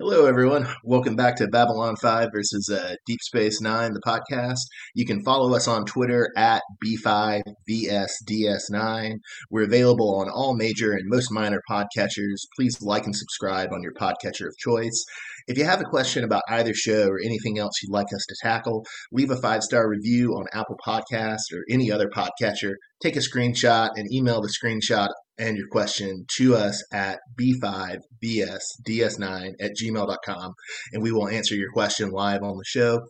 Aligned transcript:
Hello, 0.00 0.26
everyone. 0.26 0.68
Welcome 0.84 1.16
back 1.16 1.34
to 1.38 1.48
Babylon 1.48 1.96
5 1.96 2.28
versus 2.32 2.70
uh, 2.70 2.94
Deep 3.04 3.20
Space 3.20 3.60
Nine, 3.60 3.94
the 3.94 4.00
podcast. 4.00 4.60
You 4.94 5.04
can 5.04 5.24
follow 5.24 5.52
us 5.56 5.66
on 5.66 5.86
Twitter 5.86 6.30
at 6.36 6.62
B5VSDS9. 6.86 9.14
We're 9.50 9.64
available 9.64 10.20
on 10.20 10.30
all 10.30 10.54
major 10.54 10.92
and 10.92 11.08
most 11.08 11.32
minor 11.32 11.60
podcatchers. 11.68 12.46
Please 12.54 12.80
like 12.80 13.06
and 13.06 13.16
subscribe 13.16 13.72
on 13.72 13.82
your 13.82 13.94
podcatcher 13.94 14.46
of 14.46 14.56
choice. 14.56 15.04
If 15.48 15.56
you 15.56 15.64
have 15.64 15.80
a 15.80 15.84
question 15.84 16.24
about 16.24 16.42
either 16.50 16.74
show 16.74 17.08
or 17.08 17.18
anything 17.24 17.58
else 17.58 17.82
you'd 17.82 17.90
like 17.90 18.12
us 18.14 18.26
to 18.28 18.36
tackle, 18.42 18.84
leave 19.10 19.30
a 19.30 19.36
five 19.36 19.62
star 19.62 19.88
review 19.88 20.34
on 20.34 20.44
Apple 20.52 20.76
Podcast 20.86 21.54
or 21.54 21.64
any 21.70 21.90
other 21.90 22.10
podcatcher. 22.10 22.74
Take 23.02 23.16
a 23.16 23.20
screenshot 23.20 23.92
and 23.96 24.12
email 24.12 24.42
the 24.42 24.52
screenshot 24.52 25.08
and 25.38 25.56
your 25.56 25.68
question 25.68 26.26
to 26.36 26.54
us 26.54 26.84
at 26.92 27.20
b5vsds9 27.40 29.52
at 29.58 29.72
gmail.com 29.82 30.52
and 30.92 31.02
we 31.02 31.12
will 31.12 31.28
answer 31.28 31.54
your 31.54 31.72
question 31.72 32.10
live 32.10 32.42
on 32.42 32.58
the 32.58 32.64
show. 32.66 33.00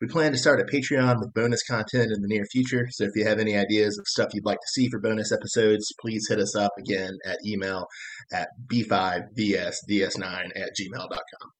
We 0.00 0.06
plan 0.06 0.30
to 0.30 0.38
start 0.38 0.60
a 0.60 0.64
Patreon 0.64 1.18
with 1.18 1.34
bonus 1.34 1.64
content 1.64 2.12
in 2.12 2.22
the 2.22 2.28
near 2.28 2.44
future, 2.44 2.86
so 2.92 3.02
if 3.04 3.16
you 3.16 3.24
have 3.24 3.40
any 3.40 3.56
ideas 3.56 3.98
of 3.98 4.06
stuff 4.06 4.28
you'd 4.34 4.46
like 4.46 4.60
to 4.60 4.68
see 4.68 4.88
for 4.88 5.00
bonus 5.00 5.32
episodes, 5.32 5.92
please 6.00 6.28
hit 6.28 6.38
us 6.38 6.54
up 6.54 6.74
again 6.78 7.18
at 7.26 7.38
email 7.44 7.88
at 8.32 8.50
b5vsds9 8.70 10.50
at 10.54 10.70
gmail.com. 10.78 11.57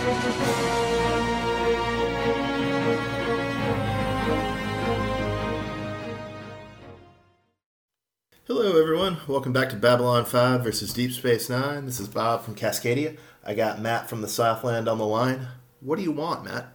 Hello, 0.00 0.16
everyone. 8.80 9.18
Welcome 9.28 9.52
back 9.52 9.68
to 9.68 9.76
Babylon 9.76 10.24
5 10.24 10.64
versus 10.64 10.94
Deep 10.94 11.12
Space 11.12 11.50
Nine. 11.50 11.84
This 11.84 12.00
is 12.00 12.08
Bob 12.08 12.44
from 12.44 12.54
Cascadia. 12.54 13.18
I 13.44 13.52
got 13.52 13.82
Matt 13.82 14.08
from 14.08 14.22
the 14.22 14.28
Southland 14.28 14.88
on 14.88 14.96
the 14.96 15.04
line. 15.04 15.48
What 15.80 15.96
do 15.96 16.02
you 16.02 16.12
want, 16.12 16.46
Matt? 16.46 16.72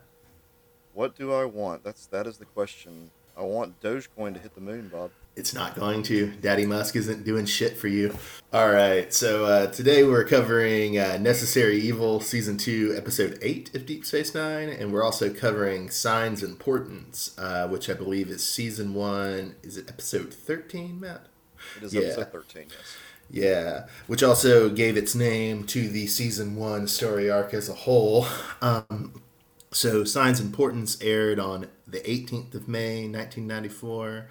What 0.94 1.16
do 1.16 1.34
I 1.34 1.46
want? 1.46 1.84
That's 1.84 2.06
that 2.06 2.28
is 2.28 2.38
the 2.38 2.46
question. 2.46 3.10
I 3.36 3.42
want 3.42 3.82
Dogecoin 3.82 4.36
to 4.36 4.40
hit 4.40 4.54
the 4.54 4.62
moon, 4.62 4.90
Bob. 4.90 5.10
It's 5.36 5.54
not 5.54 5.76
going 5.76 6.02
to. 6.04 6.32
Daddy 6.40 6.66
Musk 6.66 6.96
isn't 6.96 7.26
doing 7.26 7.46
shit 7.46 7.76
for 7.78 7.90
you. 7.90 8.16
All 8.54 8.72
right, 8.72 9.14
so 9.14 9.44
uh, 9.44 9.68
today 9.68 10.04
we're 10.06 10.24
covering 10.24 10.98
uh, 10.98 11.18
Necessary 11.20 11.78
Evil 11.78 12.22
Season 12.22 12.58
2, 12.58 12.94
Episode 12.96 13.38
8 13.42 13.76
of 13.76 13.86
Deep 13.86 14.06
Space 14.06 14.34
Nine, 14.34 14.70
and 14.70 14.94
we're 14.94 15.04
also 15.04 15.34
covering 15.34 15.90
Signs 15.90 16.42
and 16.42 16.58
Portents, 16.58 17.38
uh, 17.38 17.68
which 17.68 17.90
I 17.90 17.94
believe 17.96 18.30
is 18.30 18.44
Season 18.50 18.94
1. 18.94 19.56
Is 19.62 19.76
it 19.76 19.90
Episode 19.90 20.34
13, 20.34 21.02
Matt? 21.02 21.26
It 21.78 21.84
is 21.84 21.94
Yeah. 21.94 22.02
episode 22.04 22.32
thirteen, 22.32 22.68
yes. 22.70 22.96
Yeah, 23.30 23.88
which 24.08 24.24
also 24.24 24.70
gave 24.70 24.96
its 24.96 25.16
name 25.16 25.66
to 25.66 25.90
the 25.90 26.06
season 26.08 26.56
one 26.56 26.88
story 26.88 27.30
arc 27.30 27.54
as 27.54 27.68
a 27.68 27.74
whole. 27.74 28.28
Um, 28.62 29.22
so, 29.72 30.06
Signs 30.06 30.40
and 30.40 30.54
Portents 30.54 30.98
aired 31.02 31.40
on 31.40 31.68
the 31.86 32.08
18th 32.10 32.56
of 32.56 32.68
May, 32.70 33.08
1994, 33.08 34.28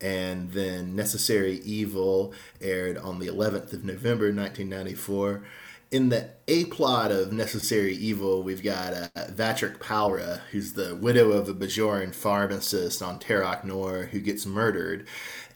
and 0.00 0.52
then 0.52 0.94
Necessary 0.96 1.60
Evil 1.64 2.32
aired 2.60 2.96
on 2.98 3.18
the 3.18 3.26
11th 3.26 3.72
of 3.72 3.84
November, 3.84 4.32
1994. 4.32 5.42
In 5.90 6.08
the 6.08 6.30
A 6.46 6.66
plot 6.66 7.10
of 7.10 7.32
Necessary 7.32 7.96
Evil, 7.96 8.44
we've 8.44 8.62
got 8.62 8.94
uh, 8.94 9.08
Vaatrik 9.32 9.80
Pallra, 9.80 10.40
who's 10.52 10.74
the 10.74 10.94
widow 10.94 11.32
of 11.32 11.48
a 11.48 11.54
Bajoran 11.54 12.14
pharmacist 12.14 13.02
on 13.02 13.18
Terok 13.18 13.64
Nor, 13.64 14.04
who 14.04 14.20
gets 14.20 14.46
murdered. 14.46 15.08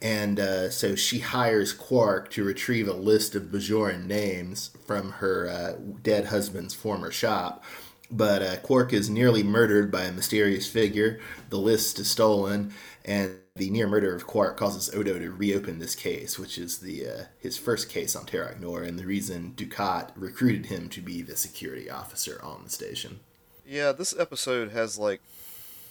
And 0.03 0.41
uh, 0.41 0.71
so 0.71 0.97
she 0.97 1.21
hires 1.21 1.73
Quark 1.73 2.31
to 2.33 2.43
retrieve 2.43 2.89
a 2.89 2.93
list 2.93 3.37
of 3.37 3.45
Bajoran 3.45 4.07
names 4.07 4.71
from 4.85 5.13
her 5.13 5.49
uh, 5.49 5.75
dead 6.03 6.27
husband's 6.27 6.75
former 6.75 7.13
shop. 7.13 7.63
But 8.11 8.43
uh, 8.43 8.57
Quark 8.57 8.93
is 8.93 9.09
nearly 9.09 9.43
murdered 9.43 9.91
by 9.91 10.05
a 10.05 10.13
mysterious 10.13 10.69
figure. 10.69 11.21
The 11.51 11.59
list 11.59 11.99
is 11.99 12.11
stolen, 12.11 12.75
and 13.05 13.39
the 13.57 13.71
near 13.71 13.87
murder 13.87 14.15
of 14.15 14.27
Quark 14.27 14.57
causes 14.57 14.95
Odo 14.95 15.19
to 15.19 15.31
reopen 15.31 15.79
this 15.79 15.95
case, 15.95 16.39
which 16.39 16.59
is 16.59 16.79
the 16.79 17.07
uh, 17.07 17.25
his 17.39 17.57
first 17.57 17.89
case 17.89 18.15
on 18.15 18.27
Terok 18.27 18.61
Nor, 18.61 18.83
and 18.83 18.99
the 18.99 19.07
reason 19.07 19.55
Dukat 19.57 20.11
recruited 20.17 20.67
him 20.67 20.89
to 20.91 21.01
be 21.01 21.23
the 21.23 21.37
security 21.37 21.89
officer 21.89 22.41
on 22.43 22.65
the 22.65 22.71
station. 22.71 23.21
Yeah, 23.67 23.93
this 23.93 24.15
episode 24.19 24.73
has 24.73 24.99
like 24.99 25.21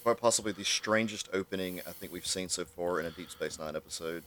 quite 0.03 0.19
possibly 0.19 0.51
the 0.51 0.66
strangest 0.66 1.30
opening 1.34 1.80
I 1.88 1.91
think 1.91 2.12
we've 2.12 2.28
seen 2.28 2.50
so 2.50 2.66
far 2.66 3.00
in 3.00 3.06
a 3.06 3.12
Deep 3.12 3.31
Space 3.31 3.57
Nine 3.57 3.75
episode. 3.75 4.24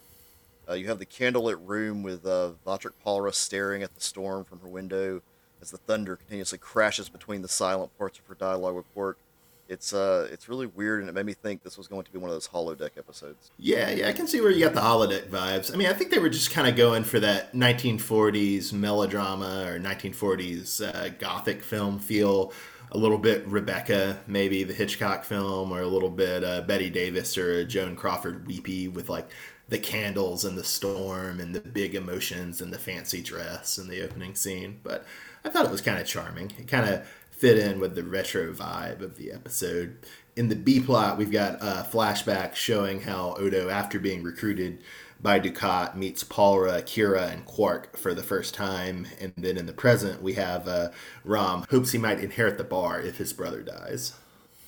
Uh, 0.69 0.73
you 0.73 0.89
have 0.89 0.99
the 0.99 1.07
candlelit 1.07 1.61
room 1.65 2.03
with 2.03 2.27
uh, 2.27 2.53
Vaatrik 2.67 2.95
Pallra 3.05 3.33
staring 3.33 3.83
at 3.83 3.95
the 3.95 4.01
storm 4.01 4.45
from 4.45 4.61
her 4.61 4.69
window 4.69 5.23
as 5.61 5.71
the 5.71 5.79
thunder 5.79 6.17
continuously 6.17 6.59
crashes 6.59 7.09
between 7.09 7.43
the 7.43 7.49
silent 7.49 7.97
parts 7.99 8.19
of 8.19 8.27
her 8.27 8.35
dialogue 8.35 8.75
with 8.75 8.93
Quark. 8.95 9.19
It's 9.69 9.93
uh, 9.93 10.29
it's 10.31 10.49
really 10.49 10.67
weird, 10.67 11.01
and 11.01 11.09
it 11.09 11.13
made 11.13 11.27
me 11.27 11.35
think 11.35 11.65
this 11.65 11.77
was 11.77 11.89
going 11.89 12.05
to 12.05 12.13
be 12.13 12.19
one 12.19 12.31
of 12.31 12.37
those 12.37 12.49
holodeck 12.49 12.97
episodes. 12.97 13.51
Yeah, 13.59 13.91
yeah, 13.91 14.09
I 14.09 14.13
can 14.13 14.29
see 14.29 14.41
where 14.41 14.51
you 14.51 14.65
got 14.65 14.75
the 14.75 14.81
holodeck 14.81 15.29
vibes. 15.29 15.73
I 15.73 15.77
mean, 15.77 15.89
I 15.89 15.93
think 15.93 16.13
they 16.13 16.21
were 16.21 16.29
just 16.29 16.53
kind 16.53 16.69
of 16.69 16.77
going 16.77 17.03
for 17.03 17.19
that 17.19 17.53
1940s 17.53 18.73
melodrama 18.73 19.65
or 19.67 19.81
1940s 19.81 20.95
uh, 20.95 21.09
gothic 21.19 21.63
film 21.63 21.99
feel. 21.99 22.53
A 22.93 22.99
little 22.99 23.19
bit 23.19 23.45
Rebecca, 23.49 24.21
maybe 24.29 24.63
the 24.63 24.73
Hitchcock 24.73 25.25
film, 25.25 25.73
or 25.73 25.81
a 25.81 25.89
little 25.89 26.09
bit 26.09 26.45
uh, 26.45 26.61
Bette 26.61 26.89
Davis 26.89 27.37
or 27.37 27.65
Joan 27.65 27.97
Crawford 27.97 28.47
weepy 28.47 28.87
with 28.87 29.09
like 29.09 29.29
the 29.69 29.79
candles 29.79 30.45
and 30.45 30.57
the 30.57 30.65
storm 30.65 31.41
and 31.41 31.55
the 31.55 31.61
big 31.61 31.95
emotions 31.95 32.61
and 32.61 32.73
the 32.73 32.79
fancy 32.79 33.21
dress 33.21 33.79
and 33.79 33.91
the 33.91 34.03
opening 34.03 34.35
scene. 34.35 34.79
But 34.83 35.05
I 35.47 35.49
thought 35.49 35.65
it 35.65 35.71
was 35.71 35.81
kind 35.81 36.01
of 36.01 36.07
charming. 36.09 36.53
It 36.59 36.67
kind 36.67 36.91
of 36.93 37.07
fit 37.31 37.57
in 37.57 37.79
with 37.79 37.95
the 37.95 38.03
retro 38.03 38.53
vibe 38.53 39.01
of 39.01 39.17
the 39.17 39.31
episode. 39.31 39.97
In 40.35 40.49
the 40.49 40.57
B 40.57 40.81
plot, 40.81 41.19
we've 41.19 41.31
got 41.31 41.63
a 41.63 41.87
flashback 41.89 42.57
showing 42.57 43.03
how 43.03 43.37
Odo, 43.39 43.69
after 43.69 44.01
being 44.01 44.25
recruited 44.25 44.83
by 45.21 45.39
Dukat, 45.39 45.95
meets 45.95 46.25
Pallra, 46.25 46.83
Kira, 46.83 47.33
and 47.33 47.47
Quark 47.47 47.97
for 47.97 48.13
the 48.13 48.25
first 48.25 48.55
time. 48.55 49.07
And 49.21 49.33
then 49.37 49.57
in 49.57 49.67
the 49.67 49.73
present, 49.73 50.21
we 50.21 50.33
have 50.33 50.67
uh, 50.67 50.91
Rom 51.25 51.65
hopes 51.71 51.93
he 51.93 51.99
might 51.99 52.19
inherit 52.19 52.59
the 52.59 52.65
bar 52.65 53.01
if 53.01 53.19
his 53.19 53.33
brother 53.33 53.63
dies. 53.63 54.15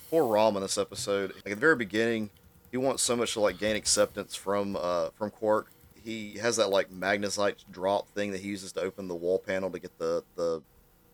Poor 0.09 0.25
Rom 0.25 0.55
in 0.55 0.61
this 0.61 0.77
episode. 0.77 1.33
Like 1.35 1.47
at 1.47 1.49
the 1.49 1.55
very 1.57 1.75
beginning, 1.75 2.29
he 2.71 2.77
wants 2.77 3.03
so 3.03 3.17
much 3.17 3.33
to 3.33 3.41
like 3.41 3.59
gain 3.59 3.75
acceptance 3.75 4.33
from 4.33 4.77
uh, 4.79 5.09
from 5.09 5.29
Quark. 5.29 5.71
He 6.09 6.39
has 6.39 6.55
that 6.57 6.71
like 6.71 6.89
magnesite 6.91 7.57
drop 7.71 8.07
thing 8.09 8.31
that 8.31 8.41
he 8.41 8.47
uses 8.47 8.71
to 8.71 8.81
open 8.81 9.07
the 9.07 9.13
wall 9.13 9.37
panel 9.37 9.69
to 9.69 9.77
get 9.77 9.95
the 9.99 10.23
the, 10.35 10.61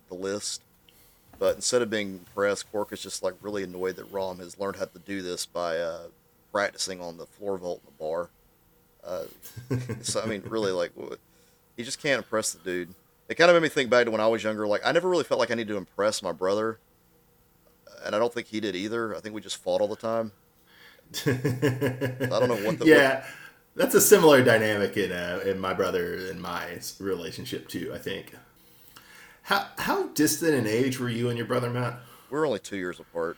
the 0.08 0.16
list. 0.16 0.62
But 1.38 1.56
instead 1.58 1.81
of 1.81 1.90
being 1.90 2.14
impressed, 2.14 2.72
Quark 2.72 2.94
is 2.94 3.02
just 3.02 3.22
like 3.22 3.34
really 3.42 3.64
annoyed 3.64 3.98
that 3.98 4.06
Rom 4.06 4.40
has 4.40 4.58
learned 4.58 4.78
how 4.78 4.86
to 4.86 5.00
do 5.00 5.22
this 5.22 5.46
by 5.46 5.78
uh, 5.80 6.04
practicing 6.54 7.02
on 7.02 7.18
the 7.18 7.25
floor 7.25 7.58
vault 7.58 7.81
in 7.84 7.92
the 7.92 8.04
bar. 8.04 8.30
Uh, 9.04 9.25
so 10.02 10.22
I 10.22 10.28
mean, 10.28 10.42
really, 10.48 10.72
like 10.72 10.92
what- 10.96 11.20
he 11.75 11.84
just 11.84 12.02
can't 12.02 12.20
impress 12.20 12.54
the 12.54 12.60
dude. 12.64 12.94
It 13.28 13.36
kind 13.36 13.52
of 13.52 13.56
made 13.56 13.64
me 13.64 13.68
think 13.70 13.90
back 13.90 14.06
to 14.06 14.12
when 14.12 14.22
I 14.22 14.28
was 14.28 14.46
younger. 14.46 14.66
Like 14.66 14.81
I 14.86 14.94
never 14.94 15.10
really 15.10 15.25
felt 15.25 15.42
like 15.42 15.52
I 15.52 15.56
needed 15.56 15.74
to 15.74 15.78
impress 15.78 16.24
my 16.24 16.31
brother, 16.31 16.80
and 18.06 18.16
I 18.16 18.20
don't 18.20 18.34
think 18.34 18.48
he 18.48 18.62
did 18.62 18.78
either. 18.78 19.14
I 19.14 19.20
think 19.20 19.36
we 19.36 19.42
just 19.42 19.58
fought 19.58 19.81
all 19.81 19.90
the 19.90 19.98
time. 19.98 20.31
I 21.25 22.40
don't 22.40 22.48
know 22.48 22.66
what 22.66 22.80
the 22.80 22.86
yeah, 22.86 23.25
that's 23.75 23.95
a 23.95 24.01
similar 24.01 24.44
dynamic 24.44 24.98
in 24.98 25.12
uh, 25.12 25.42
in 25.45 25.60
my 25.60 25.74
brother 25.74 26.16
and 26.30 26.42
my 26.42 26.80
relationship 27.00 27.68
too. 27.68 27.92
I 27.94 27.98
think. 27.98 28.36
How 29.44 29.68
how 29.77 30.07
distant 30.10 30.54
in 30.56 30.66
age 30.66 31.00
were 31.00 31.10
you 31.10 31.30
and 31.30 31.38
your 31.38 31.48
brother, 31.48 31.69
Matt? 31.69 32.00
We're 32.30 32.48
only 32.48 32.60
two 32.60 32.77
years 32.77 33.00
apart. 33.00 33.38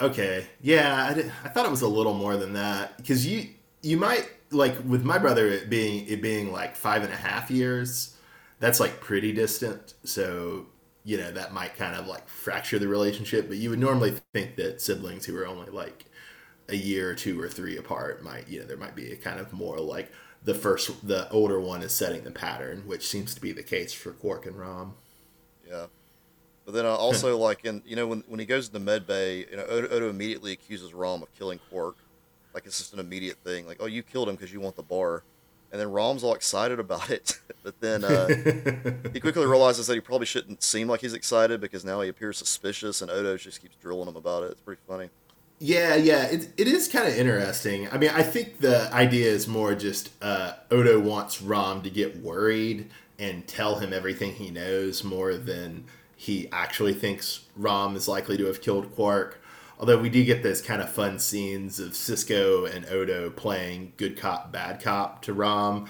Okay, 0.00 0.46
yeah, 0.60 1.06
I, 1.10 1.14
did, 1.14 1.32
I 1.44 1.48
thought 1.48 1.66
it 1.66 1.70
was 1.70 1.82
a 1.82 1.88
little 1.88 2.14
more 2.14 2.36
than 2.36 2.52
that 2.54 2.96
because 2.96 3.26
you 3.26 3.48
you 3.82 3.96
might 3.96 4.28
like 4.50 4.76
with 4.86 5.04
my 5.04 5.18
brother 5.18 5.48
it 5.48 5.70
being 5.70 6.06
it 6.06 6.22
being 6.22 6.52
like 6.52 6.76
five 6.76 7.02
and 7.02 7.12
a 7.12 7.16
half 7.16 7.50
years. 7.50 8.16
that's 8.60 8.78
like 8.80 9.00
pretty 9.00 9.32
distant. 9.32 9.94
So 10.04 10.66
you 11.04 11.18
know 11.18 11.32
that 11.32 11.52
might 11.52 11.76
kind 11.76 11.96
of 11.96 12.06
like 12.06 12.28
fracture 12.28 12.78
the 12.78 12.88
relationship. 12.88 13.48
But 13.48 13.58
you 13.58 13.70
would 13.70 13.80
normally 13.80 14.14
think 14.32 14.56
that 14.56 14.80
siblings 14.80 15.26
who 15.26 15.36
are 15.36 15.46
only 15.46 15.70
like 15.70 16.04
a 16.72 16.76
year 16.76 17.10
or 17.10 17.14
two 17.14 17.40
or 17.40 17.48
three 17.48 17.76
apart 17.76 18.22
might 18.22 18.48
you 18.48 18.58
know 18.60 18.66
there 18.66 18.76
might 18.76 18.96
be 18.96 19.12
a 19.12 19.16
kind 19.16 19.38
of 19.38 19.52
more 19.52 19.78
like 19.78 20.10
the 20.44 20.54
first 20.54 21.06
the 21.06 21.30
older 21.30 21.60
one 21.60 21.82
is 21.82 21.92
setting 21.92 22.24
the 22.24 22.30
pattern, 22.30 22.82
which 22.86 23.06
seems 23.06 23.34
to 23.34 23.40
be 23.40 23.52
the 23.52 23.62
case 23.62 23.92
for 23.92 24.12
Quark 24.12 24.46
and 24.46 24.58
Rom. 24.58 24.94
Yeah. 25.68 25.86
But 26.64 26.74
then 26.74 26.86
also 26.86 27.36
like 27.48 27.64
in 27.64 27.82
you 27.86 27.96
know 27.96 28.06
when 28.06 28.24
when 28.26 28.40
he 28.40 28.46
goes 28.46 28.68
to 28.68 28.72
the 28.72 28.80
med 28.80 29.06
bay, 29.06 29.46
you 29.50 29.56
know 29.56 29.64
Odo, 29.64 29.88
Odo 29.88 30.10
immediately 30.10 30.52
accuses 30.52 30.92
Rom 30.94 31.22
of 31.22 31.32
killing 31.38 31.60
Quark, 31.70 31.96
like 32.54 32.66
it's 32.66 32.78
just 32.78 32.92
an 32.92 33.00
immediate 33.00 33.38
thing, 33.44 33.66
like 33.66 33.78
oh 33.80 33.86
you 33.86 34.02
killed 34.02 34.28
him 34.28 34.34
because 34.34 34.52
you 34.52 34.60
want 34.60 34.76
the 34.76 34.82
bar, 34.82 35.22
and 35.70 35.80
then 35.80 35.90
Rom's 35.90 36.24
all 36.24 36.34
excited 36.34 36.80
about 36.80 37.10
it, 37.10 37.38
but 37.62 37.80
then 37.80 38.04
uh, 38.04 38.28
he 39.12 39.20
quickly 39.20 39.46
realizes 39.46 39.86
that 39.86 39.94
he 39.94 40.00
probably 40.00 40.26
shouldn't 40.26 40.62
seem 40.62 40.88
like 40.88 41.00
he's 41.00 41.14
excited 41.14 41.60
because 41.60 41.84
now 41.84 42.00
he 42.00 42.08
appears 42.08 42.36
suspicious, 42.36 43.00
and 43.00 43.10
Odo 43.10 43.36
just 43.36 43.62
keeps 43.62 43.76
drilling 43.76 44.08
him 44.08 44.16
about 44.16 44.42
it. 44.42 44.50
It's 44.50 44.60
pretty 44.60 44.82
funny. 44.88 45.08
Yeah, 45.64 45.94
yeah, 45.94 46.24
it, 46.24 46.48
it 46.56 46.66
is 46.66 46.88
kind 46.88 47.06
of 47.06 47.16
interesting. 47.16 47.88
I 47.88 47.96
mean, 47.96 48.10
I 48.10 48.24
think 48.24 48.58
the 48.58 48.92
idea 48.92 49.30
is 49.30 49.46
more 49.46 49.76
just 49.76 50.10
uh, 50.20 50.54
Odo 50.72 50.98
wants 50.98 51.40
Rom 51.40 51.82
to 51.82 51.90
get 51.90 52.16
worried 52.16 52.90
and 53.16 53.46
tell 53.46 53.76
him 53.76 53.92
everything 53.92 54.32
he 54.32 54.50
knows 54.50 55.04
more 55.04 55.36
than 55.36 55.84
he 56.16 56.48
actually 56.50 56.94
thinks 56.94 57.44
Rom 57.56 57.94
is 57.94 58.08
likely 58.08 58.36
to 58.38 58.46
have 58.46 58.60
killed 58.60 58.92
Quark. 58.96 59.40
Although 59.78 59.98
we 59.98 60.08
do 60.08 60.24
get 60.24 60.42
those 60.42 60.60
kind 60.60 60.82
of 60.82 60.90
fun 60.90 61.20
scenes 61.20 61.78
of 61.78 61.92
Sisko 61.92 62.68
and 62.68 62.84
Odo 62.86 63.30
playing 63.30 63.92
good 63.96 64.16
cop, 64.18 64.50
bad 64.50 64.82
cop 64.82 65.22
to 65.22 65.32
Rom. 65.32 65.86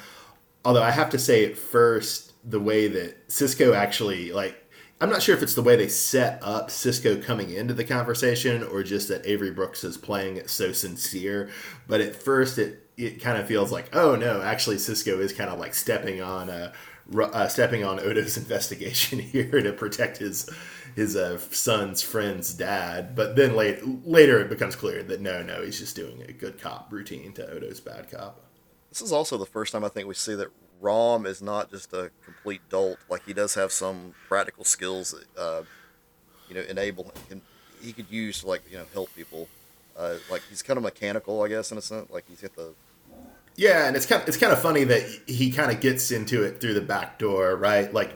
Although 0.67 0.83
I 0.83 0.91
have 0.91 1.09
to 1.09 1.19
say, 1.19 1.47
at 1.47 1.57
first, 1.57 2.35
the 2.45 2.61
way 2.61 2.89
that 2.89 3.29
Sisko 3.29 3.75
actually 3.75 4.33
like 4.33 4.62
I'm 5.03 5.11
not 5.11 5.21
sure 5.21 5.35
if 5.35 5.43
it's 5.43 5.57
the 5.57 5.65
way 5.65 5.75
they 5.75 5.89
set 5.89 6.39
up 6.43 6.69
Sisko 6.69 7.21
coming 7.21 7.51
into 7.51 7.75
the 7.75 7.83
conversation 7.83 8.63
or 8.63 8.85
just 8.85 9.09
that 9.09 9.27
Avery 9.27 9.51
Brooks 9.51 9.83
is 9.83 9.97
playing 9.97 10.37
it 10.37 10.49
so 10.49 10.71
sincere. 10.71 11.51
But 11.89 12.01
at 12.01 12.15
first, 12.15 12.57
it 12.57 12.89
it 12.97 13.21
kind 13.21 13.37
of 13.37 13.49
feels 13.49 13.73
like, 13.73 13.97
oh 13.97 14.15
no, 14.15 14.43
actually 14.43 14.77
Sisko 14.77 15.19
is 15.19 15.33
kind 15.33 15.51
of 15.51 15.59
like 15.59 15.75
stepping 15.75 16.23
on 16.23 16.49
a 16.49 16.73
uh, 17.19 17.49
stepping 17.49 17.83
on 17.83 17.99
Odo's 17.99 18.37
investigation 18.37 19.19
here 19.19 19.61
to 19.61 19.73
protect 19.73 20.19
his 20.19 20.49
his 20.95 21.17
uh, 21.17 21.37
son's 21.37 22.01
friend's 22.01 22.55
dad. 22.55 23.17
But 23.17 23.35
then 23.35 23.57
late, 23.57 23.81
later 24.07 24.41
it 24.41 24.51
becomes 24.51 24.77
clear 24.77 25.03
that 25.03 25.21
no, 25.21 25.43
no, 25.43 25.65
he's 25.65 25.81
just 25.81 25.97
doing 25.97 26.23
a 26.29 26.33
good 26.33 26.61
cop 26.61 26.93
routine 26.93 27.33
to 27.33 27.51
Odo's 27.51 27.81
bad 27.81 28.09
cop. 28.09 28.41
This 28.91 29.03
is 29.03 29.11
also 29.11 29.37
the 29.37 29.47
first 29.47 29.73
time 29.73 29.83
I 29.83 29.89
think 29.89 30.07
we 30.07 30.15
see 30.15 30.37
that 30.37 30.53
Rom 30.82 31.25
is 31.25 31.40
not 31.40 31.70
just 31.70 31.93
a 31.93 32.11
complete 32.25 32.61
dolt. 32.69 32.99
Like 33.08 33.25
he 33.25 33.32
does 33.32 33.55
have 33.55 33.73
some 33.73 34.14
practical 34.29 34.64
skills 34.64 35.12
that 35.12 35.40
uh, 35.40 35.62
you 36.49 36.55
know 36.56 36.62
enable 36.62 37.12
him. 37.29 37.40
He 37.81 37.93
could 37.93 38.11
use 38.11 38.40
to 38.40 38.49
like 38.49 38.62
you 38.70 38.79
know 38.79 38.84
help 38.93 39.14
people. 39.14 39.49
Uh, 39.96 40.17
like 40.31 40.43
he's 40.49 40.62
kind 40.62 40.76
of 40.76 40.82
mechanical, 40.82 41.43
I 41.43 41.49
guess, 41.49 41.70
in 41.70 41.79
a 41.79 41.82
sense. 41.82 42.11
Like 42.11 42.25
he's 42.29 42.40
got 42.40 42.55
the 42.56 42.75
yeah, 43.56 43.87
and 43.87 43.96
it's 43.96 44.06
kind 44.06 44.23
of, 44.23 44.29
it's 44.29 44.37
kind 44.37 44.52
of 44.52 44.61
funny 44.61 44.84
that 44.84 45.02
he 45.26 45.50
kind 45.50 45.70
of 45.70 45.81
gets 45.81 46.11
into 46.11 46.43
it 46.43 46.61
through 46.61 46.75
the 46.75 46.81
back 46.81 47.19
door, 47.19 47.55
right? 47.56 47.93
Like 47.93 48.14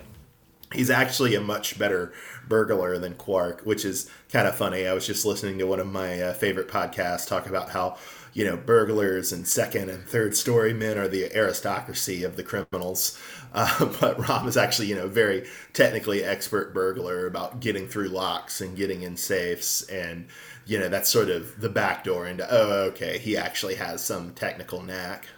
he's 0.72 0.90
actually 0.90 1.34
a 1.34 1.40
much 1.40 1.78
better 1.78 2.12
burglar 2.48 2.98
than 2.98 3.14
Quark, 3.14 3.62
which 3.62 3.84
is 3.84 4.10
kind 4.32 4.48
of 4.48 4.56
funny. 4.56 4.86
I 4.86 4.94
was 4.94 5.06
just 5.06 5.26
listening 5.26 5.58
to 5.58 5.66
one 5.66 5.80
of 5.80 5.86
my 5.86 6.20
uh, 6.20 6.32
favorite 6.34 6.68
podcasts 6.68 7.26
talk 7.26 7.46
about 7.46 7.70
how 7.70 7.98
you 8.37 8.44
know, 8.44 8.55
burglars 8.55 9.33
and 9.33 9.49
second 9.49 9.88
and 9.88 10.05
third 10.05 10.37
story 10.37 10.75
men 10.75 10.99
are 10.99 11.09
the 11.09 11.35
aristocracy 11.35 12.23
of 12.23 12.37
the 12.37 12.43
criminals. 12.43 13.19
Uh, 13.55 13.87
but 14.00 14.29
Rom 14.29 14.47
is 14.47 14.59
actually, 14.59 14.88
you 14.88 14.94
know, 14.94 15.09
very 15.09 15.49
technically 15.73 16.23
expert 16.23 16.75
burglar 16.75 17.27
about 17.27 17.61
getting 17.61 17.88
through 17.88 18.09
locks 18.09 18.61
and 18.61 18.77
getting 18.77 19.00
in 19.00 19.17
safes. 19.17 19.85
And, 19.85 20.27
you 20.67 20.79
know, 20.79 20.91
that's 20.91 21.09
sort 21.09 21.31
of 21.31 21.59
the 21.62 21.71
back 21.71 22.05
door 22.05 22.27
into, 22.27 22.47
oh, 22.50 22.83
okay, 22.88 23.17
he 23.17 23.38
actually 23.38 23.77
has 23.77 24.05
some 24.05 24.35
technical 24.35 24.83
knack. 24.83 25.29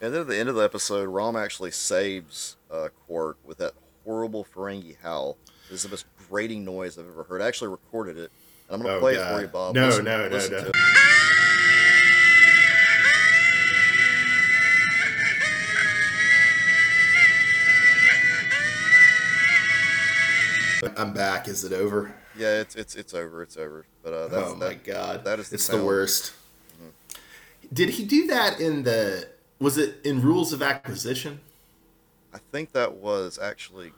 And 0.00 0.14
then 0.14 0.22
at 0.22 0.26
the 0.26 0.38
end 0.38 0.48
of 0.48 0.54
the 0.54 0.64
episode, 0.64 1.04
Rom 1.10 1.36
actually 1.36 1.72
saves 1.72 2.56
uh, 2.70 2.88
Quark 3.06 3.36
with 3.44 3.58
that 3.58 3.74
horrible 4.06 4.46
Ferengi 4.46 4.96
howl. 5.02 5.36
This 5.68 5.80
is 5.80 5.82
the 5.82 5.90
most 5.90 6.06
grating 6.30 6.64
noise 6.64 6.98
I've 6.98 7.06
ever 7.06 7.24
heard. 7.24 7.42
I 7.42 7.48
actually 7.48 7.68
recorded 7.68 8.16
it. 8.16 8.32
And 8.70 8.76
I'm 8.76 8.80
going 8.80 8.94
to 8.94 8.96
oh, 8.96 9.00
play 9.00 9.14
God. 9.16 9.30
it 9.30 9.34
for 9.34 9.42
you, 9.42 9.48
Bob. 9.48 9.74
No, 9.74 9.88
listen, 9.88 10.06
no, 10.06 10.26
listen 10.28 10.52
no, 10.52 10.62
no. 10.62 10.70
I'm 20.96 21.12
back. 21.12 21.48
Is 21.48 21.64
it 21.64 21.72
over? 21.72 22.14
Yeah, 22.36 22.60
it's 22.60 22.74
it's 22.74 22.94
it's 22.94 23.14
over. 23.14 23.42
It's 23.42 23.56
over. 23.56 23.86
But 24.02 24.12
uh, 24.12 24.28
that's, 24.28 24.50
oh 24.50 24.56
my 24.56 24.68
that, 24.68 24.84
god, 24.84 25.24
that 25.24 25.38
is 25.38 25.48
the 25.48 25.54
it's 25.54 25.64
sound. 25.64 25.80
the 25.80 25.86
worst. 25.86 26.32
Mm-hmm. 26.76 27.18
Did 27.72 27.90
he 27.90 28.04
do 28.04 28.26
that 28.28 28.60
in 28.60 28.82
the? 28.82 29.28
Was 29.58 29.78
it 29.78 29.96
in 30.04 30.20
Rules 30.20 30.52
of 30.52 30.62
Acquisition? 30.62 31.40
I 32.32 32.38
think 32.50 32.72
that 32.72 32.94
was 32.94 33.38
actually 33.38 33.92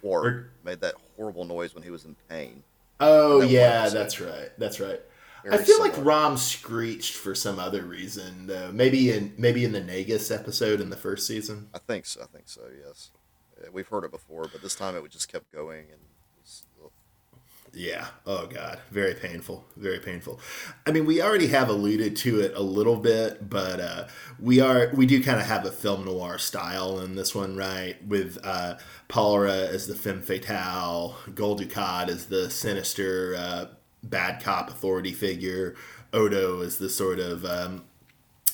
Quark 0.00 0.24
or, 0.24 0.50
made 0.64 0.80
that 0.80 0.94
horrible 1.16 1.44
noise 1.44 1.74
when 1.74 1.82
he 1.82 1.90
was 1.90 2.04
in 2.04 2.16
pain. 2.28 2.62
Oh 3.00 3.40
that 3.40 3.48
yeah, 3.48 3.88
that's 3.88 4.20
right. 4.20 4.50
That's 4.58 4.80
right. 4.80 5.00
Very 5.42 5.54
I 5.54 5.58
feel 5.58 5.76
similar. 5.78 5.96
like 5.96 6.04
Rom 6.04 6.36
screeched 6.36 7.16
for 7.16 7.34
some 7.34 7.58
other 7.58 7.82
reason 7.82 8.46
though. 8.46 8.70
Maybe 8.72 9.10
in 9.10 9.34
maybe 9.36 9.64
in 9.64 9.72
the 9.72 9.80
Nagus 9.80 10.34
episode 10.34 10.80
in 10.80 10.90
the 10.90 10.96
first 10.96 11.26
season. 11.26 11.68
I 11.74 11.78
think 11.78 12.06
so. 12.06 12.22
I 12.22 12.26
think 12.26 12.48
so. 12.48 12.62
Yes, 12.86 13.10
we've 13.72 13.88
heard 13.88 14.04
it 14.04 14.12
before, 14.12 14.48
but 14.52 14.62
this 14.62 14.74
time 14.74 14.96
it 14.96 15.08
just 15.10 15.30
kept 15.30 15.52
going 15.52 15.86
and 15.90 16.00
yeah. 17.74 18.08
Oh 18.26 18.46
God. 18.46 18.80
Very 18.90 19.14
painful. 19.14 19.64
Very 19.76 19.98
painful. 19.98 20.40
I 20.86 20.92
mean, 20.92 21.06
we 21.06 21.22
already 21.22 21.46
have 21.48 21.68
alluded 21.70 22.16
to 22.16 22.40
it 22.40 22.52
a 22.54 22.62
little 22.62 22.96
bit, 22.96 23.48
but 23.48 23.80
uh, 23.80 24.08
we 24.38 24.60
are 24.60 24.90
we 24.94 25.06
do 25.06 25.22
kind 25.22 25.40
of 25.40 25.46
have 25.46 25.64
a 25.64 25.72
film 25.72 26.04
noir 26.04 26.38
style 26.38 27.00
in 27.00 27.14
this 27.14 27.34
one, 27.34 27.56
right? 27.56 27.96
With 28.06 28.38
uh, 28.44 28.76
Pallra 29.08 29.68
as 29.68 29.86
the 29.86 29.94
femme 29.94 30.22
fatale, 30.22 31.16
Gul 31.34 31.58
Dukat 31.58 32.08
as 32.08 32.26
the 32.26 32.50
sinister 32.50 33.34
uh, 33.38 33.66
bad 34.02 34.42
cop 34.42 34.68
authority 34.68 35.12
figure, 35.12 35.74
Odo 36.12 36.60
as 36.60 36.76
the 36.76 36.90
sort 36.90 37.20
of 37.20 37.44
um, 37.44 37.84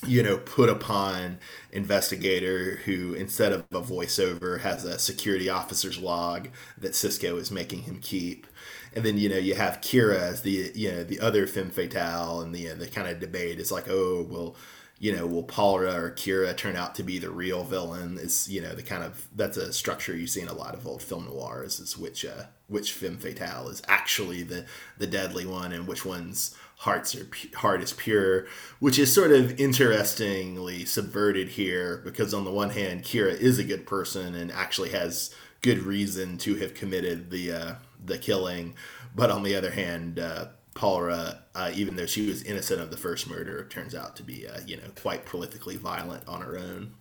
you 0.06 0.22
know, 0.22 0.38
put 0.38 0.68
upon 0.68 1.38
investigator 1.72 2.76
who, 2.84 3.14
instead 3.14 3.52
of 3.52 3.64
a 3.72 3.80
voiceover, 3.80 4.60
has 4.60 4.84
a 4.84 4.98
security 4.98 5.48
officer's 5.48 5.98
log 5.98 6.48
that 6.78 6.92
Sisko 6.92 7.38
is 7.38 7.50
making 7.50 7.82
him 7.82 7.98
keep 8.00 8.46
and 8.94 9.04
then 9.04 9.18
you 9.18 9.28
know 9.28 9.36
you 9.36 9.54
have 9.54 9.80
Kira 9.80 10.18
as 10.18 10.42
the 10.42 10.72
you 10.74 10.90
know 10.90 11.04
the 11.04 11.20
other 11.20 11.46
femme 11.46 11.70
fatale, 11.70 12.40
and 12.40 12.54
the 12.54 12.68
the 12.68 12.88
kind 12.88 13.08
of 13.08 13.20
debate 13.20 13.58
is 13.58 13.72
like, 13.72 13.88
oh, 13.88 14.26
well, 14.28 14.56
you 15.00 15.14
know, 15.14 15.26
will 15.26 15.44
Pallra 15.44 15.94
or 15.94 16.10
Kira 16.10 16.56
turn 16.56 16.76
out 16.76 16.94
to 16.96 17.02
be 17.02 17.18
the 17.18 17.30
real 17.30 17.62
villain? 17.62 18.18
Is 18.18 18.48
you 18.48 18.60
know 18.60 18.74
the 18.74 18.82
kind 18.82 19.04
of 19.04 19.28
that's 19.34 19.56
a 19.56 19.72
structure 19.72 20.16
you 20.16 20.26
see 20.26 20.40
in 20.40 20.48
a 20.48 20.54
lot 20.54 20.74
of 20.74 20.86
old 20.86 21.02
film 21.02 21.26
noirs 21.26 21.78
is 21.78 21.96
which 21.96 22.24
uh, 22.24 22.44
which 22.66 22.92
femme 22.92 23.18
fatale 23.18 23.68
is 23.68 23.82
actually 23.86 24.42
the 24.42 24.66
the 24.98 25.06
deadly 25.06 25.46
one, 25.46 25.72
and 25.72 25.86
which 25.86 26.04
one's 26.04 26.56
hearts 26.78 27.14
are 27.14 27.28
heart 27.56 27.82
is 27.82 27.92
pure, 27.92 28.46
which 28.80 28.98
is 28.98 29.12
sort 29.12 29.30
of 29.30 29.58
interestingly 29.60 30.84
subverted 30.84 31.50
here 31.50 32.00
because 32.04 32.34
on 32.34 32.44
the 32.44 32.50
one 32.50 32.70
hand, 32.70 33.04
Kira 33.04 33.38
is 33.38 33.58
a 33.58 33.64
good 33.64 33.86
person 33.86 34.34
and 34.34 34.50
actually 34.50 34.90
has 34.90 35.34
good 35.60 35.78
reason 35.78 36.38
to 36.38 36.56
have 36.56 36.74
committed 36.74 37.30
the 37.30 37.52
uh, 37.52 37.74
the 38.04 38.18
killing, 38.18 38.74
but 39.14 39.30
on 39.30 39.42
the 39.42 39.54
other 39.54 39.70
hand, 39.70 40.18
uh, 40.18 40.46
Pallra, 40.74 41.40
uh, 41.54 41.72
even 41.74 41.96
though 41.96 42.06
she 42.06 42.26
was 42.26 42.42
innocent 42.44 42.80
of 42.80 42.90
the 42.90 42.96
first 42.96 43.28
murder, 43.28 43.64
turns 43.64 43.94
out 43.94 44.14
to 44.16 44.22
be 44.22 44.46
uh, 44.46 44.60
you 44.66 44.76
know 44.76 44.84
quite 45.00 45.26
prolifically 45.26 45.76
violent 45.76 46.26
on 46.28 46.40
her 46.40 46.56
own. 46.56 46.94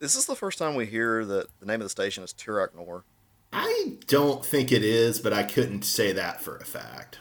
Is 0.00 0.14
this 0.14 0.26
the 0.26 0.34
first 0.34 0.58
time 0.58 0.74
we 0.74 0.86
hear 0.86 1.24
that 1.24 1.46
the 1.60 1.66
name 1.66 1.80
of 1.80 1.84
the 1.84 1.90
station 1.90 2.24
is 2.24 2.32
Terok 2.32 2.74
Nor? 2.74 3.04
I 3.52 3.98
don't 4.06 4.44
think 4.44 4.72
it 4.72 4.82
is, 4.82 5.18
but 5.18 5.32
I 5.32 5.42
couldn't 5.42 5.82
say 5.82 6.12
that 6.12 6.40
for 6.40 6.56
a 6.56 6.64
fact. 6.64 7.18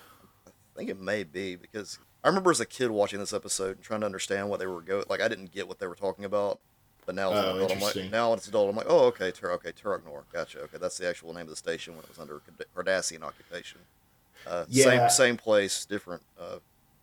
I 0.47 0.51
think 0.77 0.89
it 0.89 0.99
may 0.99 1.23
be 1.23 1.55
because 1.55 1.99
I 2.23 2.27
remember 2.27 2.51
as 2.51 2.59
a 2.59 2.65
kid 2.65 2.91
watching 2.91 3.19
this 3.19 3.33
episode 3.33 3.77
and 3.77 3.81
trying 3.81 4.01
to 4.01 4.05
understand 4.05 4.49
what 4.49 4.59
they 4.59 4.67
were 4.67 4.81
going. 4.81 5.05
Like 5.09 5.21
I 5.21 5.27
didn't 5.27 5.51
get 5.51 5.67
what 5.67 5.79
they 5.79 5.87
were 5.87 5.95
talking 5.95 6.25
about. 6.25 6.59
But 7.05 7.15
now, 7.15 7.31
oh, 7.31 7.55
adult, 7.55 7.71
I'm 7.71 7.79
like, 7.79 8.11
now 8.11 8.33
it's 8.33 8.47
adult, 8.47 8.69
I'm 8.69 8.75
like, 8.75 8.85
oh, 8.87 9.05
okay, 9.05 9.31
Ter- 9.31 9.51
okay, 9.53 9.71
Terok 9.71 10.05
Nor, 10.05 10.23
gotcha. 10.31 10.59
Okay, 10.61 10.77
that's 10.79 10.97
the 10.97 11.07
actual 11.09 11.33
name 11.33 11.43
of 11.43 11.49
the 11.49 11.55
station 11.55 11.95
when 11.95 12.03
it 12.03 12.09
was 12.09 12.19
under 12.19 12.41
Cardassian 12.75 13.23
occupation. 13.23 13.79
Uh, 14.47 14.65
yeah. 14.69 14.85
Same, 14.85 15.09
same 15.09 15.37
place, 15.37 15.85
different, 15.85 16.21
uh, 16.39 16.57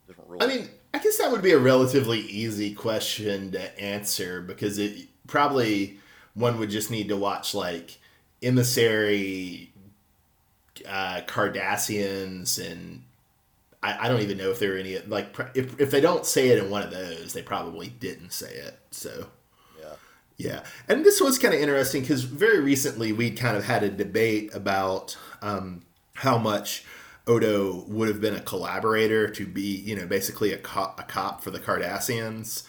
different 0.06 0.30
rules. 0.30 0.42
I 0.42 0.46
mean, 0.46 0.68
I 0.94 0.98
guess 0.98 1.18
that 1.18 1.30
would 1.30 1.42
be 1.42 1.52
a 1.52 1.58
relatively 1.58 2.20
easy 2.20 2.74
question 2.74 3.52
to 3.52 3.80
answer 3.80 4.40
because 4.40 4.78
it 4.78 5.08
probably 5.26 5.98
one 6.34 6.58
would 6.58 6.70
just 6.70 6.90
need 6.90 7.08
to 7.08 7.16
watch 7.16 7.54
like 7.54 7.98
emissary 8.42 9.72
uh, 10.86 11.20
Cardassians 11.26 12.64
and 12.64 13.02
I, 13.82 14.06
I 14.06 14.08
don't 14.08 14.22
even 14.22 14.38
know 14.38 14.50
if 14.50 14.58
there 14.58 14.74
are 14.74 14.78
any 14.78 14.98
like 15.00 15.36
if 15.54 15.78
if 15.80 15.90
they 15.90 16.00
don't 16.00 16.26
say 16.26 16.48
it 16.48 16.58
in 16.58 16.70
one 16.70 16.82
of 16.82 16.90
those, 16.90 17.32
they 17.32 17.42
probably 17.42 17.88
didn't 17.88 18.32
say 18.32 18.52
it. 18.52 18.78
So 18.90 19.28
Yeah, 20.38 20.62
and 20.88 21.04
this 21.04 21.20
was 21.20 21.36
kind 21.36 21.52
of 21.52 21.60
interesting 21.60 22.02
because 22.02 22.22
very 22.22 22.60
recently 22.60 23.12
we'd 23.12 23.36
kind 23.36 23.56
of 23.56 23.64
had 23.64 23.82
a 23.82 23.90
debate 23.90 24.54
about 24.54 25.18
um, 25.42 25.82
how 26.14 26.38
much 26.38 26.84
Odo 27.26 27.84
would 27.88 28.06
have 28.06 28.20
been 28.20 28.36
a 28.36 28.40
collaborator 28.40 29.28
to 29.28 29.46
be, 29.46 29.62
you 29.62 29.96
know, 29.96 30.06
basically 30.06 30.52
a 30.52 30.56
cop, 30.56 31.00
a 31.00 31.02
cop 31.02 31.42
for 31.42 31.50
the 31.50 31.58
Cardassians. 31.58 32.62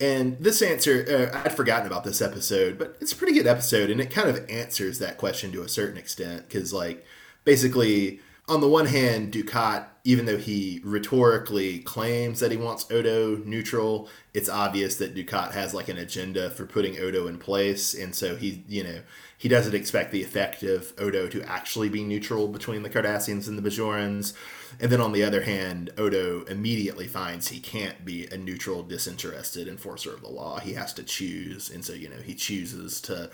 And 0.00 0.36
this 0.38 0.60
answer, 0.62 1.30
uh, 1.32 1.38
I'd 1.44 1.56
forgotten 1.56 1.86
about 1.86 2.02
this 2.02 2.20
episode, 2.20 2.76
but 2.76 2.96
it's 3.00 3.12
a 3.12 3.16
pretty 3.16 3.34
good 3.34 3.46
episode, 3.46 3.88
and 3.88 4.00
it 4.00 4.10
kind 4.10 4.28
of 4.28 4.44
answers 4.50 4.98
that 4.98 5.16
question 5.16 5.52
to 5.52 5.62
a 5.62 5.68
certain 5.68 5.96
extent 5.96 6.48
because, 6.48 6.72
like, 6.72 7.06
basically 7.44 8.18
on 8.48 8.60
the 8.60 8.68
one 8.68 8.86
hand, 8.86 9.32
Dukat, 9.32 9.86
even 10.04 10.26
though 10.26 10.36
he 10.36 10.80
rhetorically 10.84 11.78
claims 11.78 12.40
that 12.40 12.50
he 12.50 12.56
wants 12.56 12.90
Odo 12.90 13.36
neutral, 13.36 14.08
it's 14.34 14.48
obvious 14.48 14.96
that 14.96 15.14
Dukat 15.14 15.52
has 15.52 15.72
like 15.72 15.88
an 15.88 15.96
agenda 15.96 16.50
for 16.50 16.66
putting 16.66 16.98
Odo 16.98 17.28
in 17.28 17.38
place, 17.38 17.94
and 17.94 18.14
so 18.14 18.34
he, 18.34 18.64
you 18.66 18.82
know, 18.82 19.00
he 19.38 19.48
doesn't 19.48 19.74
expect 19.74 20.10
the 20.10 20.22
effect 20.22 20.64
of 20.64 20.92
Odo 20.98 21.28
to 21.28 21.42
actually 21.42 21.88
be 21.88 22.02
neutral 22.02 22.48
between 22.48 22.82
the 22.82 22.90
Cardassians 22.90 23.46
and 23.46 23.56
the 23.56 23.70
Bajorans. 23.70 24.34
And 24.80 24.90
then 24.90 25.00
on 25.00 25.12
the 25.12 25.22
other 25.22 25.42
hand, 25.42 25.90
Odo 25.96 26.44
immediately 26.44 27.06
finds 27.06 27.48
he 27.48 27.60
can't 27.60 28.04
be 28.04 28.26
a 28.26 28.36
neutral, 28.36 28.82
disinterested 28.82 29.68
enforcer 29.68 30.12
of 30.12 30.20
the 30.20 30.30
law. 30.30 30.58
He 30.58 30.72
has 30.74 30.92
to 30.94 31.04
choose, 31.04 31.70
and 31.70 31.84
so 31.84 31.92
you 31.92 32.08
know 32.08 32.20
he 32.24 32.34
chooses 32.34 33.00
to 33.02 33.30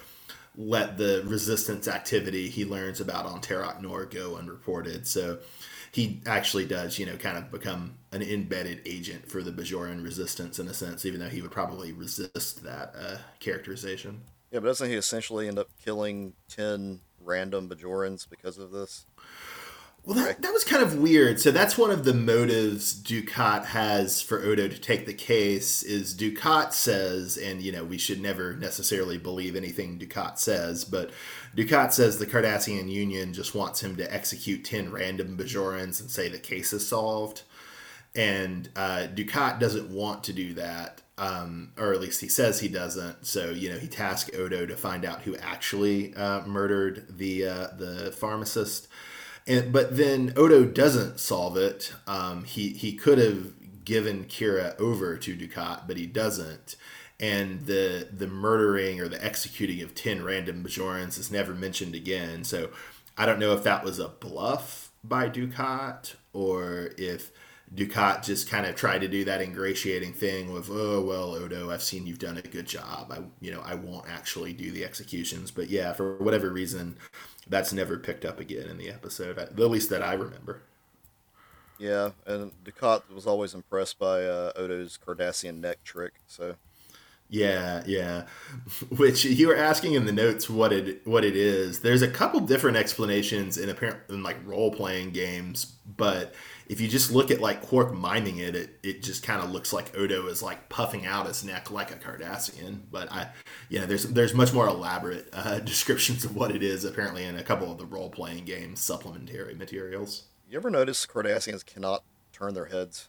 let 0.59 0.99
the 0.99 1.23
resistance 1.25 1.87
activity 1.87 2.49
he 2.49 2.65
learns 2.65 3.01
about 3.01 3.25
on 3.25 3.41
Terok 3.41 3.81
Nor 3.81 4.05
go 4.07 4.37
unreported. 4.37 5.07
So 5.07 5.39
he 5.93 6.21
actually 6.27 6.67
does, 6.67 6.99
you 6.99 7.07
know, 7.07 7.17
kind 7.17 7.39
of 7.39 7.51
become 7.53 7.95
an 8.11 8.23
embedded 8.23 8.83
agent 8.85 9.31
for 9.31 9.41
the 9.43 9.53
Bajoran 9.53 10.03
resistance 10.03 10.59
in 10.59 10.67
a 10.67 10.75
sense, 10.75 11.07
even 11.07 11.21
though 11.21 11.29
he 11.29 11.41
would 11.41 11.53
probably 11.53 11.93
resist 11.93 12.65
that 12.65 12.93
uh, 12.99 13.17
characterization. 13.39 14.21
Yeah, 14.51 14.59
but 14.59 14.67
doesn't 14.67 14.91
he 14.91 14.97
essentially 14.97 15.47
end 15.47 15.61
up 15.61 15.69
killing 15.83 16.33
10 16.49 17.01
random 17.21 17.69
Bajorans 17.69 18.29
because 18.29 18.59
of 18.59 18.73
this? 18.73 19.07
Well, 20.05 20.17
that, 20.17 20.41
that 20.41 20.53
was 20.55 20.65
kind 20.65 20.83
of 20.83 20.97
weird. 20.99 21.39
So 21.39 21.51
that's 21.51 21.77
one 21.77 21.91
of 21.91 22.05
the 22.05 22.15
motives 22.15 22.95
Dukat 22.99 23.67
has 23.67 24.23
for 24.23 24.43
Odo 24.43 24.67
to 24.67 24.81
take 24.81 25.05
the 25.05 25.13
case. 25.13 25.83
Is 25.83 26.15
Dukat 26.15 26.73
says, 26.73 27.37
and 27.37 27.61
you 27.61 27.73
know 27.73 27.85
we 27.85 27.99
should 27.99 28.21
never 28.21 28.55
necessarily 28.55 29.19
believe 29.19 29.55
anything 29.55 29.99
Dukat 29.99 30.39
says, 30.39 30.85
but 30.87 31.11
Dukat 31.55 31.93
says 31.93 32.19
the 32.19 32.27
Cardassian 32.27 32.89
Union 32.89 33.35
just 33.35 33.55
wants 33.55 33.83
him 33.83 33.97
to 33.97 34.13
execute 34.15 34.65
ten 34.65 34.91
random 34.91 35.37
Bajorans 35.37 36.01
and 36.01 36.11
say 36.11 36.29
the 36.29 36.39
case 36.39 36.73
is 36.73 36.87
solved. 36.89 37.43
And 38.17 38.71
uh, 38.75 39.09
Dukat 39.15 39.61
doesn't 39.61 39.91
want 39.91 40.25
to 40.25 40.33
do 40.33 40.55
that, 40.55 41.03
um, 41.19 41.73
or 41.77 41.93
at 41.93 42.01
least 42.01 42.23
he 42.23 42.29
says 42.29 42.61
he 42.61 42.69
doesn't. 42.69 43.27
So 43.27 43.51
you 43.51 43.69
know 43.71 43.79
he 43.79 43.89
tasks 43.89 44.31
Odo 44.35 44.65
to 44.65 44.77
find 44.77 45.05
out 45.05 45.23
who 45.23 45.37
actually 45.37 46.15
uh, 46.15 46.47
murdered 46.47 47.19
the 47.19 47.47
uh, 47.47 47.67
the 47.77 48.13
pharmacist 48.19 48.89
and 49.49 49.73
but 49.73 49.97
then 49.97 50.33
Odo 50.37 50.65
doesn't 50.65 51.19
solve 51.19 51.57
it. 51.57 51.93
Um, 52.07 52.45
he 52.45 52.69
he 52.71 52.93
could 52.93 53.19
have 53.19 53.85
given 53.85 54.27
Kira 54.27 54.79
over 54.79 55.17
to 55.17 55.37
Dukat, 55.37 55.89
but 55.89 55.97
he 55.97 56.07
doesn't. 56.07 56.77
And 57.19 57.63
the 57.63 58.07
the 58.13 58.29
murdering 58.29 59.01
or 59.01 59.09
the 59.09 59.25
executing 59.25 59.81
of 59.83 59.95
ten 59.95 60.23
random 60.23 60.63
Bajorans 60.63 61.19
is 61.19 61.33
never 61.33 61.55
mentioned 61.55 61.95
again. 61.95 62.45
So 62.45 62.71
I 63.17 63.27
don't 63.27 63.41
know 63.41 63.55
if 63.55 63.65
that 63.65 63.83
was 63.83 63.99
a 63.99 64.09
bluff 64.09 64.93
by 65.03 65.31
Dukat 65.31 66.15
or 66.33 66.91
if 66.99 67.33
Dukat 67.75 68.25
just 68.25 68.49
kind 68.49 68.67
of 68.67 68.75
tried 68.77 69.01
to 69.01 69.09
do 69.09 69.25
that 69.25 69.43
ingratiating 69.43 70.13
thing 70.13 70.53
with, 70.53 70.69
oh 70.71 71.03
well, 71.03 71.35
Odo, 71.35 71.71
I've 71.71 71.83
seen 71.83 72.07
you've 72.07 72.19
done 72.19 72.39
a 72.39 72.43
good 72.43 72.67
job. 72.67 73.11
I 73.11 73.23
you 73.41 73.51
know 73.51 73.63
I 73.65 73.75
won't 73.75 74.09
actually 74.09 74.53
do 74.53 74.71
the 74.71 74.85
executions, 74.85 75.51
but 75.51 75.71
yeah, 75.71 75.93
for 75.95 76.17
whatever 76.19 76.51
reason, 76.51 76.99
that's 77.49 77.73
never 77.73 77.99
picked 77.99 78.25
up 78.25 78.41
again 78.41 78.69
in 78.69 78.79
the 78.79 78.89
episode, 78.89 79.39
at 79.39 79.59
least 79.59 79.91
that 79.91 80.03
I 80.03 80.15
remember. 80.15 80.63
Yeah, 81.79 82.11
and 82.27 82.53
Dukat 82.65 83.03
was 83.15 83.27
always 83.27 83.55
impressed 83.55 83.99
by 83.99 84.25
uh, 84.25 84.53
Odo's 84.57 84.99
Cardassian 85.05 85.61
neck 85.61 85.83
trick. 85.85 86.15
So. 86.27 86.57
Yeah, 87.31 87.83
yeah. 87.87 88.27
Which 88.97 89.25
you 89.25 89.49
were 89.49 89.57
asking 89.57 89.93
in 89.93 90.07
the 90.07 90.13
notes 90.13 90.49
what 90.49 90.73
it 90.73 91.07
what 91.07 91.25
it 91.25 91.37
is. 91.37 91.81
There's 91.81 92.01
a 92.01 92.09
couple 92.09 92.41
different 92.41 92.79
explanations 92.79 93.59
in 93.59 93.69
apparent 93.69 93.99
in 94.09 94.23
like 94.23 94.37
role 94.47 94.73
playing 94.73 95.11
games, 95.11 95.75
but 95.97 96.35
if 96.69 96.81
you 96.81 96.89
just 96.89 97.11
look 97.11 97.31
at 97.31 97.41
like 97.41 97.63
Quark 97.63 97.95
miming 97.95 98.39
it, 98.39 98.55
it, 98.55 98.71
it 98.83 99.03
just 99.03 99.23
kind 99.23 99.43
of 99.43 99.51
looks 99.51 99.73
like 99.73 99.97
Odo 99.97 100.27
is 100.27 100.43
like 100.43 100.69
puffing 100.69 101.07
out 101.07 101.27
his 101.27 101.43
neck 101.43 101.71
like 101.71 101.91
a 101.91 101.97
Cardassian. 101.97 102.81
But 102.91 103.11
I, 103.11 103.29
yeah, 103.71 103.87
there's 103.87 104.05
there's 104.05 104.35
much 104.35 104.53
more 104.53 104.69
elaborate 104.69 105.29
uh, 105.33 105.59
descriptions 105.65 106.25
of 106.25 106.37
what 106.37 106.51
it 106.51 106.63
is 106.63 106.85
apparently 106.85 107.25
in 107.25 107.37
a 107.37 107.43
couple 107.43 107.73
of 107.73 107.79
the 107.79 107.87
role 107.87 108.11
playing 108.11 108.45
game 108.45 108.77
supplementary 108.77 109.55
materials. 109.55 110.25
You 110.49 110.59
ever 110.59 110.71
notice 110.71 111.07
Cardassians 111.07 111.65
cannot 111.65 112.05
turn 112.33 112.55
their 112.55 112.67
heads? 112.67 113.09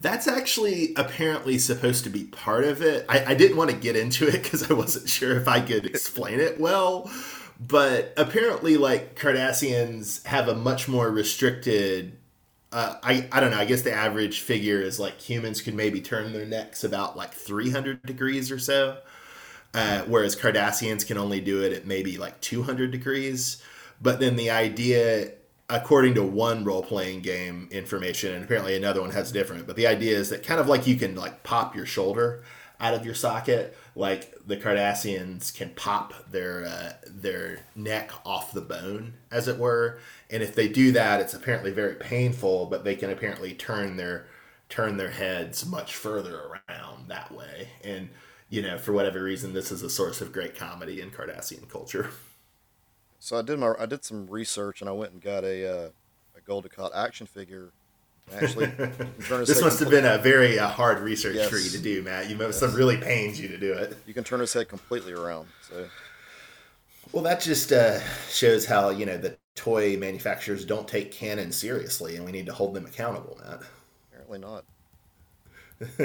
That's 0.00 0.28
actually 0.28 0.92
apparently 0.96 1.58
supposed 1.58 2.04
to 2.04 2.10
be 2.10 2.24
part 2.24 2.64
of 2.64 2.82
it. 2.82 3.06
I, 3.08 3.24
I 3.26 3.34
didn't 3.34 3.56
want 3.56 3.70
to 3.70 3.76
get 3.76 3.96
into 3.96 4.26
it 4.28 4.42
because 4.42 4.70
I 4.70 4.74
wasn't 4.74 5.08
sure 5.08 5.36
if 5.38 5.48
I 5.48 5.60
could 5.60 5.86
explain 5.86 6.40
it 6.40 6.60
well 6.60 7.10
but 7.68 8.12
apparently 8.16 8.76
like 8.76 9.18
cardassians 9.18 10.24
have 10.26 10.48
a 10.48 10.54
much 10.54 10.88
more 10.88 11.10
restricted 11.10 12.16
uh, 12.72 12.96
I, 13.02 13.28
I 13.30 13.40
don't 13.40 13.50
know 13.50 13.58
i 13.58 13.64
guess 13.64 13.82
the 13.82 13.92
average 13.92 14.40
figure 14.40 14.80
is 14.80 14.98
like 14.98 15.20
humans 15.20 15.60
could 15.60 15.74
maybe 15.74 16.00
turn 16.00 16.32
their 16.32 16.46
necks 16.46 16.82
about 16.82 17.16
like 17.16 17.32
300 17.32 18.02
degrees 18.02 18.50
or 18.50 18.58
so 18.58 18.98
uh, 19.74 20.02
whereas 20.02 20.36
cardassians 20.36 21.06
can 21.06 21.18
only 21.18 21.40
do 21.40 21.62
it 21.62 21.72
at 21.72 21.84
maybe 21.84 22.16
like 22.16 22.40
200 22.40 22.92
degrees. 22.92 23.60
But 24.00 24.20
then 24.20 24.36
the 24.36 24.50
idea 24.50 25.32
according 25.70 26.14
to 26.14 26.22
one 26.22 26.62
role-playing 26.62 27.22
game 27.22 27.68
information 27.72 28.34
and 28.34 28.44
apparently 28.44 28.76
another 28.76 29.00
one 29.00 29.10
has 29.10 29.32
different 29.32 29.66
but 29.66 29.76
the 29.76 29.86
idea 29.86 30.14
is 30.14 30.28
that 30.28 30.42
kind 30.42 30.60
of 30.60 30.68
like 30.68 30.86
you 30.86 30.94
can 30.94 31.14
like 31.14 31.42
pop 31.42 31.74
your 31.74 31.86
shoulder 31.86 32.44
out 32.80 32.94
of 32.94 33.04
your 33.04 33.14
socket 33.14 33.76
like 33.94 34.34
the 34.46 34.56
Cardassians 34.56 35.54
can 35.54 35.70
pop 35.70 36.30
their 36.30 36.64
uh, 36.64 36.92
their 37.06 37.60
neck 37.74 38.10
off 38.24 38.52
the 38.52 38.60
bone, 38.60 39.14
as 39.30 39.48
it 39.48 39.58
were. 39.58 39.98
And 40.30 40.42
if 40.42 40.54
they 40.54 40.68
do 40.68 40.92
that, 40.92 41.20
it's 41.20 41.34
apparently 41.34 41.70
very 41.70 41.94
painful, 41.94 42.66
but 42.66 42.84
they 42.84 42.96
can 42.96 43.10
apparently 43.10 43.54
turn 43.54 43.96
their 43.96 44.26
turn 44.68 44.96
their 44.96 45.10
heads 45.10 45.64
much 45.64 45.94
further 45.94 46.60
around 46.68 47.08
that 47.08 47.30
way. 47.32 47.68
And 47.82 48.10
you 48.48 48.62
know, 48.62 48.78
for 48.78 48.92
whatever 48.92 49.22
reason, 49.22 49.52
this 49.52 49.72
is 49.72 49.82
a 49.82 49.90
source 49.90 50.20
of 50.20 50.32
great 50.32 50.54
comedy 50.56 51.00
in 51.00 51.10
Cardassian 51.10 51.68
culture. 51.68 52.10
So 53.18 53.38
I 53.38 53.42
did 53.42 53.58
my 53.58 53.74
I 53.78 53.86
did 53.86 54.04
some 54.04 54.26
research 54.26 54.80
and 54.80 54.88
I 54.88 54.92
went 54.92 55.12
and 55.12 55.22
got 55.22 55.44
a 55.44 55.86
uh, 55.86 55.88
a 56.36 56.40
Dukat 56.40 56.90
action 56.94 57.26
figure 57.26 57.72
Actually, 58.32 58.66
this 59.46 59.60
must 59.60 59.80
have 59.80 59.90
been 59.90 60.06
a 60.06 60.18
very 60.18 60.58
uh, 60.58 60.68
hard 60.68 61.00
research 61.00 61.36
yes. 61.36 61.48
for 61.48 61.58
you 61.58 61.70
to 61.70 61.78
do, 61.78 62.02
Matt. 62.02 62.30
You 62.30 62.36
yes. 62.36 62.58
some 62.58 62.74
really 62.74 62.96
pains 62.96 63.40
you 63.40 63.48
to 63.48 63.58
do 63.58 63.72
it. 63.72 63.96
You 64.06 64.14
can 64.14 64.24
turn 64.24 64.40
his 64.40 64.52
head 64.52 64.68
completely 64.68 65.12
around. 65.12 65.48
So, 65.68 65.86
well, 67.12 67.22
that 67.22 67.40
just 67.40 67.70
uh, 67.70 68.00
shows 68.28 68.66
how 68.66 68.90
you 68.90 69.06
know 69.06 69.18
the 69.18 69.36
toy 69.54 69.96
manufacturers 69.96 70.64
don't 70.64 70.88
take 70.88 71.12
canon 71.12 71.52
seriously, 71.52 72.16
and 72.16 72.24
we 72.24 72.32
need 72.32 72.46
to 72.46 72.52
hold 72.52 72.74
them 72.74 72.86
accountable, 72.86 73.38
Matt. 73.44 73.60
Apparently 74.10 74.38
not. 74.38 74.64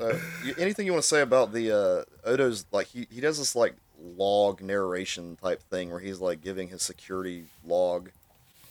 uh, 0.00 0.18
anything 0.58 0.84
you 0.84 0.92
want 0.92 1.02
to 1.02 1.08
say 1.08 1.22
about 1.22 1.52
the 1.52 1.70
uh, 1.70 2.28
Odo's 2.28 2.66
like 2.72 2.88
he, 2.88 3.06
he 3.10 3.20
does 3.20 3.38
this 3.38 3.54
like 3.56 3.74
log 4.00 4.60
narration 4.60 5.36
type 5.36 5.62
thing 5.62 5.90
where 5.90 6.00
he's 6.00 6.20
like 6.20 6.42
giving 6.42 6.68
his 6.68 6.82
security 6.82 7.44
log 7.64 8.10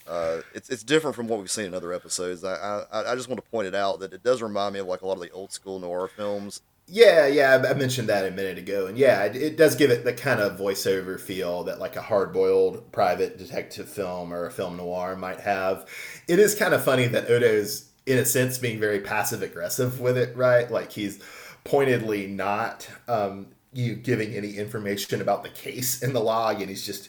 uh, 0.07 0.41
it's 0.53 0.69
it's 0.69 0.83
different 0.83 1.15
from 1.15 1.27
what 1.27 1.39
we've 1.39 1.51
seen 1.51 1.65
in 1.65 1.73
other 1.73 1.93
episodes. 1.93 2.43
I, 2.43 2.85
I 2.91 3.11
I 3.11 3.15
just 3.15 3.27
want 3.27 3.43
to 3.43 3.49
point 3.51 3.67
it 3.67 3.75
out 3.75 3.99
that 3.99 4.13
it 4.13 4.23
does 4.23 4.41
remind 4.41 4.73
me 4.73 4.79
of 4.79 4.87
like 4.87 5.01
a 5.01 5.07
lot 5.07 5.13
of 5.13 5.21
the 5.21 5.31
old 5.31 5.51
school 5.51 5.79
noir 5.79 6.07
films. 6.07 6.61
Yeah, 6.87 7.25
yeah, 7.27 7.63
I 7.69 7.73
mentioned 7.73 8.09
that 8.09 8.25
a 8.25 8.31
minute 8.31 8.57
ago, 8.57 8.87
and 8.87 8.97
yeah, 8.97 9.23
it, 9.23 9.35
it 9.35 9.57
does 9.57 9.75
give 9.75 9.91
it 9.91 10.03
the 10.03 10.11
kind 10.11 10.41
of 10.41 10.59
voiceover 10.59 11.17
feel 11.17 11.63
that 11.63 11.79
like 11.79 11.95
a 11.95 12.01
hard-boiled 12.01 12.91
private 12.91 13.37
detective 13.37 13.87
film 13.87 14.33
or 14.33 14.45
a 14.45 14.51
film 14.51 14.75
noir 14.75 15.15
might 15.15 15.39
have. 15.39 15.87
It 16.27 16.37
is 16.37 16.53
kind 16.53 16.73
of 16.73 16.83
funny 16.83 17.07
that 17.07 17.29
Odo's, 17.29 17.91
in 18.05 18.17
a 18.17 18.25
sense, 18.25 18.57
being 18.57 18.77
very 18.77 18.99
passive 18.99 19.41
aggressive 19.41 20.01
with 20.01 20.17
it, 20.17 20.35
right? 20.35 20.69
Like 20.69 20.91
he's 20.91 21.21
pointedly 21.63 22.27
not 22.27 22.89
um, 23.07 23.47
you 23.71 23.95
giving 23.95 24.33
any 24.33 24.57
information 24.57 25.21
about 25.21 25.43
the 25.43 25.49
case 25.49 26.01
in 26.01 26.11
the 26.11 26.19
log, 26.19 26.59
and 26.59 26.69
he's 26.69 26.85
just 26.85 27.07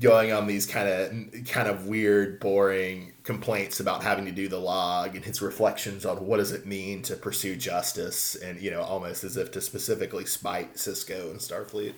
going 0.00 0.32
on 0.32 0.46
these 0.46 0.66
kind 0.66 0.88
of 0.88 1.46
kind 1.46 1.68
of 1.68 1.86
weird, 1.86 2.40
boring 2.40 3.12
complaints 3.22 3.80
about 3.80 4.02
having 4.02 4.24
to 4.24 4.32
do 4.32 4.48
the 4.48 4.58
log 4.58 5.14
and 5.14 5.24
his 5.24 5.40
reflections 5.40 6.04
on 6.04 6.26
what 6.26 6.38
does 6.38 6.52
it 6.52 6.66
mean 6.66 7.02
to 7.02 7.16
pursue 7.16 7.56
justice, 7.56 8.34
and 8.34 8.60
you 8.60 8.70
know, 8.70 8.82
almost 8.82 9.24
as 9.24 9.36
if 9.36 9.50
to 9.52 9.60
specifically 9.60 10.24
spite 10.24 10.74
Sisko 10.74 11.30
and 11.30 11.40
Starfleet. 11.40 11.94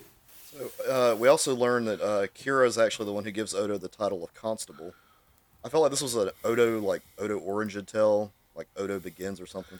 So 0.51 0.71
uh, 0.89 1.15
we 1.15 1.27
also 1.27 1.55
learned 1.55 1.87
that 1.87 2.01
uh, 2.01 2.27
Kira 2.27 2.65
is 2.65 2.77
actually 2.77 3.05
the 3.05 3.13
one 3.13 3.25
who 3.25 3.31
gives 3.31 3.53
Odo 3.53 3.77
the 3.77 3.87
title 3.87 4.23
of 4.23 4.33
constable. 4.33 4.93
I 5.63 5.69
felt 5.69 5.81
like 5.81 5.91
this 5.91 6.01
was 6.01 6.15
an 6.15 6.29
Odo 6.43 6.79
like 6.79 7.01
Odo 7.17 7.37
origin 7.39 7.85
tale, 7.85 8.31
like 8.55 8.67
Odo 8.77 8.99
begins 8.99 9.41
or 9.41 9.45
something. 9.45 9.79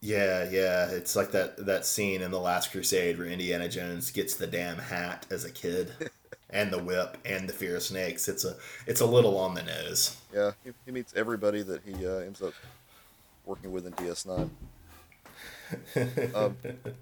Yeah, 0.00 0.48
yeah, 0.50 0.88
it's 0.90 1.14
like 1.14 1.32
that 1.32 1.66
that 1.66 1.84
scene 1.84 2.22
in 2.22 2.30
the 2.30 2.40
Last 2.40 2.72
Crusade 2.72 3.18
where 3.18 3.26
Indiana 3.26 3.68
Jones 3.68 4.10
gets 4.10 4.34
the 4.34 4.46
damn 4.46 4.78
hat 4.78 5.26
as 5.30 5.44
a 5.44 5.50
kid, 5.50 5.92
and 6.52 6.72
the 6.72 6.82
whip 6.82 7.16
and 7.24 7.48
the 7.48 7.52
fear 7.52 7.76
of 7.76 7.82
snakes. 7.82 8.28
It's 8.28 8.44
a 8.44 8.56
it's 8.86 9.00
a 9.00 9.06
little 9.06 9.36
on 9.38 9.54
the 9.54 9.62
nose. 9.62 10.16
Yeah, 10.34 10.52
he, 10.64 10.72
he 10.86 10.92
meets 10.92 11.14
everybody 11.16 11.62
that 11.62 11.82
he 11.84 12.06
uh, 12.06 12.18
ends 12.18 12.42
up 12.42 12.54
working 13.46 13.72
with 13.72 13.86
in 13.86 13.92
DS9. 13.94 14.50
Um, 16.34 16.56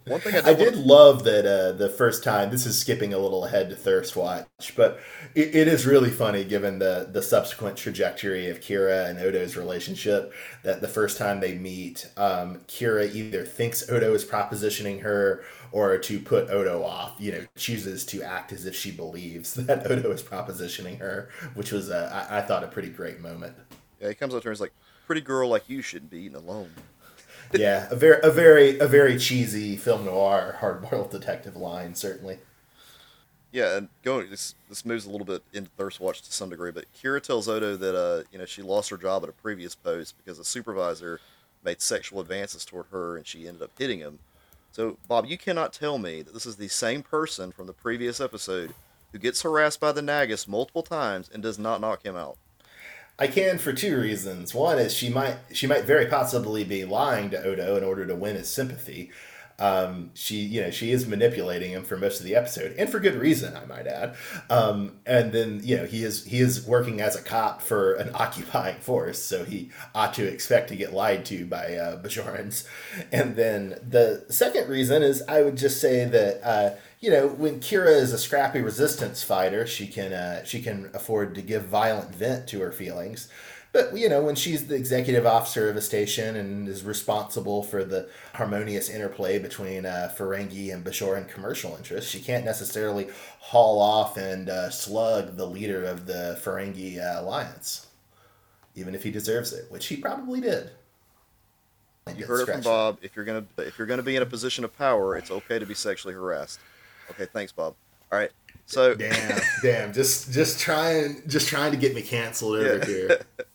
one 0.06 0.20
thing 0.20 0.34
I 0.34 0.40
did, 0.40 0.46
I 0.46 0.52
did 0.54 0.76
love 0.76 1.24
that 1.24 1.46
uh, 1.46 1.72
the 1.72 1.88
first 1.88 2.22
time. 2.22 2.50
This 2.50 2.66
is 2.66 2.78
skipping 2.78 3.14
a 3.14 3.18
little 3.18 3.44
ahead 3.44 3.70
to 3.70 3.76
Thirst 3.76 4.14
Watch, 4.14 4.74
but 4.76 5.00
it, 5.34 5.54
it 5.54 5.68
is 5.68 5.86
really 5.86 6.10
funny 6.10 6.44
given 6.44 6.78
the 6.78 7.08
the 7.10 7.22
subsequent 7.22 7.76
trajectory 7.76 8.50
of 8.50 8.60
Kira 8.60 9.08
and 9.08 9.18
Odo's 9.18 9.56
relationship. 9.56 10.32
That 10.64 10.80
the 10.80 10.88
first 10.88 11.16
time 11.16 11.40
they 11.40 11.54
meet, 11.54 12.10
um, 12.16 12.60
Kira 12.68 13.14
either 13.14 13.44
thinks 13.44 13.88
Odo 13.88 14.12
is 14.12 14.24
propositioning 14.24 15.00
her 15.00 15.44
or 15.72 15.98
to 15.98 16.20
put 16.20 16.50
Odo 16.50 16.82
off, 16.82 17.14
you 17.18 17.32
know, 17.32 17.46
chooses 17.56 18.04
to 18.06 18.22
act 18.22 18.52
as 18.52 18.66
if 18.66 18.74
she 18.74 18.90
believes 18.90 19.54
that 19.66 19.90
Odo 19.90 20.10
is 20.10 20.22
propositioning 20.22 20.98
her, 20.98 21.28
which 21.54 21.72
was, 21.72 21.90
a, 21.90 22.28
I, 22.30 22.38
I 22.38 22.42
thought, 22.42 22.64
a 22.64 22.68
pretty 22.68 22.88
great 22.90 23.20
moment. 23.20 23.54
Yeah, 24.00 24.08
he 24.08 24.14
comes 24.14 24.34
up 24.34 24.42
to 24.42 24.44
her 24.46 24.50
and 24.50 24.56
is 24.56 24.60
like, 24.60 24.74
"Pretty 25.06 25.20
girl 25.20 25.48
like 25.48 25.68
you 25.68 25.82
shouldn't 25.82 26.10
be 26.10 26.18
eating 26.18 26.36
alone." 26.36 26.70
yeah, 27.52 27.88
a 27.90 27.96
very, 27.96 28.20
a 28.22 28.30
very, 28.30 28.78
a 28.78 28.86
very 28.86 29.18
cheesy 29.18 29.76
film 29.76 30.04
noir, 30.04 30.56
hard-boiled 30.60 31.10
detective 31.10 31.56
line, 31.56 31.94
certainly. 31.94 32.38
Yeah, 33.50 33.76
and 33.76 33.88
going 34.02 34.28
this 34.28 34.54
this 34.68 34.84
moves 34.84 35.06
a 35.06 35.10
little 35.10 35.24
bit 35.24 35.42
into 35.54 35.70
Thirst 35.70 36.00
Watch 36.00 36.20
to 36.22 36.32
some 36.32 36.50
degree, 36.50 36.70
but 36.70 36.84
Kira 36.92 37.22
tells 37.22 37.48
Odo 37.48 37.76
that 37.76 37.96
uh, 37.96 38.24
you 38.30 38.38
know 38.38 38.44
she 38.44 38.62
lost 38.62 38.90
her 38.90 38.98
job 38.98 39.22
at 39.22 39.30
a 39.30 39.32
previous 39.32 39.74
post 39.74 40.16
because 40.18 40.38
a 40.38 40.44
supervisor 40.44 41.20
made 41.64 41.80
sexual 41.80 42.20
advances 42.20 42.64
toward 42.64 42.86
her 42.90 43.16
and 43.16 43.26
she 43.26 43.48
ended 43.48 43.62
up 43.62 43.70
hitting 43.78 43.98
him. 43.98 44.18
So, 44.70 44.98
Bob, 45.08 45.26
you 45.26 45.38
cannot 45.38 45.72
tell 45.72 45.98
me 45.98 46.22
that 46.22 46.34
this 46.34 46.46
is 46.46 46.56
the 46.56 46.68
same 46.68 47.02
person 47.02 47.52
from 47.52 47.66
the 47.66 47.72
previous 47.72 48.20
episode 48.20 48.74
who 49.12 49.18
gets 49.18 49.42
harassed 49.42 49.80
by 49.80 49.92
the 49.92 50.02
Nagus 50.02 50.46
multiple 50.46 50.82
times 50.82 51.30
and 51.32 51.42
does 51.42 51.58
not 51.58 51.80
knock 51.80 52.04
him 52.04 52.16
out. 52.16 52.36
I 53.18 53.26
can 53.26 53.58
for 53.58 53.72
two 53.72 53.98
reasons. 53.98 54.54
One 54.54 54.78
is 54.78 54.94
she 54.94 55.08
might 55.08 55.38
she 55.52 55.66
might 55.66 55.84
very 55.84 56.06
possibly 56.06 56.62
be 56.62 56.84
lying 56.84 57.30
to 57.30 57.42
Odo 57.42 57.76
in 57.76 57.82
order 57.82 58.06
to 58.06 58.14
win 58.14 58.36
his 58.36 58.48
sympathy. 58.48 59.10
Um, 59.60 60.10
she 60.14 60.36
you 60.36 60.60
know 60.60 60.70
she 60.70 60.92
is 60.92 61.06
manipulating 61.06 61.72
him 61.72 61.82
for 61.82 61.96
most 61.96 62.20
of 62.20 62.26
the 62.26 62.36
episode, 62.36 62.74
and 62.78 62.88
for 62.88 63.00
good 63.00 63.16
reason, 63.16 63.56
I 63.56 63.64
might 63.64 63.86
add. 63.86 64.14
Um, 64.48 64.92
and 65.04 65.32
then 65.32 65.60
you 65.64 65.76
know 65.76 65.84
he 65.84 66.04
is 66.04 66.24
he 66.24 66.38
is 66.38 66.64
working 66.66 67.00
as 67.00 67.16
a 67.16 67.22
cop 67.22 67.60
for 67.60 67.94
an 67.94 68.10
occupying 68.14 68.76
force, 68.76 69.20
so 69.20 69.44
he 69.44 69.70
ought 69.94 70.14
to 70.14 70.26
expect 70.26 70.68
to 70.68 70.76
get 70.76 70.92
lied 70.92 71.24
to 71.26 71.44
by 71.44 71.74
uh, 71.74 72.00
Bajorans. 72.00 72.66
And 73.10 73.36
then 73.36 73.78
the 73.86 74.24
second 74.28 74.68
reason 74.68 75.02
is 75.02 75.22
I 75.28 75.42
would 75.42 75.56
just 75.56 75.80
say 75.80 76.04
that. 76.04 76.40
Uh, 76.46 76.70
you 77.00 77.12
know, 77.12 77.28
when 77.28 77.60
Kira 77.60 77.94
is 77.94 78.12
a 78.12 78.18
scrappy 78.18 78.60
resistance 78.60 79.22
fighter, 79.22 79.68
she 79.68 79.86
can 79.86 80.12
uh, 80.12 80.42
she 80.42 80.60
can 80.60 80.90
afford 80.92 81.36
to 81.36 81.42
give 81.42 81.62
violent 81.64 82.12
vent 82.12 82.48
to 82.48 82.60
her 82.60 82.72
feelings. 82.72 83.28
But 83.78 83.96
you 83.96 84.08
know, 84.08 84.22
when 84.22 84.34
she's 84.34 84.66
the 84.66 84.74
executive 84.74 85.24
officer 85.24 85.70
of 85.70 85.76
a 85.76 85.80
station 85.80 86.34
and 86.34 86.66
is 86.66 86.82
responsible 86.82 87.62
for 87.62 87.84
the 87.84 88.08
harmonious 88.34 88.90
interplay 88.90 89.38
between 89.38 89.86
uh, 89.86 90.12
Ferengi 90.18 90.74
and 90.74 90.84
Bajoran 90.84 91.28
commercial 91.28 91.76
interests, 91.76 92.10
she 92.10 92.18
can't 92.18 92.44
necessarily 92.44 93.06
haul 93.38 93.80
off 93.80 94.16
and 94.16 94.48
uh, 94.48 94.70
slug 94.70 95.36
the 95.36 95.46
leader 95.46 95.84
of 95.84 96.06
the 96.06 96.40
Ferengi 96.42 96.98
uh, 96.98 97.22
alliance, 97.22 97.86
even 98.74 98.96
if 98.96 99.04
he 99.04 99.12
deserves 99.12 99.52
it, 99.52 99.70
which 99.70 99.86
he 99.86 99.96
probably 99.96 100.40
did. 100.40 100.72
You 102.16 102.26
heard 102.26 102.48
it 102.48 102.52
from 102.52 102.62
Bob. 102.62 102.98
If 103.00 103.14
you're 103.14 103.24
gonna 103.24 103.44
if 103.58 103.78
you're 103.78 103.86
gonna 103.86 104.02
be 104.02 104.16
in 104.16 104.22
a 104.22 104.26
position 104.26 104.64
of 104.64 104.76
power, 104.76 105.16
it's 105.16 105.30
okay 105.30 105.60
to 105.60 105.66
be 105.66 105.74
sexually 105.74 106.14
harassed. 106.14 106.58
Okay, 107.12 107.26
thanks, 107.26 107.52
Bob. 107.52 107.76
All 108.10 108.18
right. 108.18 108.32
So 108.66 108.96
damn, 108.96 109.40
damn, 109.62 109.92
just 109.92 110.32
just 110.32 110.58
trying 110.58 111.22
just 111.28 111.46
trying 111.46 111.70
to 111.70 111.78
get 111.78 111.94
me 111.94 112.02
canceled 112.02 112.56
over 112.56 112.78
yeah. 112.78 112.84
here. 112.84 113.20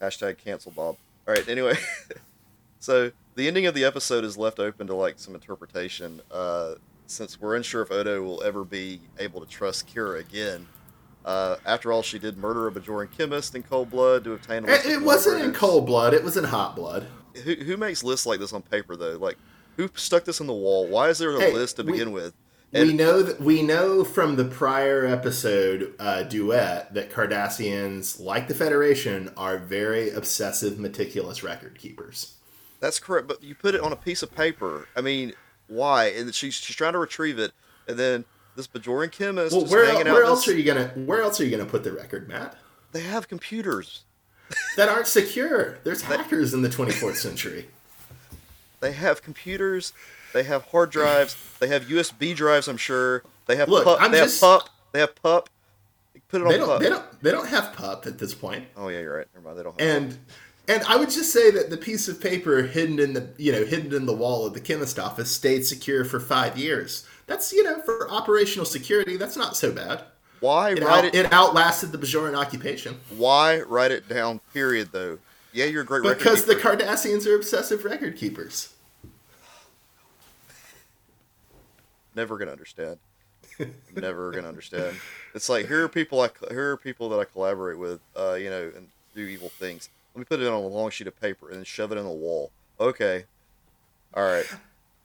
Hashtag 0.00 0.38
cancel 0.38 0.72
Bob. 0.72 0.96
All 1.28 1.34
right. 1.34 1.48
Anyway, 1.48 1.74
so 2.80 3.12
the 3.34 3.46
ending 3.46 3.66
of 3.66 3.74
the 3.74 3.84
episode 3.84 4.24
is 4.24 4.36
left 4.36 4.58
open 4.58 4.86
to 4.86 4.94
like 4.94 5.18
some 5.18 5.34
interpretation, 5.34 6.20
uh, 6.30 6.74
since 7.06 7.40
we're 7.40 7.56
unsure 7.56 7.82
if 7.82 7.90
Odo 7.90 8.22
will 8.22 8.42
ever 8.42 8.64
be 8.64 9.00
able 9.18 9.40
to 9.40 9.46
trust 9.46 9.92
Kira 9.92 10.20
again. 10.20 10.66
Uh, 11.24 11.56
after 11.66 11.92
all, 11.92 12.02
she 12.02 12.18
did 12.18 12.38
murder 12.38 12.66
a 12.66 12.72
Bajoran 12.72 13.10
chemist 13.16 13.54
in 13.54 13.62
cold 13.62 13.90
blood 13.90 14.24
to 14.24 14.32
obtain. 14.32 14.66
A 14.66 14.72
it, 14.72 14.86
it 14.86 15.02
wasn't 15.02 15.42
in 15.42 15.52
cold 15.52 15.86
blood; 15.86 16.14
it 16.14 16.24
was 16.24 16.36
in 16.36 16.44
hot 16.44 16.74
blood. 16.74 17.06
Who, 17.44 17.54
who 17.54 17.76
makes 17.76 18.02
lists 18.02 18.26
like 18.26 18.40
this 18.40 18.52
on 18.52 18.62
paper 18.62 18.96
though? 18.96 19.18
Like 19.18 19.36
who 19.76 19.90
stuck 19.94 20.24
this 20.24 20.40
in 20.40 20.46
the 20.46 20.52
wall? 20.52 20.86
Why 20.86 21.08
is 21.08 21.18
there 21.18 21.36
a 21.36 21.40
hey, 21.40 21.52
list 21.52 21.76
to 21.76 21.84
begin 21.84 22.12
we, 22.12 22.20
with? 22.20 22.34
And 22.72 22.88
we 22.88 22.94
know 22.94 23.22
that 23.22 23.40
we 23.40 23.62
know 23.62 24.04
from 24.04 24.36
the 24.36 24.44
prior 24.44 25.04
episode 25.04 25.92
uh, 25.98 26.22
duet 26.22 26.94
that 26.94 27.10
Cardassians, 27.10 28.20
like 28.20 28.46
the 28.46 28.54
Federation, 28.54 29.32
are 29.36 29.58
very 29.58 30.10
obsessive, 30.10 30.78
meticulous 30.78 31.42
record 31.42 31.78
keepers. 31.78 32.34
That's 32.78 33.00
correct, 33.00 33.26
but 33.26 33.42
you 33.42 33.56
put 33.56 33.74
it 33.74 33.80
on 33.80 33.92
a 33.92 33.96
piece 33.96 34.22
of 34.22 34.34
paper. 34.34 34.86
I 34.96 35.00
mean, 35.00 35.32
why? 35.66 36.06
And 36.06 36.32
she's 36.32 36.54
she's 36.54 36.76
trying 36.76 36.92
to 36.92 36.98
retrieve 36.98 37.40
it, 37.40 37.52
and 37.88 37.98
then 37.98 38.24
this 38.54 38.68
Bajoran 38.68 39.10
chemist. 39.10 39.54
Well, 39.54 39.66
where, 39.66 40.04
where 40.04 40.24
else 40.24 40.46
this... 40.46 40.54
are 40.54 40.58
you 40.58 40.64
gonna 40.64 40.88
Where 41.06 41.22
else 41.22 41.40
are 41.40 41.44
you 41.44 41.50
gonna 41.50 41.68
put 41.68 41.82
the 41.82 41.92
record, 41.92 42.28
Matt? 42.28 42.56
They 42.92 43.02
have 43.02 43.28
computers 43.28 44.04
that 44.76 44.88
aren't 44.88 45.06
secure. 45.06 45.78
There's 45.84 46.02
hackers 46.02 46.54
in 46.54 46.62
the 46.62 46.68
24th 46.68 47.16
century. 47.16 47.68
They 48.80 48.92
have 48.92 49.22
computers. 49.22 49.92
They 50.32 50.44
have 50.44 50.64
hard 50.66 50.90
drives. 50.90 51.36
They 51.58 51.68
have 51.68 51.84
USB 51.84 52.34
drives. 52.34 52.68
I'm 52.68 52.76
sure. 52.76 53.22
They 53.46 53.56
have 53.56 53.68
Look, 53.68 53.84
pup. 53.84 53.98
I'm 54.00 54.12
they 54.12 54.18
just, 54.18 54.40
have 54.40 54.60
pup. 54.60 54.70
They 54.92 55.00
have 55.00 55.14
pup. 55.16 55.48
Put 56.28 56.40
it 56.40 56.44
on 56.44 56.52
they 56.52 56.58
don't, 56.58 56.68
pup. 56.68 56.80
They 56.80 56.88
don't. 56.88 57.22
They 57.22 57.30
don't 57.32 57.48
have 57.48 57.72
pup 57.72 58.06
at 58.06 58.18
this 58.18 58.34
point. 58.34 58.64
Oh 58.76 58.88
yeah, 58.88 59.00
you're 59.00 59.16
right. 59.16 59.26
Never 59.34 59.46
mind. 59.46 59.58
They 59.58 59.62
don't. 59.64 59.80
and 59.80 60.10
pup. 60.10 60.18
and 60.68 60.82
I 60.84 60.96
would 60.96 61.10
just 61.10 61.32
say 61.32 61.50
that 61.50 61.70
the 61.70 61.76
piece 61.76 62.06
of 62.06 62.20
paper 62.20 62.62
hidden 62.62 63.00
in 63.00 63.12
the 63.12 63.28
you 63.36 63.50
know 63.50 63.64
hidden 63.64 63.92
in 63.92 64.06
the 64.06 64.14
wall 64.14 64.46
of 64.46 64.54
the 64.54 64.60
chemist 64.60 64.98
office 64.98 65.30
stayed 65.30 65.66
secure 65.66 66.04
for 66.04 66.20
five 66.20 66.56
years. 66.56 67.06
That's 67.26 67.52
you 67.52 67.64
know 67.64 67.80
for 67.82 68.08
operational 68.10 68.64
security. 68.64 69.16
That's 69.16 69.36
not 69.36 69.56
so 69.56 69.72
bad. 69.72 70.04
Why 70.38 70.70
it 70.70 70.80
write 70.82 70.98
out, 70.98 71.04
it? 71.04 71.14
It 71.14 71.32
outlasted 71.32 71.92
the 71.92 71.98
Bajoran 71.98 72.36
occupation. 72.36 73.00
Why 73.16 73.60
write 73.60 73.90
it 73.90 74.08
down? 74.08 74.40
Period. 74.54 74.90
Though. 74.92 75.18
Yeah, 75.52 75.66
you're 75.66 75.82
a 75.82 75.84
great. 75.84 76.02
Record. 76.04 76.18
Because 76.18 76.44
the 76.44 76.54
Cardassians 76.54 77.26
are 77.26 77.34
obsessive 77.34 77.84
record 77.84 78.16
keepers. 78.16 78.74
Never 82.20 82.36
gonna 82.36 82.52
understand. 82.52 82.98
never 83.96 84.30
gonna 84.30 84.48
understand. 84.48 84.96
It's 85.34 85.48
like 85.48 85.66
here 85.66 85.84
are 85.84 85.88
people 85.88 86.20
I 86.20 86.28
here 86.50 86.72
are 86.72 86.76
people 86.76 87.08
that 87.10 87.18
I 87.18 87.24
collaborate 87.24 87.78
with, 87.78 88.00
uh, 88.16 88.34
you 88.34 88.50
know, 88.50 88.70
and 88.76 88.88
do 89.14 89.22
evil 89.22 89.48
things. 89.48 89.88
Let 90.14 90.20
me 90.20 90.24
put 90.24 90.40
it 90.40 90.46
on 90.46 90.52
a 90.52 90.66
long 90.66 90.90
sheet 90.90 91.06
of 91.06 91.18
paper 91.20 91.48
and 91.48 91.58
then 91.58 91.64
shove 91.64 91.92
it 91.92 91.98
in 91.98 92.04
the 92.04 92.10
wall. 92.10 92.50
Okay, 92.78 93.24
all 94.14 94.24
right. 94.24 94.46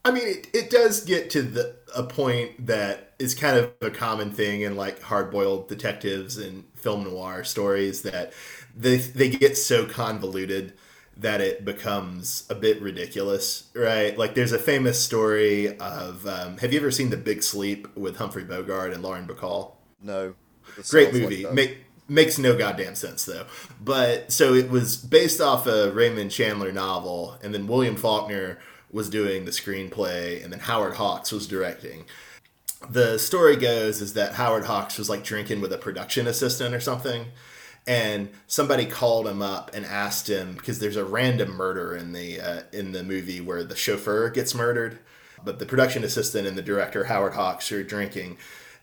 I 0.04 0.10
mean, 0.12 0.28
it, 0.28 0.48
it 0.52 0.70
does 0.70 1.02
get 1.02 1.30
to 1.30 1.42
the 1.42 1.74
a 1.94 2.02
point 2.04 2.66
that 2.66 3.14
is 3.18 3.34
kind 3.34 3.56
of 3.56 3.72
a 3.80 3.90
common 3.90 4.30
thing 4.30 4.60
in 4.60 4.76
like 4.76 5.00
hard 5.02 5.30
boiled 5.30 5.68
detectives 5.68 6.36
and 6.36 6.64
film 6.74 7.04
noir 7.04 7.44
stories 7.44 8.02
that 8.02 8.32
they 8.76 8.98
they 8.98 9.30
get 9.30 9.56
so 9.56 9.86
convoluted 9.86 10.74
that 11.18 11.40
it 11.40 11.64
becomes 11.64 12.44
a 12.50 12.54
bit 12.54 12.80
ridiculous, 12.82 13.70
right? 13.74 14.16
Like 14.18 14.34
there's 14.34 14.52
a 14.52 14.58
famous 14.58 15.02
story 15.02 15.78
of 15.78 16.26
um, 16.26 16.58
have 16.58 16.72
you 16.72 16.78
ever 16.78 16.90
seen 16.90 17.10
The 17.10 17.16
Big 17.16 17.42
Sleep 17.42 17.88
with 17.96 18.16
Humphrey 18.16 18.44
Bogart 18.44 18.92
and 18.92 19.02
Lauren 19.02 19.26
Bacall? 19.26 19.72
No. 20.02 20.34
Great 20.90 21.14
movie. 21.14 21.44
Like 21.44 21.54
Make, 21.54 21.78
makes 22.08 22.38
no 22.38 22.56
goddamn 22.56 22.94
sense 22.96 23.24
though. 23.24 23.46
But 23.80 24.30
so 24.30 24.52
it 24.52 24.68
was 24.68 24.96
based 24.96 25.40
off 25.40 25.66
a 25.66 25.90
Raymond 25.90 26.30
Chandler 26.30 26.70
novel, 26.70 27.38
and 27.42 27.54
then 27.54 27.66
William 27.66 27.96
Faulkner 27.96 28.58
was 28.90 29.08
doing 29.08 29.44
the 29.44 29.50
screenplay, 29.50 30.42
and 30.42 30.52
then 30.52 30.60
Howard 30.60 30.94
Hawks 30.94 31.32
was 31.32 31.46
directing. 31.46 32.04
The 32.90 33.18
story 33.18 33.56
goes 33.56 34.02
is 34.02 34.12
that 34.14 34.34
Howard 34.34 34.66
Hawks 34.66 34.98
was 34.98 35.08
like 35.08 35.24
drinking 35.24 35.62
with 35.62 35.72
a 35.72 35.78
production 35.78 36.26
assistant 36.26 36.74
or 36.74 36.80
something 36.80 37.26
and 37.86 38.30
somebody 38.46 38.84
called 38.84 39.28
him 39.28 39.40
up 39.40 39.70
and 39.72 39.86
asked 39.86 40.28
him 40.28 40.54
because 40.54 40.78
there's 40.78 40.96
a 40.96 41.04
random 41.04 41.52
murder 41.52 41.94
in 41.94 42.12
the 42.12 42.40
uh, 42.40 42.62
in 42.72 42.92
the 42.92 43.04
movie 43.04 43.40
where 43.40 43.62
the 43.62 43.76
chauffeur 43.76 44.28
gets 44.30 44.54
murdered, 44.54 44.98
but 45.44 45.58
the 45.58 45.66
production 45.66 46.02
assistant 46.02 46.46
and 46.46 46.58
the 46.58 46.62
director 46.62 47.04
Howard 47.04 47.34
Hawks 47.34 47.70
are 47.70 47.84
drinking, 47.84 48.38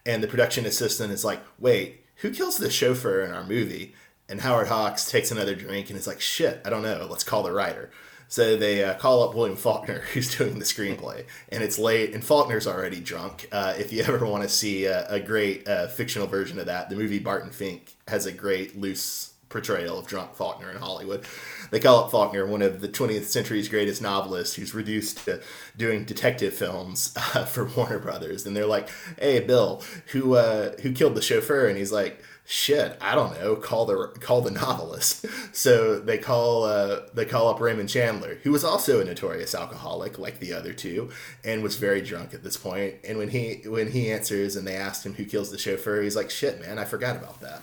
and 0.05 0.23
the 0.23 0.27
production 0.27 0.65
assistant 0.65 1.11
is 1.11 1.25
like, 1.25 1.41
"Wait, 1.59 2.05
who 2.17 2.31
kills 2.31 2.57
the 2.57 2.71
chauffeur 2.71 3.21
in 3.21 3.31
our 3.31 3.43
movie?" 3.43 3.93
And 4.29 4.41
Howard 4.41 4.67
Hawks 4.67 5.11
takes 5.11 5.31
another 5.31 5.53
drink 5.53 5.89
and 5.89 5.99
is 5.99 6.07
like, 6.07 6.21
"Shit, 6.21 6.61
I 6.65 6.69
don't 6.69 6.83
know. 6.83 7.07
Let's 7.09 7.25
call 7.25 7.43
the 7.43 7.51
writer." 7.51 7.91
So 8.33 8.57
they 8.57 8.83
uh, 8.83 8.95
call 8.95 9.21
up 9.21 9.35
William 9.35 9.55
Faulkner, 9.55 9.99
who's 10.13 10.35
doing 10.35 10.57
the 10.57 10.65
screenplay, 10.65 11.25
and 11.49 11.61
it's 11.61 11.77
late, 11.77 12.15
and 12.15 12.23
Faulkner's 12.23 12.65
already 12.65 12.99
drunk. 12.99 13.47
Uh, 13.51 13.75
if 13.77 13.93
you 13.93 14.01
ever 14.01 14.25
want 14.25 14.41
to 14.41 14.49
see 14.49 14.85
a, 14.85 15.07
a 15.07 15.19
great 15.19 15.67
uh, 15.67 15.85
fictional 15.85 16.25
version 16.25 16.57
of 16.57 16.65
that, 16.65 16.89
the 16.89 16.95
movie 16.95 17.19
Barton 17.19 17.51
Fink 17.51 17.95
has 18.07 18.25
a 18.25 18.31
great 18.31 18.75
loose 18.75 19.32
portrayal 19.53 19.99
of 19.99 20.07
drunk 20.07 20.35
Faulkner 20.35 20.71
in 20.71 20.77
Hollywood. 20.77 21.23
They 21.71 21.79
call 21.79 22.03
up 22.03 22.11
Faulkner 22.11 22.45
one 22.45 22.61
of 22.61 22.81
the 22.81 22.89
20th 22.89 23.25
century's 23.25 23.69
greatest 23.69 24.01
novelists 24.01 24.55
who's 24.55 24.73
reduced 24.73 25.23
to 25.25 25.41
doing 25.77 26.03
detective 26.03 26.53
films 26.53 27.13
uh, 27.35 27.45
for 27.45 27.65
Warner 27.65 27.99
Brothers. 27.99 28.45
And 28.45 28.57
they're 28.57 28.65
like, 28.65 28.89
"Hey, 29.17 29.39
Bill, 29.39 29.81
who 30.07 30.35
uh, 30.35 30.73
who 30.81 30.91
killed 30.91 31.15
the 31.15 31.21
chauffeur?" 31.21 31.67
And 31.67 31.77
he's 31.77 31.91
like, 31.91 32.21
"Shit, 32.45 32.97
I 32.99 33.13
don't 33.13 33.39
know. 33.39 33.55
Call 33.55 33.85
the 33.85 34.07
call 34.19 34.41
the 34.41 34.51
novelist." 34.51 35.25
So 35.55 35.99
they 35.99 36.17
call 36.17 36.63
uh, 36.63 37.01
they 37.13 37.25
call 37.25 37.47
up 37.47 37.61
Raymond 37.61 37.87
Chandler, 37.87 38.39
who 38.41 38.51
was 38.51 38.63
also 38.63 38.99
a 38.99 39.05
notorious 39.05 39.53
alcoholic 39.53 40.17
like 40.17 40.39
the 40.39 40.51
other 40.51 40.73
two, 40.73 41.11
and 41.43 41.61
was 41.61 41.75
very 41.75 42.01
drunk 42.01 42.33
at 42.33 42.43
this 42.43 42.57
point. 42.57 42.95
And 43.03 43.19
when 43.19 43.29
he 43.29 43.61
when 43.67 43.91
he 43.91 44.11
answers 44.11 44.55
and 44.55 44.65
they 44.65 44.75
ask 44.75 45.05
him 45.05 45.13
who 45.13 45.25
kills 45.25 45.51
the 45.51 45.59
chauffeur, 45.59 46.01
he's 46.01 46.15
like, 46.15 46.31
"Shit, 46.31 46.59
man, 46.59 46.79
I 46.79 46.85
forgot 46.85 47.15
about 47.15 47.39
that." 47.41 47.61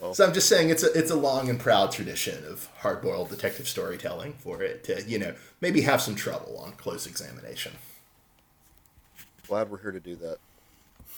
Well, 0.00 0.14
so 0.14 0.24
I'm 0.24 0.32
just 0.32 0.48
saying 0.48 0.70
it's 0.70 0.84
a 0.84 0.92
it's 0.92 1.10
a 1.10 1.16
long 1.16 1.48
and 1.48 1.58
proud 1.58 1.90
tradition 1.90 2.44
of 2.44 2.68
hard-boiled 2.78 3.30
detective 3.30 3.66
storytelling 3.66 4.34
for 4.34 4.62
it 4.62 4.84
to 4.84 5.02
you 5.02 5.18
know 5.18 5.34
maybe 5.60 5.80
have 5.82 6.00
some 6.00 6.14
trouble 6.14 6.58
on 6.58 6.72
close 6.72 7.06
examination. 7.06 7.72
Glad 9.48 9.70
we're 9.70 9.78
here 9.78 9.92
to 9.92 10.00
do 10.00 10.14
that. 10.16 10.38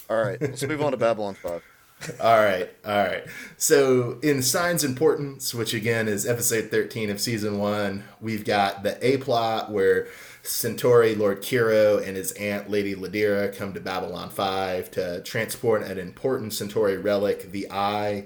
All 0.09 0.23
right, 0.23 0.41
let's 0.41 0.63
move 0.63 0.83
on 0.83 0.93
to 0.93 0.97
Babylon 0.97 1.35
Five. 1.35 1.63
all 2.21 2.39
right, 2.39 2.71
all 2.87 3.05
right. 3.05 3.25
So 3.59 4.19
in 4.23 4.43
Signs 4.43 4.83
and 4.83 4.97
Portents, 4.97 5.55
which 5.55 5.75
again 5.75 6.09
is 6.09 6.27
episode 6.27 6.71
13 6.71 7.11
of 7.11 7.21
season 7.21 7.59
one, 7.59 8.05
we've 8.21 8.45
got 8.45 8.83
the 8.83 8.97
A 9.07 9.19
plot 9.19 9.71
where 9.71 10.09
Centauri 10.43 11.15
Lord 11.15 11.43
Kiro 11.43 12.03
and 12.03 12.17
his 12.17 12.33
aunt 12.33 12.71
Lady 12.71 12.95
Ladira 12.95 13.55
come 13.55 13.75
to 13.75 13.81
Babylon 13.81 14.31
5 14.31 14.91
to 14.93 15.21
transport 15.23 15.83
an 15.83 15.99
important 15.99 16.55
Centauri 16.55 16.97
relic, 16.97 17.53
the 17.53 17.71
Eye 17.71 18.25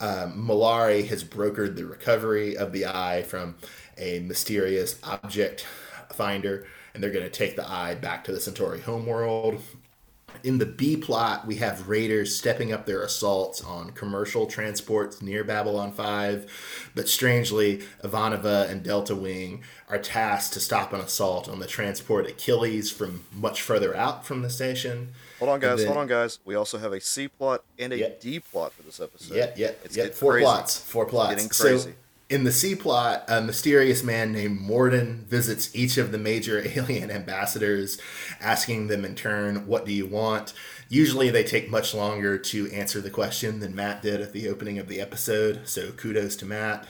um, 0.00 0.46
Mollari 0.46 1.06
has 1.08 1.24
brokered 1.24 1.76
the 1.76 1.86
recovery 1.86 2.56
of 2.56 2.72
the 2.72 2.86
eye 2.86 3.22
from 3.22 3.56
a 3.96 4.20
mysterious 4.20 4.98
object 5.02 5.66
finder, 6.12 6.66
and 6.92 7.02
they're 7.02 7.10
going 7.10 7.24
to 7.24 7.30
take 7.30 7.56
the 7.56 7.68
eye 7.68 7.94
back 7.94 8.24
to 8.24 8.32
the 8.32 8.40
Centauri 8.40 8.80
homeworld. 8.80 9.60
In 10.42 10.58
the 10.58 10.66
B 10.66 10.96
plot, 10.96 11.46
we 11.46 11.56
have 11.56 11.88
raiders 11.88 12.34
stepping 12.34 12.72
up 12.72 12.86
their 12.86 13.02
assaults 13.02 13.62
on 13.62 13.90
commercial 13.90 14.46
transports 14.46 15.22
near 15.22 15.44
Babylon 15.44 15.92
5, 15.92 16.90
but 16.94 17.08
strangely, 17.08 17.82
Ivanova 18.02 18.68
and 18.68 18.82
Delta 18.82 19.14
Wing 19.14 19.62
are 19.88 19.98
tasked 19.98 20.54
to 20.54 20.60
stop 20.60 20.92
an 20.92 21.00
assault 21.00 21.48
on 21.48 21.60
the 21.60 21.66
transport 21.66 22.28
Achilles 22.28 22.90
from 22.90 23.24
much 23.32 23.62
further 23.62 23.96
out 23.96 24.26
from 24.26 24.42
the 24.42 24.50
station. 24.50 25.12
Hold 25.44 25.54
on, 25.54 25.60
guys. 25.60 25.78
Then, 25.78 25.88
hold 25.88 25.98
on, 25.98 26.06
guys. 26.06 26.38
We 26.44 26.54
also 26.54 26.78
have 26.78 26.92
a 26.92 27.00
C 27.00 27.28
plot 27.28 27.62
and 27.78 27.92
a 27.92 27.98
yep. 27.98 28.20
D 28.20 28.40
plot 28.40 28.72
for 28.72 28.82
this 28.82 28.98
episode. 28.98 29.36
Yeah, 29.36 29.50
yeah, 29.56 29.72
it's 29.84 29.96
yeah. 29.96 30.08
Four 30.08 30.32
crazy. 30.32 30.44
plots. 30.44 30.78
Four 30.78 31.06
plots. 31.06 31.32
It's 31.32 31.58
getting 31.58 31.72
crazy. 31.72 31.90
So, 31.90 31.96
in 32.30 32.44
the 32.44 32.52
C 32.52 32.74
plot, 32.74 33.24
a 33.28 33.42
mysterious 33.42 34.02
man 34.02 34.32
named 34.32 34.58
Morden 34.58 35.26
visits 35.28 35.74
each 35.74 35.98
of 35.98 36.12
the 36.12 36.18
major 36.18 36.62
alien 36.74 37.10
ambassadors, 37.10 38.00
asking 38.40 38.88
them 38.88 39.04
in 39.04 39.14
turn, 39.14 39.66
What 39.66 39.84
do 39.84 39.92
you 39.92 40.06
want? 40.06 40.54
Usually 40.88 41.30
they 41.30 41.44
take 41.44 41.70
much 41.70 41.92
longer 41.92 42.38
to 42.38 42.70
answer 42.70 43.00
the 43.00 43.10
question 43.10 43.60
than 43.60 43.74
Matt 43.74 44.00
did 44.00 44.20
at 44.20 44.32
the 44.32 44.48
opening 44.48 44.78
of 44.78 44.88
the 44.88 45.00
episode, 45.00 45.62
so 45.64 45.90
kudos 45.92 46.36
to 46.36 46.46
Matt. 46.46 46.86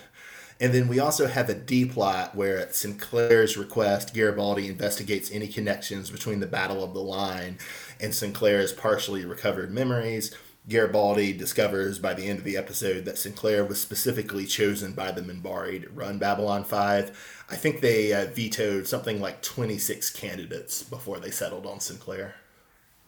And 0.61 0.73
then 0.73 0.87
we 0.88 1.01
also 1.01 1.27
have 1.27 1.49
a 1.49 1.55
D 1.55 1.85
plot 1.85 2.35
where 2.35 2.59
at 2.59 2.75
Sinclair's 2.75 3.57
request, 3.57 4.14
Garibaldi 4.14 4.69
investigates 4.69 5.31
any 5.33 5.49
connections 5.49 6.11
between 6.11 6.40
the 6.40 6.47
Battle 6.47 6.85
of 6.85 6.95
the 6.95 7.03
Line 7.03 7.59
and 8.01 8.14
Sinclair's 8.14 8.73
partially 8.73 9.25
recovered 9.25 9.73
memories. 9.73 10.35
Garibaldi 10.67 11.35
discovers 11.35 11.99
by 11.99 12.14
the 12.14 12.27
end 12.27 12.38
of 12.38 12.45
the 12.45 12.57
episode 12.57 13.05
that 13.05 13.19
Sinclair 13.19 13.64
was 13.64 13.81
specifically 13.81 14.47
chosen 14.47 14.93
by 14.93 15.11
the 15.11 15.21
Minbari 15.21 15.83
to 15.83 15.90
run 15.90 16.19
Babylon 16.19 16.64
5. 16.64 17.45
I 17.51 17.57
think 17.57 17.81
they 17.81 18.14
uh, 18.14 18.27
vetoed 18.33 18.87
something 18.87 19.21
like 19.21 19.43
26 19.43 20.09
candidates 20.11 20.83
before 20.83 21.21
they 21.21 21.31
settled 21.31 21.67
on 21.67 21.81
Sinclair. 21.81 22.37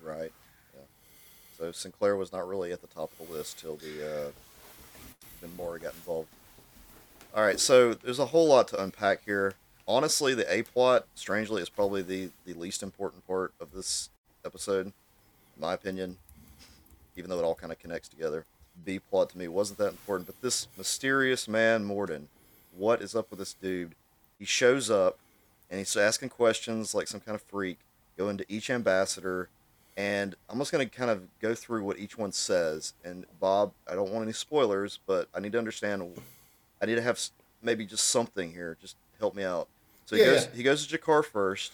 Right. 0.02 0.32
Yeah. 0.74 0.82
So 1.56 1.72
Sinclair 1.72 2.16
was 2.16 2.30
not 2.30 2.46
really 2.46 2.72
at 2.72 2.82
the 2.82 2.88
top 2.88 3.10
of 3.18 3.26
the 3.26 3.32
list 3.32 3.58
till 3.58 3.76
the 3.76 4.06
uh, 4.26 4.30
Minbari 5.42 5.82
got 5.82 5.94
involved. 5.94 6.28
All 7.36 7.42
right, 7.42 7.60
so 7.60 7.92
there's 7.92 8.18
a 8.18 8.24
whole 8.24 8.48
lot 8.48 8.66
to 8.68 8.82
unpack 8.82 9.26
here. 9.26 9.56
Honestly, 9.86 10.32
the 10.32 10.50
A 10.50 10.62
plot, 10.62 11.04
strangely, 11.14 11.60
is 11.60 11.68
probably 11.68 12.00
the, 12.00 12.30
the 12.46 12.54
least 12.54 12.82
important 12.82 13.26
part 13.26 13.52
of 13.60 13.72
this 13.72 14.08
episode, 14.42 14.86
in 14.86 14.92
my 15.60 15.74
opinion, 15.74 16.16
even 17.14 17.28
though 17.28 17.38
it 17.38 17.44
all 17.44 17.54
kind 17.54 17.70
of 17.70 17.78
connects 17.78 18.08
together. 18.08 18.46
B 18.86 18.98
plot 18.98 19.28
to 19.30 19.38
me 19.38 19.48
wasn't 19.48 19.78
that 19.80 19.90
important, 19.90 20.26
but 20.26 20.40
this 20.40 20.66
mysterious 20.78 21.46
man, 21.46 21.84
Morden, 21.84 22.28
what 22.74 23.02
is 23.02 23.14
up 23.14 23.28
with 23.28 23.38
this 23.38 23.52
dude? 23.52 23.94
He 24.38 24.46
shows 24.46 24.90
up 24.90 25.18
and 25.70 25.78
he's 25.78 25.94
asking 25.94 26.30
questions 26.30 26.94
like 26.94 27.06
some 27.06 27.20
kind 27.20 27.34
of 27.34 27.42
freak, 27.42 27.80
going 28.16 28.38
to 28.38 28.50
each 28.50 28.70
ambassador, 28.70 29.50
and 29.94 30.36
I'm 30.48 30.56
just 30.56 30.72
going 30.72 30.88
to 30.88 30.96
kind 30.96 31.10
of 31.10 31.20
go 31.42 31.54
through 31.54 31.84
what 31.84 31.98
each 31.98 32.16
one 32.16 32.32
says. 32.32 32.94
And 33.04 33.26
Bob, 33.38 33.72
I 33.86 33.94
don't 33.94 34.10
want 34.10 34.22
any 34.22 34.32
spoilers, 34.32 35.00
but 35.06 35.28
I 35.34 35.40
need 35.40 35.52
to 35.52 35.58
understand. 35.58 36.18
I 36.80 36.86
need 36.86 36.96
to 36.96 37.02
have 37.02 37.20
maybe 37.62 37.86
just 37.86 38.08
something 38.08 38.52
here. 38.52 38.76
Just 38.80 38.96
help 39.18 39.34
me 39.34 39.44
out. 39.44 39.68
So 40.06 40.16
he 40.16 40.22
yeah, 40.22 40.28
goes. 40.28 40.44
Yeah. 40.44 40.56
He 40.56 40.62
goes 40.62 40.86
to 40.86 40.98
G'Kar 40.98 41.24
first. 41.24 41.72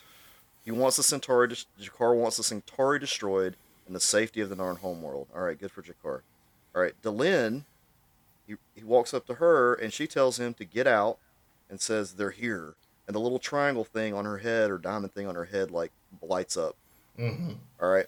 He 0.65 0.71
wants 0.71 0.97
the 0.97 1.03
Centauri. 1.03 1.49
G'Kar 1.49 2.17
wants 2.17 2.37
the 2.37 2.45
Centauri 2.45 2.99
destroyed 2.99 3.57
and 3.87 3.97
the 3.97 4.01
safety 4.01 4.41
of 4.41 4.49
the 4.49 4.57
Narn 4.57 4.79
homeworld. 4.79 5.29
All 5.35 5.43
right, 5.43 5.59
good 5.59 5.73
for 5.73 5.83
G'Kar. 5.83 6.21
All 6.75 6.83
right, 6.83 6.95
Delenn. 7.03 7.65
He 8.47 8.57
he 8.75 8.85
walks 8.85 9.13
up 9.15 9.27
to 9.27 9.35
her 9.35 9.75
and 9.75 9.93
she 9.93 10.07
tells 10.07 10.39
him 10.39 10.55
to 10.55 10.65
get 10.65 10.87
out, 10.87 11.19
and 11.69 11.81
says 11.81 12.13
they're 12.13 12.31
here. 12.31 12.75
And 13.07 13.17
the 13.17 13.21
little 13.21 13.39
triangle 13.41 13.85
thing 13.85 14.15
on 14.15 14.25
her 14.25 14.39
head 14.39 14.71
or 14.71 14.79
diamond 14.79 15.13
thing 15.13 15.27
on 15.27 15.35
her 15.35 15.47
head 15.47 15.71
like 15.71 15.91
lights 16.21 16.57
up. 16.57 16.77
Mm-hmm. 17.19 17.53
All 17.81 17.91
right. 17.91 18.07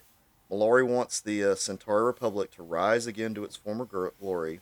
Mollari 0.49 0.87
wants 0.87 1.19
the 1.19 1.43
uh, 1.43 1.55
Centauri 1.55 2.05
Republic 2.05 2.51
to 2.51 2.63
rise 2.63 3.07
again 3.07 3.33
to 3.33 3.43
its 3.43 3.55
former 3.55 3.85
glory. 4.19 4.61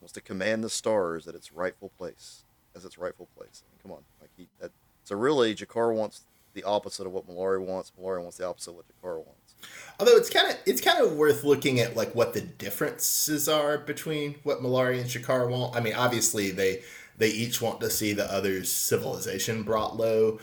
Wants 0.00 0.12
to 0.12 0.20
command 0.20 0.62
the 0.62 0.70
stars 0.70 1.26
at 1.26 1.34
its 1.34 1.52
rightful 1.52 1.90
place, 1.98 2.44
as 2.74 2.84
its 2.84 2.98
rightful 2.98 3.28
place. 3.36 3.62
I 3.62 3.66
mean, 3.72 3.80
come 3.82 3.92
on, 3.92 4.04
like 4.20 4.30
he. 4.36 4.48
That, 4.60 4.70
so 5.04 5.16
really, 5.16 5.54
G'Kar 5.54 5.94
wants 5.94 6.22
the 6.54 6.64
opposite 6.64 7.06
of 7.06 7.12
what 7.12 7.28
Mollari 7.28 7.60
wants. 7.60 7.92
Mollari 8.00 8.22
wants 8.22 8.36
the 8.36 8.46
opposite 8.46 8.70
of 8.70 8.76
what 8.76 8.84
G'Kar 8.88 9.16
wants. 9.16 9.54
Although 9.98 10.16
it's 10.16 10.30
kind 10.30 10.50
of 10.50 10.56
it's 10.66 10.80
kind 10.80 11.04
of 11.04 11.14
worth 11.14 11.44
looking 11.44 11.80
at 11.80 11.96
like 11.96 12.14
what 12.14 12.32
the 12.32 12.40
differences 12.40 13.48
are 13.48 13.78
between 13.78 14.36
what 14.44 14.62
Mollari 14.62 15.00
and 15.00 15.08
G'Kar 15.10 15.48
want. 15.50 15.74
I 15.76 15.80
mean, 15.80 15.94
obviously 15.94 16.50
they 16.50 16.82
they 17.16 17.28
each 17.28 17.60
want 17.60 17.80
to 17.80 17.90
see 17.90 18.12
the 18.12 18.32
other's 18.32 18.70
civilization 18.70 19.64
brought 19.64 19.96
low, 19.96 20.38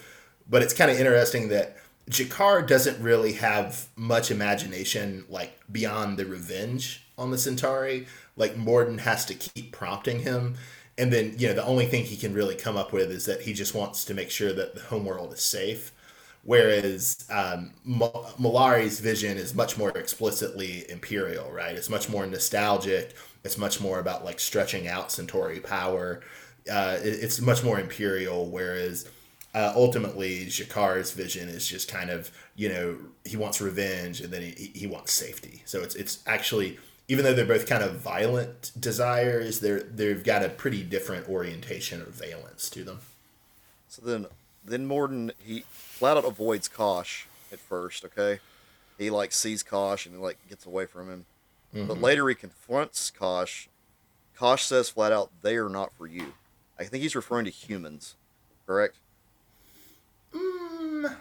but 0.49 0.61
it's 0.61 0.73
kind 0.73 0.91
of 0.91 0.97
interesting 0.97 1.47
that 1.49 1.77
G'Kar 2.09 2.67
doesn't 2.67 3.01
really 3.01 3.33
have 3.33 3.87
much 3.95 4.29
imagination 4.29 5.25
like 5.29 5.57
beyond 5.71 6.17
the 6.17 6.25
revenge 6.25 7.05
on 7.17 7.31
the 7.31 7.37
Centauri. 7.37 8.07
Like 8.35 8.57
Morden 8.57 8.99
has 8.99 9.25
to 9.25 9.33
keep 9.35 9.71
prompting 9.71 10.19
him 10.19 10.55
and 10.97 11.11
then 11.11 11.35
you 11.37 11.47
know 11.47 11.53
the 11.53 11.65
only 11.65 11.85
thing 11.85 12.03
he 12.03 12.15
can 12.17 12.33
really 12.33 12.55
come 12.55 12.77
up 12.77 12.93
with 12.93 13.11
is 13.11 13.25
that 13.25 13.41
he 13.41 13.53
just 13.53 13.75
wants 13.75 14.05
to 14.05 14.13
make 14.13 14.29
sure 14.29 14.53
that 14.53 14.75
the 14.75 14.81
homeworld 14.81 15.33
is 15.33 15.41
safe 15.41 15.91
whereas 16.45 17.25
um, 17.31 17.71
Mollari's 17.85 18.99
vision 18.99 19.37
is 19.37 19.53
much 19.55 19.77
more 19.77 19.89
explicitly 19.89 20.89
imperial, 20.89 21.51
right? 21.51 21.75
It's 21.75 21.89
much 21.89 22.07
more 22.07 22.25
nostalgic. 22.27 23.15
It's 23.43 23.57
much 23.57 23.81
more 23.81 23.99
about 23.99 24.23
like 24.23 24.39
stretching 24.39 24.87
out 24.87 25.11
Centauri 25.11 25.59
power. 25.59 26.21
Uh, 26.71 26.97
it, 27.03 27.23
it's 27.23 27.41
much 27.41 27.63
more 27.63 27.79
imperial, 27.79 28.47
whereas 28.49 29.09
uh, 29.55 29.73
ultimately 29.75 30.45
G'Kar's 30.45 31.11
vision 31.11 31.49
is 31.49 31.67
just 31.67 31.91
kind 31.91 32.09
of 32.11 32.31
you 32.55 32.69
know 32.69 32.97
he 33.25 33.37
wants 33.37 33.59
revenge 33.59 34.21
and 34.21 34.31
then 34.31 34.43
he, 34.43 34.71
he 34.73 34.87
wants 34.87 35.13
safety. 35.13 35.63
So 35.65 35.81
it's 35.81 35.95
it's 35.95 36.19
actually 36.27 36.77
even 37.07 37.23
though 37.23 37.33
they're 37.33 37.45
both 37.45 37.67
kind 37.67 37.83
of 37.83 37.95
violent 37.95 38.71
desires, 38.79 39.59
they're 39.59 39.81
they've 39.81 40.23
got 40.23 40.43
a 40.43 40.49
pretty 40.49 40.83
different 40.83 41.29
orientation 41.29 42.01
or 42.01 42.05
valence 42.05 42.69
to 42.71 42.83
them. 42.83 42.99
So 43.87 44.01
then 44.05 44.27
then 44.63 44.85
Morden 44.85 45.31
he 45.43 45.63
flat 45.69 46.17
out 46.17 46.25
avoids 46.25 46.67
Kosh 46.67 47.27
at 47.51 47.59
first. 47.59 48.05
Okay, 48.05 48.39
he 48.97 49.09
like 49.09 49.31
sees 49.31 49.63
Kosh 49.63 50.05
and 50.05 50.19
like 50.21 50.37
gets 50.49 50.65
away 50.65 50.85
from 50.85 51.09
him, 51.09 51.25
mm-hmm. 51.73 51.87
but 51.87 52.01
later 52.01 52.27
he 52.27 52.35
confronts 52.35 53.11
Kosh. 53.11 53.69
Kosh 54.35 54.63
says 54.63 54.89
flat 54.89 55.11
out, 55.11 55.31
"They 55.41 55.57
are 55.57 55.69
not 55.69 55.93
for 55.93 56.07
you." 56.07 56.33
I 56.77 56.83
think 56.85 57.03
he's 57.03 57.15
referring 57.15 57.45
to 57.45 57.51
humans, 57.51 58.15
correct? 58.65 58.97
Mm, 60.33 61.15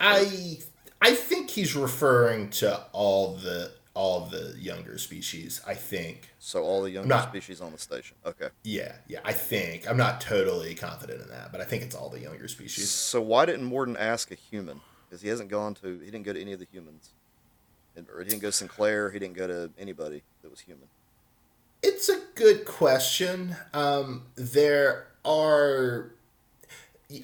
I 0.00 0.58
I 1.02 1.14
think 1.14 1.50
he's 1.50 1.74
referring 1.74 2.50
to 2.50 2.84
all 2.92 3.34
the 3.34 3.72
all 3.94 4.26
the 4.26 4.54
younger 4.58 4.98
species. 4.98 5.60
I 5.66 5.74
think. 5.74 6.30
So 6.38 6.62
all 6.62 6.82
the 6.82 6.90
younger 6.90 7.08
not, 7.08 7.28
species 7.28 7.60
on 7.60 7.72
the 7.72 7.78
station. 7.78 8.16
Okay. 8.26 8.48
Yeah, 8.64 8.92
yeah. 9.08 9.20
I 9.24 9.32
think 9.32 9.88
I'm 9.88 9.96
not 9.96 10.20
totally 10.20 10.74
confident 10.74 11.22
in 11.22 11.28
that, 11.28 11.52
but 11.52 11.60
I 11.60 11.64
think 11.64 11.82
it's 11.82 11.94
all 11.94 12.10
the 12.10 12.20
younger 12.20 12.48
species. 12.48 12.90
So 12.90 13.20
why 13.20 13.46
didn't 13.46 13.64
Morden 13.64 13.96
ask 13.96 14.30
a 14.30 14.34
human? 14.34 14.80
Because 15.08 15.22
he 15.22 15.28
hasn't 15.28 15.48
gone 15.48 15.74
to. 15.74 15.98
He 16.00 16.06
didn't 16.06 16.24
go 16.24 16.32
to 16.32 16.40
any 16.40 16.52
of 16.52 16.58
the 16.58 16.66
humans. 16.70 17.10
Or 18.12 18.18
he 18.18 18.28
didn't 18.28 18.42
go 18.42 18.48
to 18.48 18.52
Sinclair. 18.52 19.10
He 19.10 19.20
didn't 19.20 19.36
go 19.36 19.46
to 19.46 19.70
anybody 19.78 20.24
that 20.42 20.50
was 20.50 20.60
human. 20.60 20.88
It's 21.80 22.08
a 22.08 22.20
good 22.34 22.64
question. 22.64 23.54
Um, 23.72 24.24
there 24.34 25.06
are. 25.24 26.14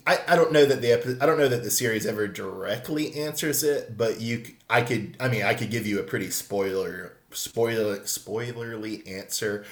I, 0.06 0.18
I 0.28 0.36
don't 0.36 0.52
know 0.52 0.64
that 0.64 0.80
the 0.80 0.92
epi- 0.92 1.16
I 1.20 1.26
don't 1.26 1.38
know 1.38 1.48
that 1.48 1.62
the 1.62 1.70
series 1.70 2.06
ever 2.06 2.28
directly 2.28 3.14
answers 3.14 3.62
it, 3.62 3.96
but 3.96 4.20
you 4.20 4.44
I 4.68 4.82
could 4.82 5.16
I 5.20 5.28
mean 5.28 5.42
I 5.42 5.54
could 5.54 5.70
give 5.70 5.86
you 5.86 6.00
a 6.00 6.02
pretty 6.02 6.30
spoiler 6.30 7.16
spoiler 7.32 7.98
spoilerly 8.00 9.08
answer 9.08 9.64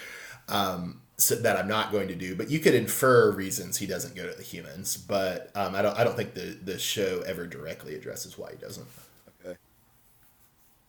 um, 0.49 1.03
so 1.17 1.35
that 1.35 1.57
I'm 1.57 1.69
not 1.69 1.93
going 1.93 2.09
to 2.09 2.15
do, 2.15 2.35
but 2.37 2.51
you 2.51 2.59
could 2.61 2.75
infer 2.75 3.33
reasons 3.33 3.77
he 3.79 3.87
doesn't 3.87 4.15
go 4.15 4.29
to 4.29 4.37
the 4.37 4.43
humans, 4.43 4.97
but 4.97 5.51
um, 5.55 5.75
I 5.75 5.83
don't 5.83 5.99
I 5.99 6.05
don't 6.05 6.17
think 6.17 6.35
the 6.35 6.59
the 6.63 6.79
show 6.79 7.23
ever 7.27 7.47
directly 7.47 7.95
addresses 7.95 8.39
why 8.39 8.51
he 8.53 8.57
doesn't. 8.57 8.87
Okay. 9.45 9.57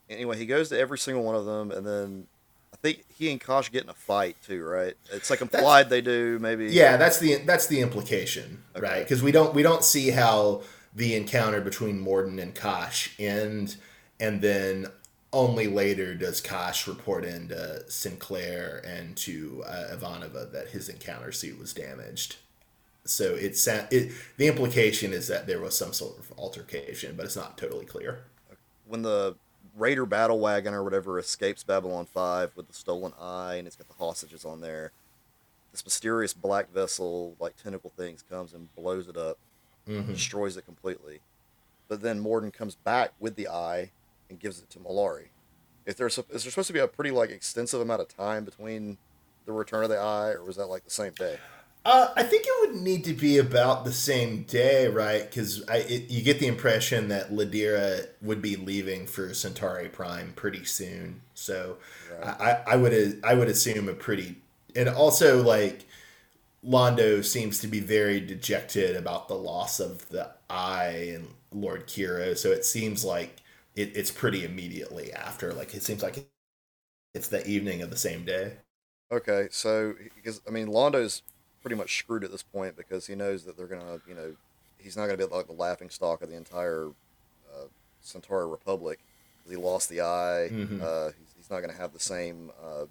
Anyway, 0.08 0.38
he 0.38 0.46
goes 0.46 0.68
to 0.70 0.78
every 0.78 0.98
single 0.98 1.24
one 1.24 1.34
of 1.34 1.44
them, 1.44 1.70
and 1.70 1.86
then 1.86 2.26
I 2.72 2.76
think 2.76 3.04
he 3.08 3.30
and 3.30 3.40
Kosh 3.40 3.70
get 3.70 3.84
in 3.84 3.90
a 3.90 3.94
fight 3.94 4.36
too, 4.46 4.64
right? 4.64 4.94
It's 5.12 5.28
like 5.30 5.40
implied 5.40 5.90
they 5.90 6.00
do, 6.00 6.38
maybe. 6.40 6.66
Yeah, 6.66 6.96
that's 6.96 7.18
the 7.18 7.36
that's 7.36 7.66
the 7.66 7.80
implication, 7.80 8.62
Okay. 8.76 8.86
right? 8.86 9.02
Because 9.02 9.22
we 9.22 9.32
don't 9.32 9.54
we 9.54 9.62
don't 9.62 9.84
see 9.84 10.10
how 10.10 10.62
the 10.94 11.14
encounter 11.14 11.60
between 11.60 12.00
Morden 12.00 12.38
and 12.38 12.54
Kosh 12.54 13.10
end, 13.18 13.76
and 14.18 14.40
then 14.40 14.86
only 15.32 15.66
later 15.68 16.14
does 16.14 16.40
Kosh 16.40 16.88
report 16.88 17.24
into 17.24 17.88
Sinclair 17.90 18.82
and 18.84 19.16
to 19.18 19.62
uh, 19.66 19.94
Ivanova 19.94 20.50
that 20.52 20.68
his 20.68 20.88
encounter 20.88 21.30
suit 21.32 21.58
was 21.58 21.72
damaged. 21.72 22.36
So 23.04 23.34
it's 23.34 23.66
it 23.66 24.12
the 24.36 24.46
implication 24.46 25.12
is 25.12 25.28
that 25.28 25.46
there 25.46 25.60
was 25.60 25.76
some 25.76 25.92
sort 25.92 26.18
of 26.18 26.32
altercation, 26.38 27.14
but 27.16 27.26
it's 27.26 27.36
not 27.36 27.58
totally 27.58 27.86
clear. 27.86 28.24
When 28.86 29.02
the 29.02 29.36
Raider 29.80 30.04
battle 30.06 30.38
wagon 30.38 30.74
or 30.74 30.84
whatever 30.84 31.18
escapes 31.18 31.64
Babylon 31.64 32.04
5 32.06 32.52
with 32.54 32.68
the 32.68 32.74
stolen 32.74 33.12
eye 33.20 33.54
and 33.54 33.66
it's 33.66 33.76
got 33.76 33.88
the 33.88 33.94
hostages 33.94 34.44
on 34.44 34.60
there, 34.60 34.92
this 35.72 35.84
mysterious 35.84 36.34
black 36.34 36.70
vessel, 36.72 37.34
like 37.40 37.56
tentacle 37.56 37.90
things, 37.96 38.22
comes 38.30 38.52
and 38.52 38.72
blows 38.76 39.08
it 39.08 39.16
up, 39.16 39.38
Mm-hmm. 39.88 40.12
destroys 40.12 40.56
it 40.58 40.66
completely. 40.66 41.20
But 41.88 42.02
then 42.02 42.20
Morden 42.20 42.50
comes 42.52 42.74
back 42.76 43.12
with 43.18 43.34
the 43.34 43.48
eye 43.48 43.90
and 44.28 44.38
gives 44.38 44.60
it 44.60 44.68
to 44.70 44.78
Mollari. 44.78 45.28
Is 45.86 45.94
there, 45.96 46.08
sup- 46.10 46.30
is 46.30 46.44
there 46.44 46.50
supposed 46.52 46.66
to 46.68 46.72
be 46.74 46.78
a 46.78 46.86
pretty 46.86 47.10
like 47.10 47.30
extensive 47.30 47.80
amount 47.80 48.02
of 48.02 48.08
time 48.14 48.44
between 48.44 48.98
the 49.46 49.52
return 49.52 49.82
of 49.82 49.88
the 49.88 49.96
eye, 49.98 50.32
or 50.32 50.44
was 50.44 50.56
that 50.56 50.66
like 50.66 50.84
the 50.84 50.90
same 50.90 51.12
day? 51.14 51.38
Uh, 51.82 52.08
I 52.14 52.22
think 52.24 52.44
it 52.46 52.52
would 52.60 52.80
need 52.82 53.04
to 53.04 53.14
be 53.14 53.38
about 53.38 53.84
the 53.84 53.92
same 53.92 54.42
day, 54.42 54.86
right? 54.88 55.22
Because 55.28 55.66
I 55.66 55.78
it, 55.78 56.10
you 56.10 56.22
get 56.22 56.38
the 56.38 56.46
impression 56.46 57.08
that 57.08 57.30
Ladira 57.30 58.06
would 58.20 58.42
be 58.42 58.56
leaving 58.56 59.06
for 59.06 59.32
Centauri 59.32 59.88
Prime 59.88 60.32
pretty 60.36 60.64
soon. 60.64 61.22
So 61.34 61.78
Right. 62.08 62.36
I, 62.38 62.52
I 62.66 62.72
I 62.72 62.76
would 62.76 63.20
I 63.24 63.32
would 63.34 63.48
assume 63.48 63.88
a 63.88 63.94
pretty 63.94 64.36
and 64.76 64.90
also 64.90 65.42
like 65.42 65.86
Londo 66.64 67.24
seems 67.24 67.60
to 67.60 67.68
be 67.68 67.80
very 67.80 68.20
dejected 68.20 68.96
about 68.96 69.28
the 69.28 69.34
loss 69.36 69.80
of 69.80 70.08
the 70.10 70.30
eye 70.50 71.12
and 71.14 71.28
Lord 71.52 71.86
Kiro. 71.88 72.36
So 72.38 72.50
it 72.52 72.64
seems 72.66 73.04
like 73.04 73.38
it, 73.76 73.96
it's 73.96 74.10
pretty 74.12 74.44
immediately 74.44 75.12
after. 75.12 75.52
Like 75.54 75.74
it 75.74 75.82
seems 75.82 76.02
like 76.02 76.28
it's 77.14 77.28
the 77.28 77.46
evening 77.48 77.82
of 77.82 77.90
the 77.90 77.96
same 77.98 78.24
day. 78.24 78.54
Okay, 79.12 79.48
so 79.50 79.94
because 80.14 80.40
I 80.46 80.50
mean 80.50 80.68
Londo's 80.68 81.22
pretty 81.62 81.76
much 81.76 81.98
screwed 81.98 82.24
at 82.24 82.30
this 82.30 82.42
point 82.42 82.76
because 82.76 83.06
he 83.06 83.14
knows 83.14 83.44
that 83.44 83.56
they're 83.56 83.66
gonna, 83.66 84.00
you 84.08 84.14
know, 84.14 84.34
he's 84.78 84.96
not 84.96 85.06
gonna 85.06 85.18
be 85.18 85.24
like 85.24 85.46
the 85.46 85.52
laughing 85.52 85.90
stock 85.90 86.22
of 86.22 86.30
the 86.30 86.36
entire 86.36 86.88
uh, 87.54 87.64
Centauri 88.02 88.46
Republic. 88.48 88.98
'cause 89.42 89.50
He 89.52 89.56
lost 89.56 89.88
the 89.88 90.00
eye. 90.00 90.48
Mhm. 90.52 90.80
Uh, 90.82 91.06
he's, 91.18 91.34
he's 91.36 91.50
not 91.50 91.60
gonna 91.60 91.72
have 91.74 91.92
the 91.92 92.00
same 92.00 92.50
uh, 92.64 92.86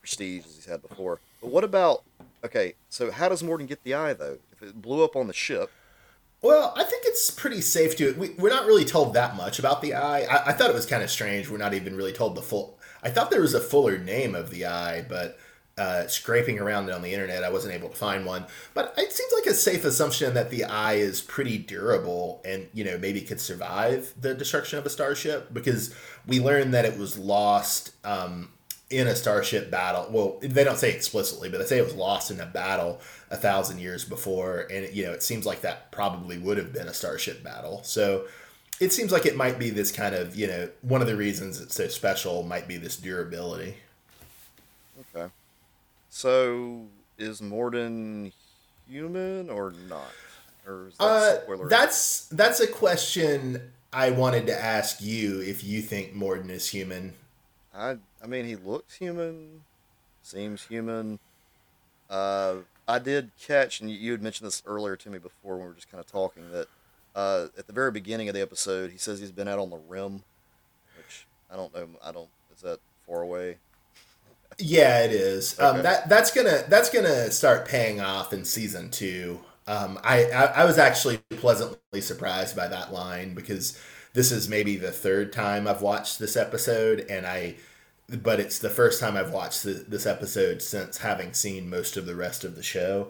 prestige 0.00 0.44
as 0.46 0.54
he's 0.56 0.66
had 0.66 0.82
before. 0.82 1.18
But 1.40 1.50
what 1.50 1.64
about? 1.64 2.02
Okay, 2.44 2.74
so 2.88 3.10
how 3.10 3.28
does 3.28 3.42
Morden 3.42 3.66
get 3.66 3.82
the 3.84 3.94
eye 3.94 4.12
though? 4.14 4.38
If 4.52 4.62
it 4.62 4.80
blew 4.82 5.04
up 5.04 5.14
on 5.16 5.26
the 5.26 5.32
ship, 5.32 5.70
Well, 6.42 6.72
I 6.74 6.84
think 6.84 7.02
it's 7.04 7.30
pretty 7.30 7.60
safe 7.60 7.96
to. 7.98 8.14
We, 8.14 8.30
we're 8.30 8.48
not 8.48 8.64
really 8.66 8.84
told 8.86 9.12
that 9.14 9.36
much 9.36 9.58
about 9.58 9.82
the 9.82 9.92
eye. 9.94 10.20
I, 10.22 10.48
I 10.50 10.52
thought 10.52 10.70
it 10.70 10.74
was 10.74 10.86
kind 10.86 11.02
of 11.02 11.10
strange. 11.10 11.50
We're 11.50 11.58
not 11.58 11.74
even 11.74 11.94
really 11.96 12.12
told 12.14 12.34
the 12.34 12.40
full. 12.42 12.78
I 13.02 13.10
thought 13.10 13.30
there 13.30 13.42
was 13.42 13.52
a 13.54 13.60
fuller 13.60 13.98
name 13.98 14.34
of 14.34 14.48
the 14.50 14.64
eye, 14.66 15.04
but 15.06 15.38
uh, 15.78 16.06
scraping 16.06 16.58
around 16.58 16.90
on 16.90 17.02
the 17.02 17.12
internet, 17.12 17.44
I 17.44 17.50
wasn't 17.50 17.74
able 17.74 17.88
to 17.88 17.96
find 17.96 18.26
one. 18.26 18.46
But 18.74 18.94
it 18.98 19.12
seems 19.12 19.32
like 19.32 19.46
a 19.46 19.54
safe 19.54 19.84
assumption 19.84 20.34
that 20.34 20.50
the 20.50 20.64
eye 20.64 20.94
is 20.94 21.20
pretty 21.20 21.58
durable 21.58 22.42
and 22.44 22.68
you 22.74 22.84
know 22.84 22.98
maybe 22.98 23.20
could 23.22 23.40
survive 23.40 24.12
the 24.20 24.34
destruction 24.34 24.78
of 24.78 24.86
a 24.86 24.90
starship 24.90 25.52
because 25.52 25.94
we 26.26 26.40
learned 26.40 26.74
that 26.74 26.84
it 26.84 26.98
was 26.98 27.18
lost. 27.18 27.92
Um, 28.04 28.50
in 28.90 29.06
a 29.06 29.14
starship 29.14 29.70
battle. 29.70 30.08
Well, 30.10 30.38
they 30.42 30.64
don't 30.64 30.76
say 30.76 30.92
explicitly, 30.92 31.48
but 31.48 31.58
they 31.58 31.64
say 31.64 31.78
it 31.78 31.84
was 31.84 31.94
lost 31.94 32.32
in 32.32 32.40
a 32.40 32.46
battle 32.46 33.00
a 33.30 33.36
thousand 33.36 33.78
years 33.78 34.04
before, 34.04 34.66
and 34.70 34.92
you 34.92 35.04
know 35.04 35.12
it 35.12 35.22
seems 35.22 35.46
like 35.46 35.60
that 35.60 35.92
probably 35.92 36.38
would 36.38 36.58
have 36.58 36.72
been 36.72 36.88
a 36.88 36.94
starship 36.94 37.44
battle. 37.44 37.82
So 37.84 38.26
it 38.80 38.92
seems 38.92 39.12
like 39.12 39.26
it 39.26 39.36
might 39.36 39.58
be 39.58 39.70
this 39.70 39.92
kind 39.92 40.14
of 40.14 40.34
you 40.34 40.48
know 40.48 40.68
one 40.82 41.00
of 41.00 41.06
the 41.06 41.16
reasons 41.16 41.60
it's 41.60 41.76
so 41.76 41.86
special 41.86 42.42
might 42.42 42.66
be 42.66 42.76
this 42.78 42.96
durability. 42.96 43.76
okay. 45.14 45.30
So 46.10 46.86
is 47.18 47.40
Morden 47.40 48.32
human 48.88 49.48
or 49.48 49.72
not? 49.88 50.12
Or 50.66 50.88
is 50.88 50.96
that 50.98 51.04
Uh, 51.04 51.42
spoiler? 51.42 51.68
that's 51.68 52.26
that's 52.28 52.60
a 52.60 52.66
question 52.66 53.72
I 53.92 54.10
wanted 54.10 54.46
to 54.48 54.58
ask 54.64 55.00
you 55.00 55.40
if 55.40 55.64
you 55.64 55.80
think 55.82 56.12
Morden 56.12 56.50
is 56.50 56.68
human. 56.68 57.14
I 57.74 57.98
I 58.22 58.26
mean 58.26 58.44
he 58.44 58.56
looks 58.56 58.96
human, 58.96 59.62
seems 60.22 60.64
human. 60.66 61.18
Uh, 62.08 62.56
I 62.88 62.98
did 62.98 63.30
catch, 63.40 63.80
and 63.80 63.88
you, 63.88 63.96
you 63.96 64.10
had 64.12 64.20
mentioned 64.22 64.48
this 64.48 64.64
earlier 64.66 64.96
to 64.96 65.10
me 65.10 65.18
before 65.18 65.54
when 65.54 65.62
we 65.62 65.68
were 65.68 65.74
just 65.74 65.90
kind 65.90 66.00
of 66.04 66.10
talking 66.10 66.50
that 66.50 66.66
uh, 67.14 67.46
at 67.56 67.68
the 67.68 67.72
very 67.72 67.92
beginning 67.92 68.28
of 68.28 68.34
the 68.34 68.40
episode 68.40 68.90
he 68.90 68.98
says 68.98 69.20
he's 69.20 69.30
been 69.30 69.46
out 69.48 69.60
on 69.60 69.70
the 69.70 69.78
rim, 69.88 70.24
which 70.96 71.26
I 71.50 71.56
don't 71.56 71.72
know. 71.72 71.88
I 72.02 72.10
don't. 72.10 72.28
Is 72.54 72.62
that 72.62 72.80
far 73.06 73.22
away? 73.22 73.58
Yeah, 74.60 75.00
it 75.04 75.12
is. 75.12 75.58
Okay. 75.58 75.64
Um, 75.64 75.82
that 75.82 76.08
that's 76.08 76.30
gonna 76.30 76.64
that's 76.68 76.90
gonna 76.90 77.30
start 77.30 77.66
paying 77.66 78.00
off 78.00 78.32
in 78.32 78.44
season 78.44 78.90
two. 78.90 79.40
Um, 79.66 79.98
I, 80.02 80.24
I 80.26 80.44
I 80.44 80.64
was 80.64 80.78
actually 80.78 81.18
pleasantly 81.38 82.00
surprised 82.00 82.56
by 82.56 82.68
that 82.68 82.92
line 82.92 83.34
because 83.34 83.78
this 84.14 84.32
is 84.32 84.48
maybe 84.48 84.76
the 84.76 84.90
third 84.90 85.32
time 85.32 85.68
I've 85.68 85.82
watched 85.82 86.18
this 86.18 86.36
episode, 86.36 87.06
and 87.08 87.26
I, 87.26 87.56
but 88.08 88.40
it's 88.40 88.58
the 88.58 88.70
first 88.70 89.00
time 89.00 89.16
I've 89.16 89.32
watched 89.32 89.62
th- 89.62 89.86
this 89.86 90.06
episode 90.06 90.62
since 90.62 90.98
having 90.98 91.32
seen 91.32 91.70
most 91.70 91.96
of 91.96 92.06
the 92.06 92.16
rest 92.16 92.44
of 92.44 92.56
the 92.56 92.62
show, 92.62 93.08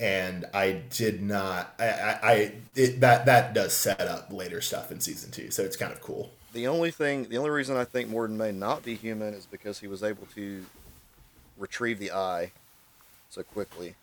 and 0.00 0.46
I 0.54 0.82
did 0.90 1.22
not. 1.22 1.74
I 1.78 1.84
I, 1.84 2.18
I 2.22 2.52
it, 2.74 3.00
that 3.00 3.26
that 3.26 3.52
does 3.54 3.72
set 3.74 4.00
up 4.00 4.32
later 4.32 4.60
stuff 4.60 4.90
in 4.90 5.00
season 5.00 5.30
two, 5.30 5.50
so 5.50 5.62
it's 5.62 5.76
kind 5.76 5.92
of 5.92 6.00
cool. 6.00 6.30
The 6.54 6.66
only 6.66 6.90
thing, 6.90 7.28
the 7.28 7.36
only 7.36 7.50
reason 7.50 7.76
I 7.76 7.84
think 7.84 8.08
Morden 8.08 8.38
may 8.38 8.52
not 8.52 8.82
be 8.82 8.94
human 8.94 9.34
is 9.34 9.44
because 9.44 9.78
he 9.78 9.86
was 9.86 10.02
able 10.02 10.26
to 10.34 10.64
retrieve 11.58 11.98
the 11.98 12.12
eye 12.12 12.54
so 13.28 13.42
quickly, 13.44 13.96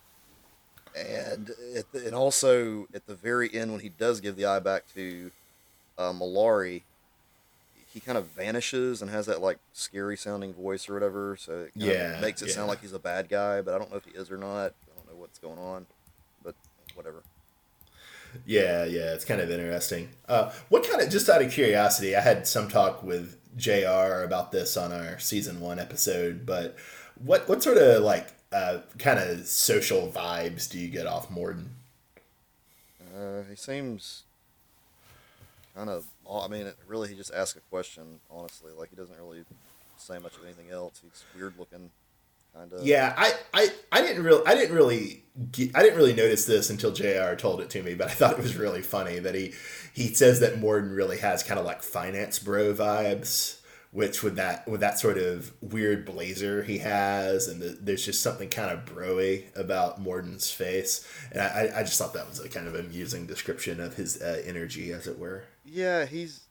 and 0.94 1.50
and 1.92 2.14
also 2.14 2.86
at 2.94 3.06
the 3.06 3.14
very 3.14 3.52
end 3.54 3.72
when 3.72 3.80
he 3.80 3.88
does 3.88 4.20
give 4.20 4.36
the 4.36 4.46
eye 4.46 4.60
back 4.60 4.86
to 4.94 5.30
uh, 5.98 6.12
Mollari, 6.12 6.84
he 7.74 8.00
kind 8.00 8.18
of 8.18 8.26
vanishes 8.28 9.02
and 9.02 9.10
has 9.10 9.26
that 9.26 9.40
like 9.40 9.58
scary 9.72 10.16
sounding 10.16 10.54
voice 10.54 10.88
or 10.88 10.94
whatever. 10.94 11.36
So 11.38 11.60
it 11.60 11.74
kind 11.78 11.90
Yeah, 11.90 11.92
of 11.92 12.18
makes 12.18 12.42
it 12.42 12.50
sound 12.50 12.68
like 12.68 12.80
he's 12.80 12.92
a 12.92 12.98
bad 12.98 13.28
guy, 13.28 13.62
but 13.62 13.74
I 13.74 13.78
don't 13.78 13.90
know 13.90 13.96
if 13.96 14.04
he 14.04 14.12
is 14.12 14.30
or 14.30 14.38
not. 14.38 14.74
I 14.90 14.94
don't 14.96 15.08
know 15.08 15.16
what's 15.16 15.38
going 15.38 15.58
on, 15.58 15.86
but 16.42 16.56
whatever. 16.94 17.24
Yeah, 18.44 18.84
yeah, 18.84 19.14
it's 19.14 19.24
kind 19.24 19.40
of 19.40 19.50
interesting. 19.50 20.10
Uh, 20.28 20.52
what 20.68 20.88
kind 20.88 21.00
of, 21.02 21.10
just 21.10 21.28
out 21.28 21.42
of 21.42 21.50
curiosity, 21.50 22.14
I 22.16 22.20
had 22.20 22.46
some 22.46 22.68
talk 22.68 23.02
with 23.02 23.38
JR 23.56 24.22
about 24.22 24.52
this 24.52 24.76
on 24.76 24.92
our 24.92 25.18
season 25.18 25.60
one 25.60 25.78
episode, 25.78 26.44
but 26.44 26.76
what, 27.24 27.48
what 27.48 27.62
sort 27.62 27.78
of 27.78 28.02
like 28.02 28.28
uh, 28.52 28.78
kind 28.98 29.18
of 29.18 29.46
social 29.46 30.10
vibes 30.10 30.68
do 30.68 30.78
you 30.78 30.88
get 30.88 31.06
off 31.06 31.30
Morden? 31.30 31.70
Uh, 33.16 33.42
he 33.48 33.56
seems 33.56 34.24
kind 35.74 35.90
of. 35.90 36.06
I 36.30 36.48
mean, 36.48 36.66
it, 36.66 36.76
really, 36.88 37.08
he 37.08 37.14
just 37.14 37.32
asks 37.32 37.56
a 37.56 37.60
question. 37.70 38.20
Honestly, 38.30 38.72
like 38.76 38.90
he 38.90 38.96
doesn't 38.96 39.16
really 39.16 39.44
say 39.96 40.18
much 40.18 40.36
of 40.36 40.44
anything 40.44 40.70
else. 40.70 41.00
He's 41.02 41.24
weird 41.34 41.54
looking, 41.58 41.90
kind 42.54 42.72
of. 42.72 42.84
Yeah, 42.84 43.14
I, 43.16 43.32
I, 43.54 43.68
I 43.92 44.02
didn't 44.02 44.24
really, 44.24 44.46
I 44.46 44.54
didn't 44.54 44.74
really, 44.74 45.22
ge- 45.52 45.70
I 45.74 45.82
didn't 45.82 45.96
really 45.96 46.14
notice 46.14 46.44
this 46.46 46.70
until 46.70 46.92
Jr. 46.92 47.34
told 47.36 47.60
it 47.60 47.70
to 47.70 47.82
me. 47.82 47.94
But 47.94 48.08
I 48.08 48.10
thought 48.14 48.32
it 48.32 48.42
was 48.42 48.56
really 48.56 48.82
funny 48.82 49.18
that 49.18 49.34
he, 49.34 49.54
he 49.92 50.12
says 50.12 50.40
that 50.40 50.58
Morden 50.58 50.90
really 50.90 51.18
has 51.18 51.42
kind 51.42 51.60
of 51.60 51.66
like 51.66 51.82
finance 51.82 52.38
bro 52.38 52.74
vibes, 52.74 53.55
which 53.96 54.22
with 54.22 54.36
that, 54.36 54.68
with 54.68 54.80
that 54.80 54.98
sort 54.98 55.16
of 55.16 55.54
weird 55.62 56.04
blazer 56.04 56.62
he 56.62 56.76
has, 56.76 57.48
and 57.48 57.62
the, 57.62 57.78
there's 57.80 58.04
just 58.04 58.20
something 58.20 58.50
kind 58.50 58.70
of 58.70 58.84
broy 58.84 59.44
about 59.56 59.98
Morden's 59.98 60.50
face, 60.50 61.08
and 61.32 61.40
I, 61.40 61.70
I 61.76 61.82
just 61.82 61.98
thought 61.98 62.12
that 62.12 62.28
was 62.28 62.38
a 62.38 62.48
kind 62.50 62.66
of 62.68 62.74
amusing 62.74 63.26
description 63.26 63.80
of 63.80 63.94
his 63.96 64.20
uh, 64.20 64.42
energy, 64.44 64.92
as 64.92 65.06
it 65.06 65.18
were. 65.18 65.44
Yeah, 65.64 66.04
he's. 66.04 66.42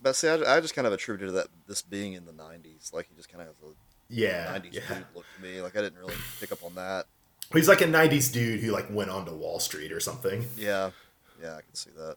But 0.00 0.16
see, 0.16 0.28
I, 0.28 0.56
I 0.56 0.60
just 0.62 0.74
kind 0.74 0.86
of 0.86 0.94
attributed 0.94 1.34
that 1.34 1.48
this 1.68 1.82
being 1.82 2.14
in 2.14 2.24
the 2.24 2.32
'90s, 2.32 2.94
like 2.94 3.06
he 3.10 3.14
just 3.14 3.28
kind 3.28 3.42
of 3.42 3.48
has 3.48 3.56
a 3.62 3.74
Yeah, 4.08 4.58
90s 4.58 4.72
yeah. 4.72 4.80
dude 4.88 5.04
look 5.14 5.26
to 5.36 5.42
me. 5.42 5.60
Like 5.60 5.76
I 5.76 5.82
didn't 5.82 5.98
really 5.98 6.14
pick 6.40 6.50
up 6.50 6.64
on 6.64 6.76
that. 6.76 7.04
He's 7.52 7.68
like 7.68 7.82
a 7.82 7.86
'90s 7.86 8.32
dude 8.32 8.60
who 8.60 8.70
like 8.72 8.86
went 8.90 9.10
onto 9.10 9.34
Wall 9.34 9.60
Street 9.60 9.92
or 9.92 10.00
something. 10.00 10.46
Yeah, 10.56 10.92
yeah, 11.42 11.56
I 11.56 11.60
can 11.60 11.74
see 11.74 11.90
that. 11.98 12.16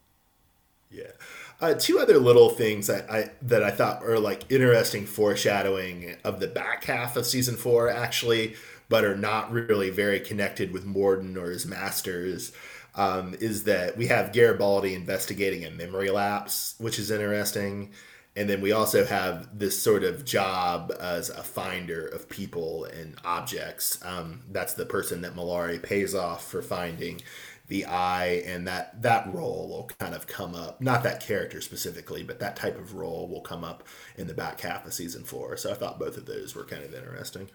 Yeah. 0.94 1.12
Uh, 1.60 1.74
two 1.74 2.00
other 2.00 2.20
little 2.20 2.50
things 2.50 2.88
that 2.88 3.10
I 3.10 3.32
that 3.42 3.64
I 3.64 3.72
thought 3.72 4.04
were 4.04 4.20
like 4.20 4.52
interesting 4.52 5.06
foreshadowing 5.06 6.16
of 6.24 6.40
the 6.40 6.48
back 6.48 6.84
half 6.86 7.16
of 7.16 7.26
season 7.26 7.56
four, 7.56 7.90
actually, 7.90 8.56
but 8.90 9.04
are 9.04 9.16
not 9.16 9.52
really 9.52 9.90
very 9.90 10.20
connected 10.20 10.72
with 10.72 10.86
Morden 10.86 11.38
or 11.38 11.50
his 11.50 11.66
masters. 11.66 12.52
Um, 12.96 13.36
is 13.40 13.64
that 13.64 13.98
we 13.98 14.06
have 14.08 14.34
Garibaldi 14.34 14.94
investigating 14.94 15.66
a 15.66 15.72
memory 15.72 16.12
lapse, 16.12 16.76
which 16.78 17.00
is 17.00 17.10
interesting. 17.10 17.92
And 18.36 18.50
then 18.50 18.62
we 18.62 18.72
also 18.72 19.06
have 19.06 19.58
this 19.58 19.80
sort 19.80 20.04
of 20.04 20.26
job 20.26 20.92
as 21.00 21.30
a 21.30 21.44
finder 21.44 22.06
of 22.08 22.30
people 22.30 22.86
and 22.86 23.16
objects. 23.24 24.04
Um, 24.04 24.42
that's 24.52 24.74
the 24.74 24.86
person 24.86 25.22
that 25.22 25.36
Mollari 25.36 25.82
pays 25.82 26.16
off 26.16 26.50
for 26.50 26.62
finding 26.62 27.22
the 27.74 27.88
eye, 27.88 28.44
and 28.46 28.68
that 28.68 29.02
that 29.02 29.34
role 29.34 29.68
will 29.68 29.90
kind 29.98 30.14
of 30.14 30.28
come 30.28 30.54
up. 30.54 30.80
Not 30.80 31.02
that 31.02 31.22
character 31.22 31.60
specifically, 31.60 32.22
but 32.22 32.40
that 32.40 32.56
type 32.56 32.78
of 32.78 32.94
role 32.94 33.28
will 33.28 33.42
come 33.42 33.64
up 33.64 33.82
in 34.16 34.28
the 34.28 34.34
back 34.36 34.62
half 34.62 34.86
of 34.86 34.94
season 34.94 35.24
four. 35.24 35.58
So 35.58 35.72
I 35.72 35.74
thought 35.74 35.98
both 35.98 36.16
of 36.16 36.28
those 36.28 36.54
were 36.54 36.66
kind 36.66 36.84
of 36.84 36.94
interesting. 36.94 37.50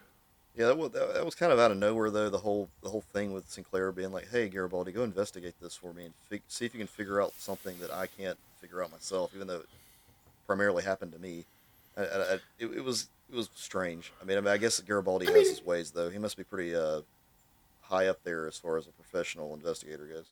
Yeah, 0.57 0.65
that 0.65 0.77
was, 0.77 0.91
that 0.91 1.23
was 1.23 1.35
kind 1.35 1.53
of 1.53 1.59
out 1.59 1.71
of 1.71 1.77
nowhere 1.77 2.09
though. 2.09 2.29
The 2.29 2.39
whole 2.39 2.67
the 2.83 2.89
whole 2.89 2.99
thing 3.13 3.31
with 3.31 3.49
Sinclair 3.49 3.93
being 3.93 4.11
like, 4.11 4.29
"Hey, 4.29 4.49
Garibaldi, 4.49 4.91
go 4.91 5.03
investigate 5.03 5.53
this 5.61 5.77
for 5.77 5.93
me 5.93 6.03
and 6.03 6.13
fig- 6.29 6.41
see 6.49 6.65
if 6.65 6.73
you 6.73 6.79
can 6.79 6.87
figure 6.87 7.21
out 7.21 7.31
something 7.37 7.79
that 7.79 7.93
I 7.93 8.07
can't 8.07 8.37
figure 8.59 8.83
out 8.83 8.91
myself, 8.91 9.31
even 9.33 9.47
though 9.47 9.59
it 9.59 9.69
primarily 10.47 10.83
happened 10.83 11.13
to 11.13 11.19
me." 11.19 11.45
I, 11.95 12.01
I, 12.01 12.03
I, 12.03 12.33
it, 12.59 12.65
it 12.75 12.83
was 12.83 13.07
it 13.31 13.37
was 13.37 13.49
strange. 13.55 14.11
I 14.21 14.25
mean, 14.25 14.37
I 14.37 14.41
mean, 14.41 14.51
I 14.51 14.57
guess 14.57 14.81
Garibaldi 14.81 15.27
has 15.27 15.33
mean- 15.33 15.47
his 15.47 15.65
ways 15.65 15.91
though. 15.91 16.09
He 16.09 16.17
must 16.19 16.35
be 16.35 16.43
pretty 16.43 16.75
uh, 16.75 17.03
high 17.89 18.07
up 18.07 18.23
there 18.23 18.47
as 18.47 18.57
far 18.57 18.77
as 18.77 18.87
a 18.87 18.91
professional 18.91 19.53
investigator 19.53 20.05
goes. 20.05 20.25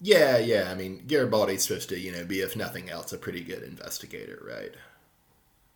Yeah, 0.00 0.38
yeah. 0.38 0.68
I 0.70 0.74
mean, 0.74 1.04
Garibaldi's 1.06 1.62
supposed 1.62 1.88
to, 1.90 1.98
you 1.98 2.10
know, 2.10 2.24
be 2.24 2.40
if 2.40 2.56
nothing 2.56 2.90
else, 2.90 3.12
a 3.12 3.18
pretty 3.18 3.42
good 3.42 3.62
investigator, 3.62 4.42
right? 4.44 4.72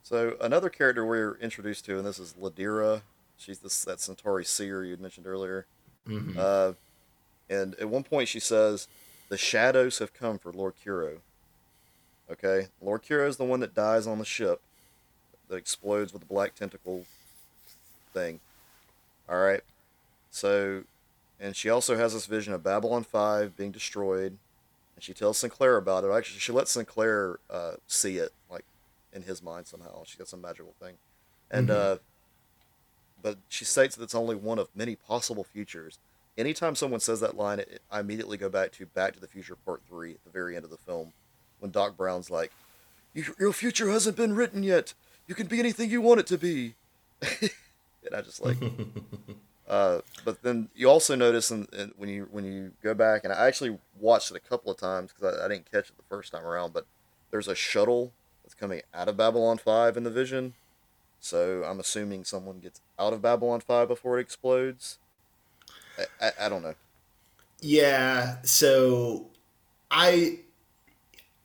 So 0.03 0.37
another 0.41 0.69
character 0.69 1.05
we're 1.05 1.37
introduced 1.37 1.85
to, 1.87 1.99
and 1.99 2.07
this 2.07 2.19
is 2.19 2.35
Ladira. 2.35 3.03
She's 3.39 3.61
this 3.61 3.85
that 3.85 4.01
Centauri 4.01 4.45
seer 4.45 4.85
you 4.85 4.97
mentioned 4.97 5.27
earlier. 5.27 5.67
Mhm. 6.07 6.37
Uh, 6.37 6.73
and 7.49 7.75
at 7.77 7.89
one 7.89 8.03
point 8.05 8.29
she 8.29 8.41
says, 8.41 8.89
"The 9.29 9.37
shadows 9.37 9.99
have 9.99 10.13
come 10.15 10.39
for 10.39 10.53
Lord 10.53 10.75
Kiro." 10.85 11.21
Okay, 12.31 12.69
Lord 12.81 13.03
Kiro 13.05 13.29
is 13.29 13.37
the 13.37 13.45
one 13.45 13.61
that 13.61 13.75
dies 13.75 14.07
on 14.07 14.19
the 14.19 14.25
ship 14.25 14.61
that 15.49 15.57
explodes 15.57 16.13
with 16.13 16.23
the 16.23 16.27
black 16.27 16.55
tentacle 16.57 17.07
thing. 18.13 18.41
All 19.29 19.39
right, 19.39 19.63
so, 20.31 20.85
and 21.41 21.55
she 21.57 21.69
also 21.71 21.97
has 21.97 22.13
this 22.15 22.27
vision 22.27 22.53
of 22.53 22.63
Babylon 22.63 23.05
Five 23.05 23.57
being 23.57 23.73
destroyed, 23.73 24.39
and 24.95 25.03
she 25.05 25.13
tells 25.15 25.39
Sinclair 25.39 25.77
about 25.77 26.05
it. 26.05 26.11
Actually, 26.11 26.41
she 26.41 26.53
lets 26.53 26.71
Sinclair 26.71 27.39
uh, 27.51 27.73
see 27.87 28.19
it, 28.19 28.33
like 28.51 28.65
in 29.13 29.23
his 29.23 29.43
mind 29.43 29.67
somehow. 29.67 30.03
She 30.05 30.19
got 30.19 30.29
some 30.29 30.41
magical 30.41 30.75
thing, 30.81 30.95
and 31.51 31.69
Mhm. 31.69 31.75
uh, 31.75 31.99
but 33.23 33.39
she 33.49 33.65
states 33.65 33.97
that 33.97 34.03
it's 34.05 34.15
only 34.15 34.37
one 34.37 34.59
of 34.59 34.69
many 34.75 34.95
possible 34.97 35.43
futures. 35.45 35.99
Anytime 36.39 36.75
someone 36.75 37.01
says 37.01 37.21
that 37.21 37.37
line, 37.37 37.61
it, 37.61 37.81
I 37.91 38.01
immediately 38.01 38.37
go 38.37 38.49
back 38.51 38.71
to 38.73 38.87
Back 38.87 39.15
to 39.15 39.21
the 39.21 39.27
Future 39.27 39.57
Part 39.57 39.81
Three 39.89 40.13
at 40.13 40.25
the 40.25 40.31
very 40.31 40.55
end 40.55 40.65
of 40.65 40.71
the 40.71 40.77
film, 40.77 41.13
when 41.61 41.71
Doc 41.71 41.97
Brown's 41.97 42.31
like, 42.31 42.53
"Your, 43.15 43.27
your 43.39 43.53
future 43.53 43.89
hasn't 43.91 44.17
been 44.17 44.35
written 44.35 44.63
yet. 44.63 44.93
You 45.27 45.35
can 45.35 45.47
be 45.47 45.59
anything 45.59 45.91
you 45.91 46.01
want 46.03 46.21
it 46.21 46.27
to 46.29 46.39
be." 46.39 46.75
and 47.41 48.15
I 48.15 48.21
just 48.21 48.43
like, 48.45 48.59
uh, 49.69 50.01
but 50.25 50.43
then 50.43 50.69
you 50.75 50.89
also 50.89 51.15
notice 51.15 51.51
in, 51.51 51.67
in, 51.73 51.93
when 51.97 52.09
you 52.09 52.29
when 52.31 52.45
you 52.45 52.73
go 52.83 52.95
back, 52.95 53.25
and 53.25 53.33
I 53.33 53.47
actually 53.47 53.79
watched 53.99 54.31
it 54.31 54.37
a 54.37 54.41
couple 54.41 54.71
of 54.71 54.79
times 54.79 55.13
because 55.13 55.39
I, 55.39 55.45
I 55.45 55.49
didn't 55.49 55.71
catch 55.71 55.89
it 55.91 55.97
the 55.97 56.05
first 56.09 56.33
time 56.33 56.45
around, 56.45 56.73
but 56.73 56.87
there's 57.31 57.49
a 57.49 57.55
shuttle 57.55 58.13
that's 58.45 58.55
coming 58.55 58.83
out 58.95 59.09
of 59.09 59.17
Babylon 59.17 59.59
Five 59.59 59.97
in 59.97 60.05
the 60.05 60.11
vision. 60.11 60.55
So 61.19 61.65
I'm 61.65 61.81
assuming 61.81 62.25
someone 62.25 62.61
gets 62.61 62.81
out 62.99 63.13
of 63.13 63.23
Babylon 63.23 63.61
Five 63.61 63.89
before 63.89 64.19
it 64.19 64.23
explodes. 64.23 64.99
I, 65.99 66.27
I, 66.27 66.31
I 66.47 66.49
don't 66.49 66.63
know. 66.63 66.75
Yeah, 67.61 68.37
so 68.43 69.27
I 69.91 70.41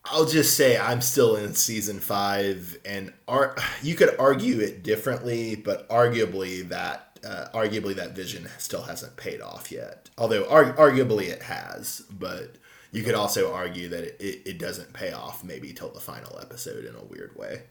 I'll 0.04 0.26
just 0.26 0.56
say 0.56 0.76
I'm 0.76 1.00
still 1.00 1.36
in 1.36 1.54
season 1.54 2.00
5 2.00 2.78
and 2.84 3.12
ar- 3.28 3.56
you 3.82 3.94
could 3.94 4.16
argue 4.18 4.60
it 4.60 4.82
differently, 4.82 5.54
but 5.54 5.88
arguably 5.88 6.68
that 6.68 7.11
uh, 7.24 7.48
arguably 7.54 7.94
that 7.94 8.16
vision 8.16 8.48
still 8.58 8.82
hasn't 8.82 9.16
paid 9.16 9.40
off 9.40 9.70
yet. 9.72 10.10
Although 10.18 10.48
ar- 10.48 10.74
arguably 10.74 11.28
it 11.28 11.42
has, 11.42 12.02
but 12.10 12.56
you 12.90 13.02
could 13.02 13.14
also 13.14 13.52
argue 13.52 13.88
that 13.88 14.04
it, 14.04 14.16
it, 14.20 14.42
it 14.46 14.58
doesn't 14.58 14.92
pay 14.92 15.12
off 15.12 15.44
maybe 15.44 15.72
till 15.72 15.90
the 15.90 16.00
final 16.00 16.38
episode 16.40 16.84
in 16.84 16.94
a 16.94 17.04
weird 17.04 17.36
way. 17.36 17.62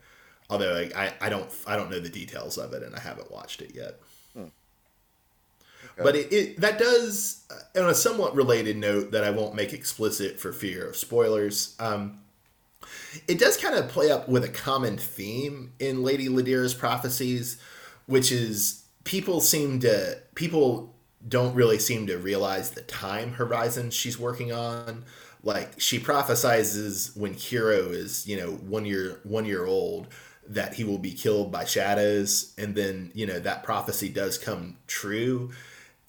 Although 0.50 0.76
I, 0.76 0.92
I, 0.96 1.14
I 1.22 1.30
don't 1.30 1.50
I 1.66 1.76
don't 1.76 1.90
know 1.90 2.00
the 2.00 2.10
details 2.10 2.58
of 2.58 2.74
it 2.74 2.84
and 2.84 2.96
I 2.96 3.00
haven't 3.00 3.32
watched 3.32 3.62
it 3.62 3.74
yet. 3.76 4.00
Okay. 5.94 6.04
But 6.04 6.16
it, 6.16 6.34
it 6.34 6.62
that 6.62 6.80
does, 6.80 7.44
uh, 7.52 7.82
on 7.84 7.90
a 7.90 7.96
somewhat 7.96 8.36
related 8.36 8.78
note 8.78 9.12
that 9.12 9.24
I 9.24 9.32
won't 9.32 9.56
make 9.56 9.74
explicit 9.74 10.40
for 10.40 10.54
fear 10.54 10.88
of 10.88 10.96
spoilers. 10.96 11.76
Um, 11.80 12.22
it 13.28 13.40
does 13.40 13.58
kind 13.58 13.76
of 13.76 13.90
play 13.90 14.10
up 14.10 14.30
with 14.30 14.44
a 14.44 14.50
common 14.50 14.98
theme 14.98 15.74
in 15.80 16.04
Lady 16.04 16.30
Ladira's 16.30 16.74
prophecies, 16.74 17.60
which 18.06 18.32
is 18.32 18.81
people 19.04 19.42
seem 19.42 19.80
to 19.82 20.20
people 20.36 20.96
don't 21.28 21.54
really 21.54 21.80
seem 21.80 22.08
to 22.08 22.18
realize 22.18 22.72
the 22.72 22.82
time 22.82 23.34
horizon 23.34 23.92
she's 23.92 24.18
working 24.20 24.52
on. 24.52 25.06
Like 25.44 25.80
she 25.80 26.00
prophesizes 26.00 27.16
when 27.18 27.34
Kiro 27.34 27.92
is, 27.92 28.28
you 28.28 28.38
know, 28.38 28.52
one 28.52 28.86
year 28.86 29.20
one 29.24 29.46
year 29.46 29.66
old 29.66 30.08
that 30.48 30.74
he 30.74 30.84
will 30.84 30.98
be 30.98 31.14
killed 31.14 31.52
by 31.52 31.66
shadows, 31.66 32.54
and 32.58 32.76
then 32.76 33.12
you 33.14 33.26
know 33.26 33.40
that 33.40 33.64
prophecy 33.64 34.10
does 34.10 34.38
come 34.38 34.78
true 34.88 35.52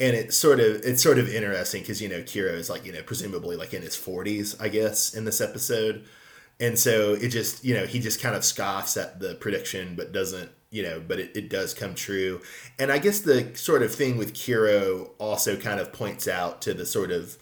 and 0.02 0.16
it's 0.16 0.36
sort 0.36 0.58
of 0.58 0.82
it's 0.84 1.02
sort 1.02 1.18
of 1.18 1.32
interesting 1.32 1.80
because 1.80 2.02
you 2.02 2.08
know 2.08 2.22
Kiro 2.22 2.52
is 2.54 2.68
like 2.68 2.84
you 2.84 2.92
know 2.92 3.02
presumably 3.02 3.56
like 3.56 3.72
in 3.72 3.82
his 3.82 3.96
40s 3.96 4.60
I 4.60 4.68
guess 4.68 5.14
in 5.14 5.24
this 5.24 5.40
episode 5.40 6.04
and 6.58 6.78
so 6.78 7.14
it 7.14 7.28
just 7.28 7.64
you 7.64 7.74
know 7.74 7.86
he 7.86 8.00
just 8.00 8.20
kind 8.20 8.34
of 8.34 8.44
scoffs 8.44 8.96
at 8.96 9.20
the 9.20 9.36
prediction 9.36 9.94
but 9.94 10.12
doesn't 10.12 10.50
you 10.72 10.82
know 10.82 11.00
but 11.06 11.20
it, 11.20 11.30
it 11.36 11.48
does 11.48 11.72
come 11.72 11.94
true 11.94 12.40
and 12.80 12.90
I 12.90 12.98
guess 12.98 13.20
the 13.20 13.54
sort 13.54 13.84
of 13.84 13.94
thing 13.94 14.16
with 14.16 14.34
Kiro 14.34 15.10
also 15.18 15.56
kind 15.56 15.78
of 15.78 15.92
points 15.92 16.26
out 16.26 16.60
to 16.62 16.74
the 16.74 16.84
sort 16.84 17.12
of 17.12 17.38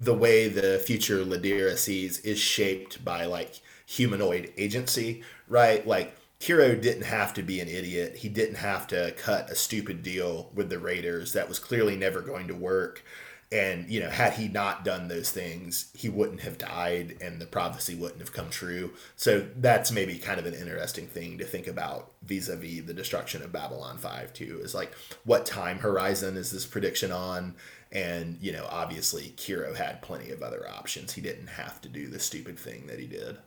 the 0.00 0.14
way 0.14 0.48
the 0.48 0.78
future 0.78 1.24
Ladira 1.24 1.76
sees 1.76 2.20
is 2.20 2.38
shaped 2.38 3.04
by 3.04 3.24
like 3.24 3.60
humanoid 3.86 4.52
agency, 4.56 5.22
right? 5.48 5.86
Like 5.86 6.16
Kiro 6.40 6.80
didn't 6.80 7.04
have 7.04 7.34
to 7.34 7.42
be 7.42 7.60
an 7.60 7.68
idiot. 7.68 8.16
He 8.16 8.28
didn't 8.28 8.56
have 8.56 8.86
to 8.88 9.12
cut 9.12 9.50
a 9.50 9.56
stupid 9.56 10.02
deal 10.02 10.50
with 10.54 10.68
the 10.68 10.78
Raiders 10.78 11.32
that 11.32 11.48
was 11.48 11.58
clearly 11.58 11.96
never 11.96 12.20
going 12.20 12.46
to 12.48 12.54
work. 12.54 13.02
And, 13.50 13.88
you 13.88 14.00
know, 14.00 14.10
had 14.10 14.34
he 14.34 14.48
not 14.48 14.84
done 14.84 15.08
those 15.08 15.30
things, 15.30 15.90
he 15.94 16.10
wouldn't 16.10 16.40
have 16.40 16.58
died 16.58 17.16
and 17.22 17.40
the 17.40 17.46
prophecy 17.46 17.94
wouldn't 17.94 18.20
have 18.20 18.32
come 18.32 18.50
true. 18.50 18.92
So 19.16 19.46
that's 19.56 19.90
maybe 19.90 20.18
kind 20.18 20.38
of 20.38 20.44
an 20.44 20.52
interesting 20.52 21.06
thing 21.06 21.38
to 21.38 21.46
think 21.46 21.66
about 21.66 22.12
vis 22.22 22.48
a 22.48 22.56
vis 22.56 22.84
the 22.84 22.92
destruction 22.92 23.42
of 23.42 23.50
Babylon 23.50 23.96
5, 23.96 24.34
too, 24.34 24.60
is 24.62 24.74
like 24.74 24.92
what 25.24 25.46
time 25.46 25.78
horizon 25.78 26.36
is 26.36 26.50
this 26.50 26.66
prediction 26.66 27.10
on? 27.10 27.54
And, 27.90 28.36
you 28.42 28.52
know, 28.52 28.66
obviously 28.70 29.32
Kiro 29.38 29.74
had 29.74 30.02
plenty 30.02 30.30
of 30.30 30.42
other 30.42 30.68
options. 30.68 31.12
He 31.12 31.22
didn't 31.22 31.46
have 31.46 31.80
to 31.80 31.88
do 31.88 32.08
the 32.08 32.20
stupid 32.20 32.58
thing 32.58 32.86
that 32.88 32.98
he 32.98 33.06
did. 33.06 33.38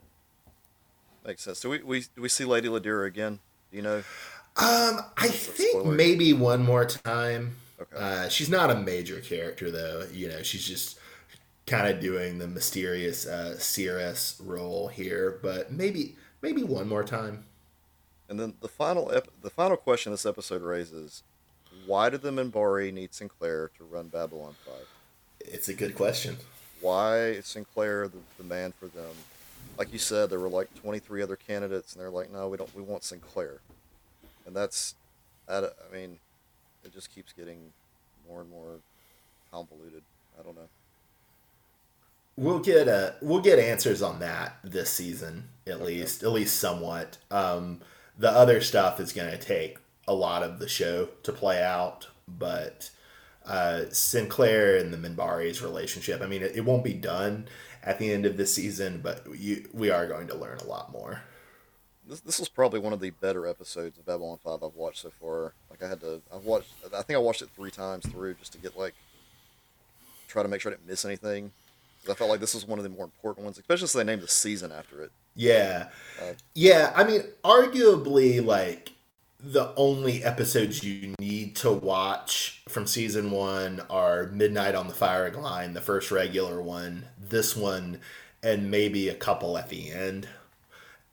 Makes 1.25 1.43
sense. 1.43 1.59
Do 1.59 1.69
we, 1.69 1.83
we 1.83 1.99
do 2.15 2.21
we 2.23 2.29
see 2.29 2.45
Lady 2.45 2.67
Ladira 2.67 3.05
again? 3.05 3.39
Do 3.69 3.77
you 3.77 3.83
know? 3.83 3.97
Um, 4.57 4.99
I 5.17 5.27
think 5.27 5.85
maybe 5.85 6.33
one 6.33 6.63
more 6.63 6.85
time. 6.85 7.57
Okay. 7.81 7.95
Uh, 7.97 8.29
she's 8.29 8.49
not 8.49 8.69
a 8.69 8.75
major 8.75 9.19
character 9.19 9.71
though. 9.71 10.05
You 10.13 10.29
know, 10.29 10.43
she's 10.43 10.65
just 10.65 10.99
kind 11.65 11.87
of 11.87 12.01
doing 12.01 12.37
the 12.37 12.47
mysterious 12.47 13.25
uh, 13.25 13.55
CRS 13.57 14.41
role 14.43 14.87
here, 14.87 15.39
but 15.41 15.71
maybe 15.71 16.15
maybe 16.41 16.63
one 16.63 16.87
more 16.87 17.03
time. 17.03 17.45
And 18.29 18.39
then 18.39 18.53
the 18.61 18.67
final 18.67 19.11
ep- 19.11 19.29
the 19.41 19.49
final 19.49 19.77
question 19.77 20.11
this 20.11 20.25
episode 20.25 20.61
raises: 20.61 21.23
Why 21.85 22.09
did 22.09 22.21
the 22.21 22.31
Minbari 22.31 22.93
need 22.93 23.13
Sinclair 23.13 23.71
to 23.77 23.83
run 23.83 24.07
Babylon 24.07 24.55
Five? 24.65 24.87
It's 25.39 25.69
a 25.69 25.73
good 25.73 25.95
question. 25.95 26.37
Why 26.81 27.17
is 27.17 27.45
Sinclair 27.45 28.07
the, 28.07 28.19
the 28.37 28.43
man 28.43 28.73
for 28.79 28.87
them? 28.87 29.11
Like 29.77 29.93
you 29.93 29.99
said, 29.99 30.29
there 30.29 30.39
were 30.39 30.49
like 30.49 30.73
twenty 30.81 30.99
three 30.99 31.21
other 31.21 31.35
candidates, 31.35 31.93
and 31.93 32.01
they're 32.01 32.09
like, 32.09 32.31
no, 32.31 32.47
we 32.47 32.57
don't. 32.57 32.73
We 32.75 32.83
want 32.83 33.03
Sinclair, 33.03 33.59
and 34.45 34.55
that's, 34.55 34.95
I, 35.47 35.57
I 35.59 35.93
mean, 35.93 36.19
it 36.83 36.93
just 36.93 37.13
keeps 37.13 37.33
getting 37.33 37.71
more 38.27 38.41
and 38.41 38.49
more 38.49 38.79
convoluted. 39.51 40.03
I 40.39 40.43
don't 40.43 40.55
know. 40.55 40.69
We'll 42.37 42.59
get 42.59 42.87
uh 42.87 43.11
we'll 43.21 43.41
get 43.41 43.59
answers 43.59 44.01
on 44.01 44.19
that 44.19 44.57
this 44.63 44.89
season 44.89 45.49
at 45.67 45.81
least, 45.81 46.23
at 46.23 46.31
least 46.31 46.59
somewhat. 46.59 47.17
Um, 47.29 47.81
the 48.17 48.29
other 48.29 48.61
stuff 48.61 48.99
is 48.99 49.13
going 49.13 49.31
to 49.31 49.37
take 49.37 49.77
a 50.07 50.13
lot 50.13 50.43
of 50.43 50.59
the 50.59 50.67
show 50.67 51.09
to 51.23 51.31
play 51.31 51.61
out, 51.61 52.07
but 52.27 52.89
uh, 53.45 53.83
Sinclair 53.89 54.77
and 54.77 54.93
the 54.93 54.97
Minbari's 54.97 55.61
relationship. 55.61 56.21
I 56.21 56.27
mean, 56.27 56.41
it, 56.41 56.55
it 56.55 56.65
won't 56.65 56.83
be 56.83 56.93
done 56.93 57.47
at 57.83 57.99
the 57.99 58.11
end 58.11 58.25
of 58.25 58.37
this 58.37 58.53
season, 58.53 59.01
but 59.01 59.25
you, 59.35 59.67
we 59.73 59.89
are 59.89 60.07
going 60.07 60.27
to 60.27 60.35
learn 60.35 60.57
a 60.59 60.65
lot 60.65 60.91
more. 60.91 61.21
This, 62.07 62.19
this 62.21 62.39
was 62.39 62.49
probably 62.49 62.79
one 62.79 62.93
of 62.93 62.99
the 62.99 63.11
better 63.11 63.47
episodes 63.47 63.97
of 63.97 64.05
Babylon 64.05 64.37
5 64.43 64.63
I've 64.63 64.75
watched 64.75 65.01
so 65.01 65.11
far. 65.11 65.53
Like, 65.81 65.87
I 65.87 65.89
had 65.89 66.01
to, 66.01 66.21
I've 66.33 66.45
watched, 66.45 66.69
I 66.95 67.01
think 67.01 67.17
I 67.17 67.19
watched 67.19 67.41
it 67.41 67.49
three 67.55 67.71
times 67.71 68.05
through 68.07 68.35
just 68.35 68.51
to 68.53 68.59
get, 68.59 68.77
like, 68.77 68.93
try 70.27 70.43
to 70.43 70.49
make 70.49 70.61
sure 70.61 70.71
I 70.71 70.75
didn't 70.75 70.87
miss 70.87 71.05
anything. 71.05 71.51
Cause 72.03 72.13
I 72.13 72.17
felt 72.17 72.29
like 72.29 72.39
this 72.39 72.53
was 72.53 72.67
one 72.67 72.79
of 72.79 72.83
the 72.83 72.89
more 72.89 73.05
important 73.05 73.45
ones, 73.45 73.57
especially 73.57 73.87
since 73.87 73.93
they 73.93 74.03
named 74.03 74.21
the 74.21 74.27
season 74.27 74.71
after 74.71 75.03
it. 75.03 75.11
Yeah. 75.35 75.89
Uh, 76.21 76.33
yeah, 76.55 76.91
I 76.95 77.03
mean, 77.03 77.23
arguably, 77.43 78.43
like, 78.43 78.93
the 79.39 79.73
only 79.75 80.23
episodes 80.23 80.83
you 80.83 81.15
need 81.19 81.55
to 81.57 81.71
watch 81.71 82.61
from 82.69 82.85
season 82.85 83.31
one 83.31 83.81
are 83.89 84.27
Midnight 84.27 84.75
on 84.75 84.87
the 84.87 84.93
Firing 84.93 85.41
Line, 85.41 85.73
the 85.73 85.81
first 85.81 86.11
regular 86.11 86.61
one, 86.61 87.05
this 87.19 87.55
one, 87.55 87.99
and 88.43 88.69
maybe 88.69 89.09
a 89.09 89.15
couple 89.15 89.57
at 89.57 89.69
the 89.69 89.91
end. 89.91 90.27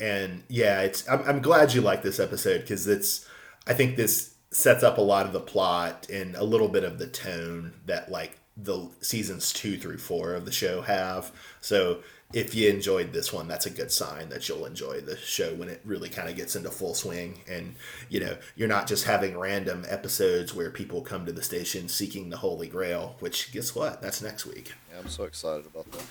And 0.00 0.42
yeah, 0.48 0.82
it's 0.82 1.08
I'm, 1.08 1.22
I'm 1.26 1.42
glad 1.42 1.72
you 1.72 1.80
like 1.80 2.02
this 2.02 2.20
episode 2.20 2.60
because 2.60 2.86
it's 2.86 3.26
I 3.66 3.72
think 3.72 3.96
this 3.96 4.34
sets 4.50 4.82
up 4.82 4.98
a 4.98 5.02
lot 5.02 5.26
of 5.26 5.32
the 5.32 5.40
plot 5.40 6.08
and 6.10 6.34
a 6.36 6.44
little 6.44 6.68
bit 6.68 6.84
of 6.84 6.98
the 6.98 7.06
tone 7.06 7.74
that 7.86 8.10
like 8.10 8.38
the 8.56 8.88
seasons 9.00 9.52
two 9.52 9.78
through 9.78 9.98
four 9.98 10.34
of 10.34 10.44
the 10.44 10.52
show 10.52 10.82
have. 10.82 11.30
So 11.60 12.02
if 12.32 12.54
you 12.54 12.68
enjoyed 12.68 13.12
this 13.12 13.32
one, 13.32 13.48
that's 13.48 13.66
a 13.66 13.70
good 13.70 13.90
sign 13.90 14.28
that 14.28 14.48
you'll 14.48 14.66
enjoy 14.66 15.00
the 15.00 15.16
show 15.16 15.54
when 15.54 15.68
it 15.68 15.80
really 15.84 16.08
kind 16.10 16.28
of 16.28 16.36
gets 16.36 16.56
into 16.56 16.70
full 16.70 16.94
swing. 16.94 17.40
And, 17.48 17.76
you 18.10 18.20
know, 18.20 18.36
you're 18.54 18.68
not 18.68 18.86
just 18.86 19.04
having 19.04 19.38
random 19.38 19.86
episodes 19.88 20.54
where 20.54 20.70
people 20.70 21.00
come 21.00 21.24
to 21.24 21.32
the 21.32 21.42
station 21.42 21.88
seeking 21.88 22.28
the 22.28 22.36
Holy 22.36 22.68
Grail, 22.68 23.16
which, 23.20 23.52
guess 23.52 23.74
what? 23.74 24.02
That's 24.02 24.20
next 24.20 24.44
week. 24.44 24.72
Yeah, 24.92 25.00
I'm 25.00 25.08
so 25.08 25.24
excited 25.24 25.66
about 25.66 25.90
that. 25.92 26.04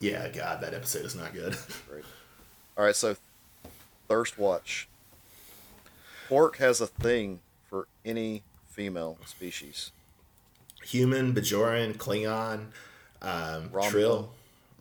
Yeah, 0.00 0.28
God, 0.28 0.60
that 0.60 0.74
episode 0.74 1.06
is 1.06 1.14
not 1.14 1.32
good. 1.32 1.56
Great. 1.88 2.04
All 2.76 2.84
right, 2.84 2.96
so 2.96 3.16
Thirst 4.08 4.38
Watch. 4.38 4.88
Quark 6.28 6.56
has 6.58 6.80
a 6.80 6.86
thing 6.86 7.40
any 8.04 8.42
female 8.68 9.18
species 9.26 9.90
human, 10.84 11.32
Bajoran, 11.32 11.96
Klingon, 11.96 12.66
um, 13.22 13.70
Trill, 13.88 14.30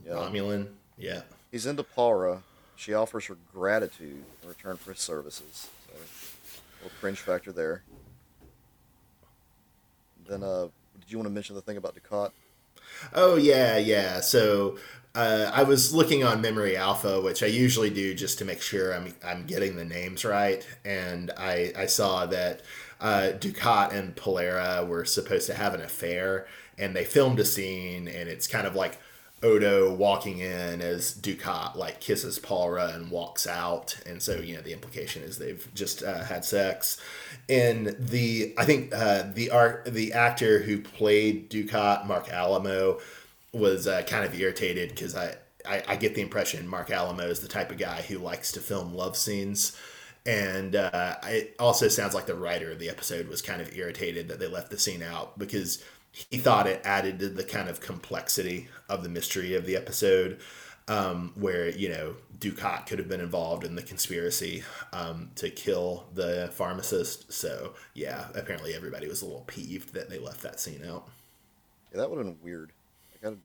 yeah. 0.05 0.13
Romulan. 0.13 0.67
Yeah. 0.97 1.21
He's 1.51 1.65
into 1.65 1.83
Pallra. 1.83 2.41
She 2.75 2.93
offers 2.93 3.25
her 3.27 3.37
gratitude 3.53 4.23
in 4.41 4.49
return 4.49 4.77
for 4.77 4.91
his 4.91 4.99
services. 4.99 5.69
So, 5.87 5.93
a 5.93 6.83
little 6.83 6.97
cringe 6.99 7.19
factor 7.19 7.51
there. 7.51 7.83
Then, 10.27 10.43
uh, 10.43 10.67
did 10.99 11.11
you 11.11 11.17
want 11.17 11.27
to 11.27 11.33
mention 11.33 11.55
the 11.55 11.61
thing 11.61 11.77
about 11.77 11.95
Dukat? 11.95 12.31
Oh 13.13 13.35
yeah, 13.35 13.77
yeah. 13.77 14.19
So 14.19 14.77
uh, 15.15 15.51
I 15.53 15.63
was 15.63 15.93
looking 15.93 16.23
on 16.23 16.41
Memory 16.41 16.77
Alpha, 16.77 17.21
which 17.21 17.43
I 17.43 17.47
usually 17.47 17.89
do 17.89 18.13
just 18.13 18.37
to 18.39 18.45
make 18.45 18.61
sure 18.61 18.93
I'm 18.93 19.13
I'm 19.23 19.45
getting 19.45 19.75
the 19.75 19.85
names 19.85 20.23
right, 20.23 20.65
and 20.85 21.31
I 21.37 21.73
I 21.77 21.85
saw 21.87 22.25
that 22.27 22.61
uh, 23.01 23.31
Dukat 23.37 23.93
and 23.93 24.15
Pallra 24.15 24.85
were 24.87 25.05
supposed 25.05 25.47
to 25.47 25.55
have 25.55 25.73
an 25.73 25.81
affair, 25.81 26.45
and 26.77 26.95
they 26.95 27.03
filmed 27.03 27.39
a 27.39 27.45
scene, 27.45 28.07
and 28.07 28.29
it's 28.29 28.47
kind 28.47 28.67
of 28.67 28.75
like 28.75 28.99
Odo 29.43 29.91
walking 29.91 30.37
in 30.37 30.81
as 30.81 31.15
Dukat 31.15 31.75
like 31.75 31.99
kisses 31.99 32.37
Pallra 32.37 32.93
and 32.93 33.09
walks 33.09 33.47
out, 33.47 33.97
and 34.05 34.21
so 34.21 34.35
you 34.35 34.55
know 34.55 34.61
the 34.61 34.73
implication 34.73 35.23
is 35.23 35.39
they've 35.39 35.67
just 35.73 36.03
uh, 36.03 36.23
had 36.23 36.45
sex. 36.45 37.01
And 37.49 37.95
the 37.97 38.53
I 38.57 38.65
think 38.65 38.93
uh, 38.93 39.23
the 39.33 39.49
art 39.49 39.85
the 39.85 40.13
actor 40.13 40.59
who 40.59 40.79
played 40.79 41.49
Dukat, 41.49 42.05
Marc 42.05 42.27
Alaimo, 42.27 43.01
was 43.51 43.87
uh, 43.87 44.03
kind 44.03 44.23
of 44.25 44.39
irritated 44.39 44.89
because 44.89 45.15
I, 45.15 45.35
I 45.67 45.83
I 45.87 45.95
get 45.95 46.13
the 46.13 46.21
impression 46.21 46.67
Marc 46.67 46.89
Alaimo 46.89 47.27
is 47.27 47.39
the 47.39 47.47
type 47.47 47.71
of 47.71 47.79
guy 47.79 48.03
who 48.03 48.19
likes 48.19 48.51
to 48.51 48.59
film 48.59 48.93
love 48.93 49.17
scenes. 49.17 49.75
And 50.25 50.75
uh, 50.75 51.15
it 51.23 51.55
also 51.59 51.87
sounds 51.87 52.13
like 52.13 52.27
the 52.27 52.35
writer 52.35 52.71
of 52.71 52.79
the 52.79 52.89
episode 52.89 53.27
was 53.27 53.41
kind 53.41 53.61
of 53.61 53.75
irritated 53.75 54.27
that 54.27 54.39
they 54.39 54.47
left 54.47 54.69
the 54.69 54.77
scene 54.77 55.01
out 55.01 55.39
because 55.39 55.83
he 56.11 56.37
thought 56.37 56.67
it 56.67 56.81
added 56.83 57.19
to 57.19 57.29
the 57.29 57.43
kind 57.43 57.69
of 57.69 57.81
complexity 57.81 58.67
of 58.87 59.01
the 59.03 59.09
mystery 59.09 59.55
of 59.55 59.65
the 59.65 59.75
episode 59.75 60.39
um, 60.87 61.31
where 61.35 61.69
you 61.69 61.89
know 61.89 62.15
Dukat 62.37 62.85
could 62.85 62.99
have 62.99 63.07
been 63.07 63.21
involved 63.21 63.63
in 63.63 63.75
the 63.75 63.81
conspiracy 63.81 64.63
um, 64.93 65.31
to 65.35 65.49
kill 65.49 66.05
the 66.13 66.49
pharmacist. 66.53 67.31
So 67.31 67.73
yeah, 67.93 68.27
apparently 68.35 68.73
everybody 68.73 69.07
was 69.07 69.21
a 69.21 69.25
little 69.25 69.45
peeved 69.47 69.93
that 69.93 70.09
they 70.09 70.19
left 70.19 70.41
that 70.41 70.59
scene 70.59 70.83
out. 70.85 71.07
Yeah, 71.91 71.99
that 71.99 72.09
would 72.09 72.17
have 72.17 72.27
been 72.27 72.43
weird. 72.43 72.73
Like, 73.23 73.37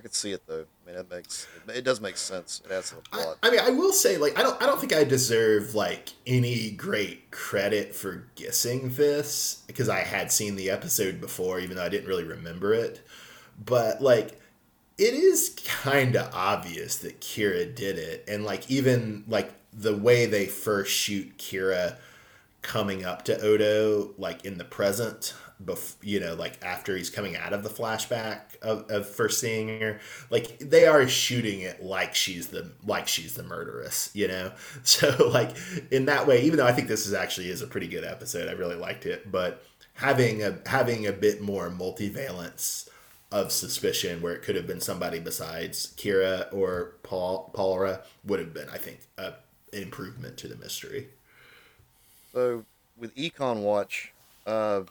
I 0.00 0.02
could 0.02 0.14
see 0.14 0.32
it 0.32 0.46
though. 0.46 0.64
I 0.86 0.90
mean, 0.90 0.98
it 0.98 1.10
makes 1.10 1.46
it, 1.68 1.84
does 1.84 2.00
make 2.00 2.16
sense. 2.16 2.62
It 2.64 2.72
adds 2.72 2.88
to 2.88 2.94
the 2.94 3.02
plot. 3.02 3.36
I, 3.42 3.48
I, 3.48 3.50
mean, 3.50 3.60
I 3.60 3.68
will 3.68 3.92
say, 3.92 4.16
like, 4.16 4.38
I 4.38 4.42
don't, 4.42 4.60
I 4.62 4.64
don't 4.64 4.80
think 4.80 4.94
I 4.94 5.04
deserve 5.04 5.74
like 5.74 6.14
any 6.26 6.70
great 6.70 7.30
credit 7.30 7.94
for 7.94 8.26
guessing 8.34 8.94
this 8.94 9.62
because 9.66 9.90
I 9.90 10.00
had 10.00 10.32
seen 10.32 10.56
the 10.56 10.70
episode 10.70 11.20
before, 11.20 11.60
even 11.60 11.76
though 11.76 11.84
I 11.84 11.90
didn't 11.90 12.08
really 12.08 12.24
remember 12.24 12.72
it. 12.72 13.06
But 13.62 14.00
like, 14.00 14.40
it 14.96 15.12
is 15.12 15.54
kind 15.66 16.16
of 16.16 16.34
obvious 16.34 16.96
that 17.00 17.20
Kira 17.20 17.74
did 17.74 17.98
it, 17.98 18.24
and 18.26 18.42
like, 18.42 18.70
even 18.70 19.24
like 19.28 19.52
the 19.70 19.94
way 19.94 20.24
they 20.24 20.46
first 20.46 20.92
shoot 20.92 21.36
Kira 21.36 21.98
coming 22.62 23.04
up 23.04 23.26
to 23.26 23.38
Odo, 23.38 24.14
like 24.16 24.46
in 24.46 24.56
the 24.56 24.64
present, 24.64 25.34
bef- 25.64 25.96
you 26.02 26.20
know, 26.20 26.34
like 26.34 26.62
after 26.64 26.96
he's 26.96 27.10
coming 27.10 27.36
out 27.36 27.52
of 27.52 27.62
the 27.62 27.68
flashback 27.68 28.56
of, 28.62 28.90
of 28.90 29.08
first 29.08 29.40
seeing 29.40 29.80
her, 29.80 30.00
like 30.30 30.58
they 30.58 30.86
are 30.86 31.06
shooting 31.08 31.60
it 31.60 31.82
like 31.82 32.14
she's 32.14 32.48
the 32.48 32.70
like 32.84 33.08
she's 33.08 33.34
the 33.34 33.42
murderess, 33.42 34.10
you 34.14 34.28
know. 34.28 34.52
So 34.82 35.28
like 35.28 35.56
in 35.90 36.06
that 36.06 36.26
way, 36.26 36.42
even 36.42 36.58
though 36.58 36.66
I 36.66 36.72
think 36.72 36.88
this 36.88 37.06
is 37.06 37.14
actually 37.14 37.50
is 37.50 37.62
a 37.62 37.66
pretty 37.66 37.86
good 37.88 38.04
episode, 38.04 38.48
I 38.48 38.52
really 38.52 38.76
liked 38.76 39.06
it, 39.06 39.30
but 39.30 39.62
having 39.94 40.42
a 40.42 40.58
having 40.66 41.06
a 41.06 41.12
bit 41.12 41.40
more 41.40 41.70
multivalence 41.70 42.88
of 43.32 43.52
suspicion 43.52 44.20
where 44.20 44.34
it 44.34 44.42
could 44.42 44.56
have 44.56 44.66
been 44.66 44.80
somebody 44.80 45.20
besides 45.20 45.94
Kira 45.96 46.52
or 46.52 46.94
Paul 47.02 47.50
Pallra 47.54 48.02
would 48.24 48.40
have 48.40 48.52
been, 48.52 48.68
I 48.70 48.78
think, 48.78 49.00
a 49.18 49.34
improvement 49.72 50.36
to 50.38 50.48
the 50.48 50.56
mystery. 50.56 51.08
So 52.32 52.64
with 52.96 53.14
Econ 53.14 53.62
Watch, 53.62 54.12
uh, 54.46 54.82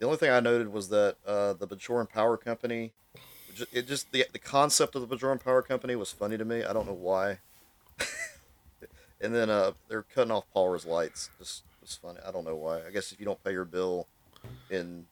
the 0.00 0.06
only 0.06 0.18
thing 0.18 0.30
I 0.30 0.40
noted 0.40 0.72
was 0.72 0.88
that 0.88 1.16
uh, 1.26 1.52
the 1.52 1.68
Bajoran 1.68 2.08
Power 2.08 2.36
Company, 2.38 2.92
it 3.70 3.86
just 3.86 4.10
the 4.12 4.24
the 4.32 4.38
concept 4.38 4.96
of 4.96 5.06
the 5.06 5.16
Bajoran 5.16 5.42
Power 5.44 5.62
Company 5.62 5.94
was 5.94 6.10
funny 6.10 6.38
to 6.38 6.44
me. 6.44 6.64
I 6.64 6.72
don't 6.72 6.86
know 6.86 6.94
why. 6.94 7.38
and 9.20 9.34
then 9.34 9.50
uh, 9.50 9.72
they're 9.88 10.02
cutting 10.02 10.32
off 10.32 10.44
Pallra's 10.54 10.86
lights. 10.86 11.28
Just 11.38 11.64
was 11.82 11.98
funny. 12.02 12.18
I 12.26 12.32
don't 12.32 12.46
know 12.46 12.56
why. 12.56 12.78
I 12.86 12.90
guess 12.90 13.12
if 13.12 13.20
you 13.20 13.26
don't 13.26 13.42
pay 13.44 13.52
your 13.52 13.66
bill 13.66 14.06
in 14.70 15.04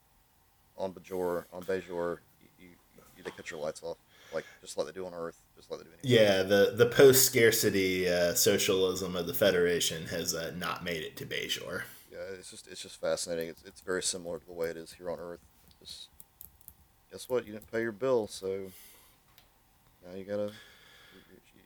on 0.79 0.95
Bajor 0.95 1.45
on 1.53 1.63
Bajor, 1.65 2.19
you, 2.59 2.69
you, 3.17 3.23
they 3.23 3.31
cut 3.31 3.51
your 3.51 3.61
lights 3.61 3.83
off, 3.83 3.99
like 4.33 4.47
just 4.63 4.79
like 4.79 4.87
they 4.87 4.93
do 4.93 5.05
on 5.05 5.13
Earth, 5.13 5.39
just 5.55 5.71
like 5.71 5.81
they 5.81 5.85
do. 5.85 5.91
Anywhere. 6.03 6.25
Yeah, 6.25 6.43
the 6.45 6.73
the 6.75 6.87
post 6.87 7.27
scarcity 7.27 8.09
uh, 8.09 8.33
socialism 8.33 9.17
of 9.17 9.27
the 9.27 9.35
Federation 9.35 10.07
has 10.07 10.35
uh, 10.35 10.53
not 10.57 10.83
made 10.83 11.03
it 11.03 11.15
to 11.19 11.27
Bajor 11.27 11.83
it's 12.39 12.51
just 12.51 12.69
it's 12.69 12.83
just 12.83 13.01
fascinating. 13.01 13.49
It's, 13.49 13.63
it's 13.65 13.81
very 13.81 14.03
similar 14.03 14.39
to 14.39 14.47
the 14.47 14.53
way 14.53 14.69
it 14.69 14.77
is 14.77 14.93
here 14.93 15.11
on 15.11 15.19
Earth. 15.19 15.41
Just 15.81 16.09
guess 17.11 17.29
what? 17.29 17.47
You 17.47 17.53
didn't 17.53 17.71
pay 17.71 17.83
your 17.83 17.93
bill, 17.93 18.27
so 18.27 18.71
now 20.07 20.17
you 20.17 20.25
gotta. 20.25 20.53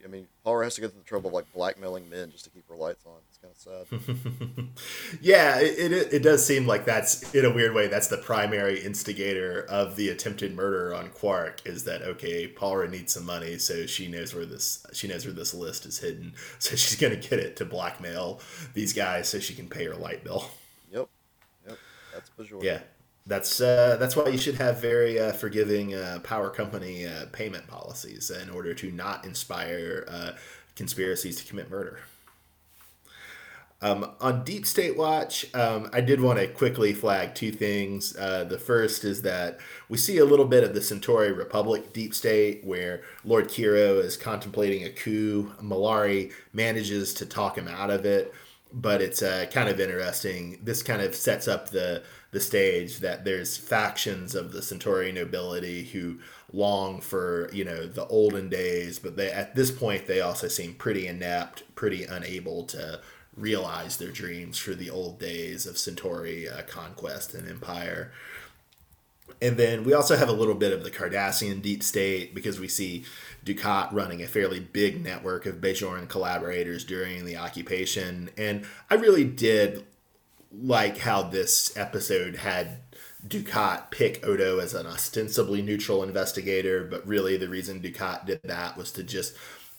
I 0.04 0.08
mean, 0.08 0.26
Pallra 0.44 0.64
has 0.64 0.74
to 0.74 0.80
go 0.80 0.88
through 0.88 1.00
the 1.00 1.08
trouble 1.08 1.28
of 1.28 1.34
like 1.34 1.52
blackmailing 1.52 2.10
men 2.10 2.32
just 2.32 2.44
to 2.44 2.50
keep 2.50 2.68
her 2.68 2.74
lights 2.74 3.04
on. 3.06 3.12
It's 3.50 3.64
kind 3.64 3.88
of 3.88 3.88
sad. 3.88 5.18
yeah, 5.20 5.58
it, 5.58 5.92
it, 5.92 6.12
it 6.14 6.22
does 6.22 6.44
seem 6.44 6.66
like 6.66 6.84
that's 6.84 7.34
in 7.34 7.44
a 7.44 7.50
weird 7.50 7.74
way 7.74 7.86
that's 7.86 8.08
the 8.08 8.18
primary 8.18 8.80
instigator 8.80 9.64
of 9.68 9.96
the 9.96 10.08
attempted 10.10 10.54
murder 10.54 10.94
on 10.94 11.08
Quark 11.10 11.60
is 11.64 11.84
that 11.84 12.02
okay, 12.02 12.46
Pallra 12.46 12.88
needs 12.88 13.14
some 13.14 13.26
money, 13.26 13.58
so 13.58 13.86
she 13.86 14.08
knows 14.08 14.34
where 14.34 14.46
this 14.46 14.86
she 14.92 15.08
knows 15.08 15.24
where 15.24 15.34
this 15.34 15.54
list 15.54 15.86
is 15.86 15.98
hidden, 15.98 16.34
so 16.58 16.76
she's 16.76 16.96
gonna 16.96 17.16
get 17.16 17.38
it 17.38 17.56
to 17.56 17.64
blackmail 17.64 18.40
these 18.74 18.92
guys 18.92 19.28
so 19.28 19.38
she 19.38 19.54
can 19.54 19.68
pay 19.68 19.84
her 19.84 19.96
light 19.96 20.24
bill. 20.24 20.50
Yep, 20.92 21.08
yep, 21.66 21.78
that's 22.12 22.30
Bajor. 22.38 22.62
Yeah, 22.62 22.80
that's 23.26 23.60
uh, 23.60 23.96
that's 23.98 24.16
why 24.16 24.28
you 24.28 24.38
should 24.38 24.56
have 24.56 24.80
very 24.80 25.18
uh, 25.18 25.32
forgiving 25.32 25.94
uh, 25.94 26.20
power 26.22 26.50
company 26.50 27.06
uh, 27.06 27.26
payment 27.32 27.66
policies 27.66 28.30
in 28.30 28.50
order 28.50 28.74
to 28.74 28.90
not 28.90 29.24
inspire 29.24 30.06
uh, 30.08 30.32
conspiracies 30.76 31.36
to 31.36 31.46
commit 31.46 31.70
murder. 31.70 32.00
Um, 33.82 34.12
on 34.20 34.44
Deep 34.44 34.64
State 34.64 34.96
Watch, 34.96 35.52
um, 35.54 35.90
I 35.92 36.00
did 36.00 36.20
want 36.20 36.38
to 36.38 36.46
quickly 36.46 36.92
flag 36.92 37.34
two 37.34 37.50
things. 37.50 38.16
Uh, 38.16 38.44
the 38.44 38.58
first 38.58 39.02
is 39.04 39.22
that 39.22 39.58
we 39.88 39.98
see 39.98 40.18
a 40.18 40.24
little 40.24 40.46
bit 40.46 40.62
of 40.62 40.72
the 40.72 40.80
Centauri 40.80 41.32
Republic 41.32 41.92
deep 41.92 42.14
state 42.14 42.64
where 42.64 43.02
Lord 43.24 43.48
Kiro 43.48 44.02
is 44.02 44.16
contemplating 44.16 44.84
a 44.84 44.90
coup. 44.90 45.50
Mollari 45.60 46.30
manages 46.52 47.12
to 47.14 47.26
talk 47.26 47.58
him 47.58 47.66
out 47.66 47.90
of 47.90 48.06
it, 48.06 48.32
but 48.72 49.02
it's 49.02 49.20
uh, 49.20 49.46
kind 49.50 49.68
of 49.68 49.80
interesting. 49.80 50.60
This 50.62 50.84
kind 50.84 51.02
of 51.02 51.12
sets 51.14 51.48
up 51.48 51.70
the 51.70 52.04
the 52.30 52.40
stage 52.40 53.00
that 53.00 53.24
there's 53.26 53.58
factions 53.58 54.34
of 54.34 54.52
the 54.52 54.62
Centauri 54.62 55.12
nobility 55.12 55.84
who 55.84 56.18
long 56.52 57.00
for 57.00 57.50
you 57.52 57.64
know 57.64 57.86
the 57.86 58.06
olden 58.06 58.48
days, 58.48 59.00
but 59.00 59.16
they 59.16 59.32
at 59.32 59.56
this 59.56 59.72
point 59.72 60.06
they 60.06 60.20
also 60.20 60.46
seem 60.46 60.74
pretty 60.74 61.08
inept, 61.08 61.64
pretty 61.74 62.04
unable 62.04 62.62
to 62.66 63.00
realize 63.36 63.96
their 63.96 64.10
dreams 64.10 64.58
for 64.58 64.74
the 64.74 64.90
old 64.90 65.18
days 65.18 65.66
of 65.66 65.78
Centauri 65.78 66.48
uh, 66.48 66.62
conquest 66.62 67.34
and 67.34 67.48
empire. 67.48 68.12
And 69.40 69.56
then 69.56 69.84
we 69.84 69.94
also 69.94 70.16
have 70.16 70.28
a 70.28 70.32
little 70.32 70.54
bit 70.54 70.72
of 70.72 70.84
the 70.84 70.90
Cardassian 70.90 71.62
deep 71.62 71.82
state 71.82 72.34
because 72.34 72.60
we 72.60 72.68
see 72.68 73.04
Dukat 73.44 73.92
running 73.92 74.22
a 74.22 74.28
fairly 74.28 74.60
big 74.60 75.02
network 75.02 75.46
of 75.46 75.56
Bajoran 75.60 76.08
collaborators 76.08 76.84
during 76.84 77.24
the 77.24 77.36
occupation. 77.36 78.30
And 78.36 78.64
I 78.90 78.94
really 78.94 79.24
did 79.24 79.84
like 80.52 80.98
how 80.98 81.22
this 81.22 81.76
episode 81.76 82.36
had 82.36 82.78
Dukat 83.26 83.90
pick 83.90 84.24
Odo 84.26 84.58
as 84.58 84.74
an 84.74 84.86
ostensibly 84.86 85.62
neutral 85.62 86.02
investigator, 86.02 86.84
but 86.84 87.06
really 87.06 87.36
the 87.36 87.48
reason 87.48 87.80
Dukat 87.80 88.26
did 88.26 88.40
that 88.44 88.76
was 88.76 88.92
to 88.92 89.02
just 89.02 89.34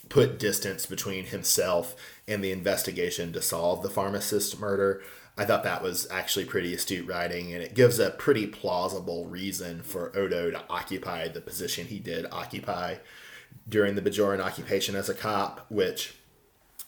put 0.10 0.40
distance 0.40 0.86
between 0.86 1.26
himself 1.26 1.96
and 2.28 2.44
the 2.44 2.52
investigation 2.52 3.34
to 3.34 3.42
solve 3.42 3.84
the 3.84 3.90
pharmacist 3.90 4.60
murder. 4.60 5.02
I 5.38 5.46
thought 5.46 5.64
that 5.64 5.82
was 5.82 6.08
actually 6.12 6.46
pretty 6.46 6.74
astute 6.74 7.08
writing, 7.08 7.54
and 7.54 7.64
it 7.64 7.74
gives 7.74 8.00
a 8.00 8.12
pretty 8.12 8.46
plausible 8.46 9.26
reason 9.26 9.82
for 9.82 10.16
Odo 10.16 10.52
to 10.52 10.64
occupy 10.70 11.28
the 11.28 11.42
position 11.42 11.88
he 11.88 12.00
did 12.00 12.28
occupy 12.32 12.98
during 13.68 13.96
the 13.96 14.02
Bajoran 14.02 14.40
occupation 14.40 14.96
as 14.96 15.10
a 15.10 15.14
cop, 15.14 15.66
which 15.70 16.14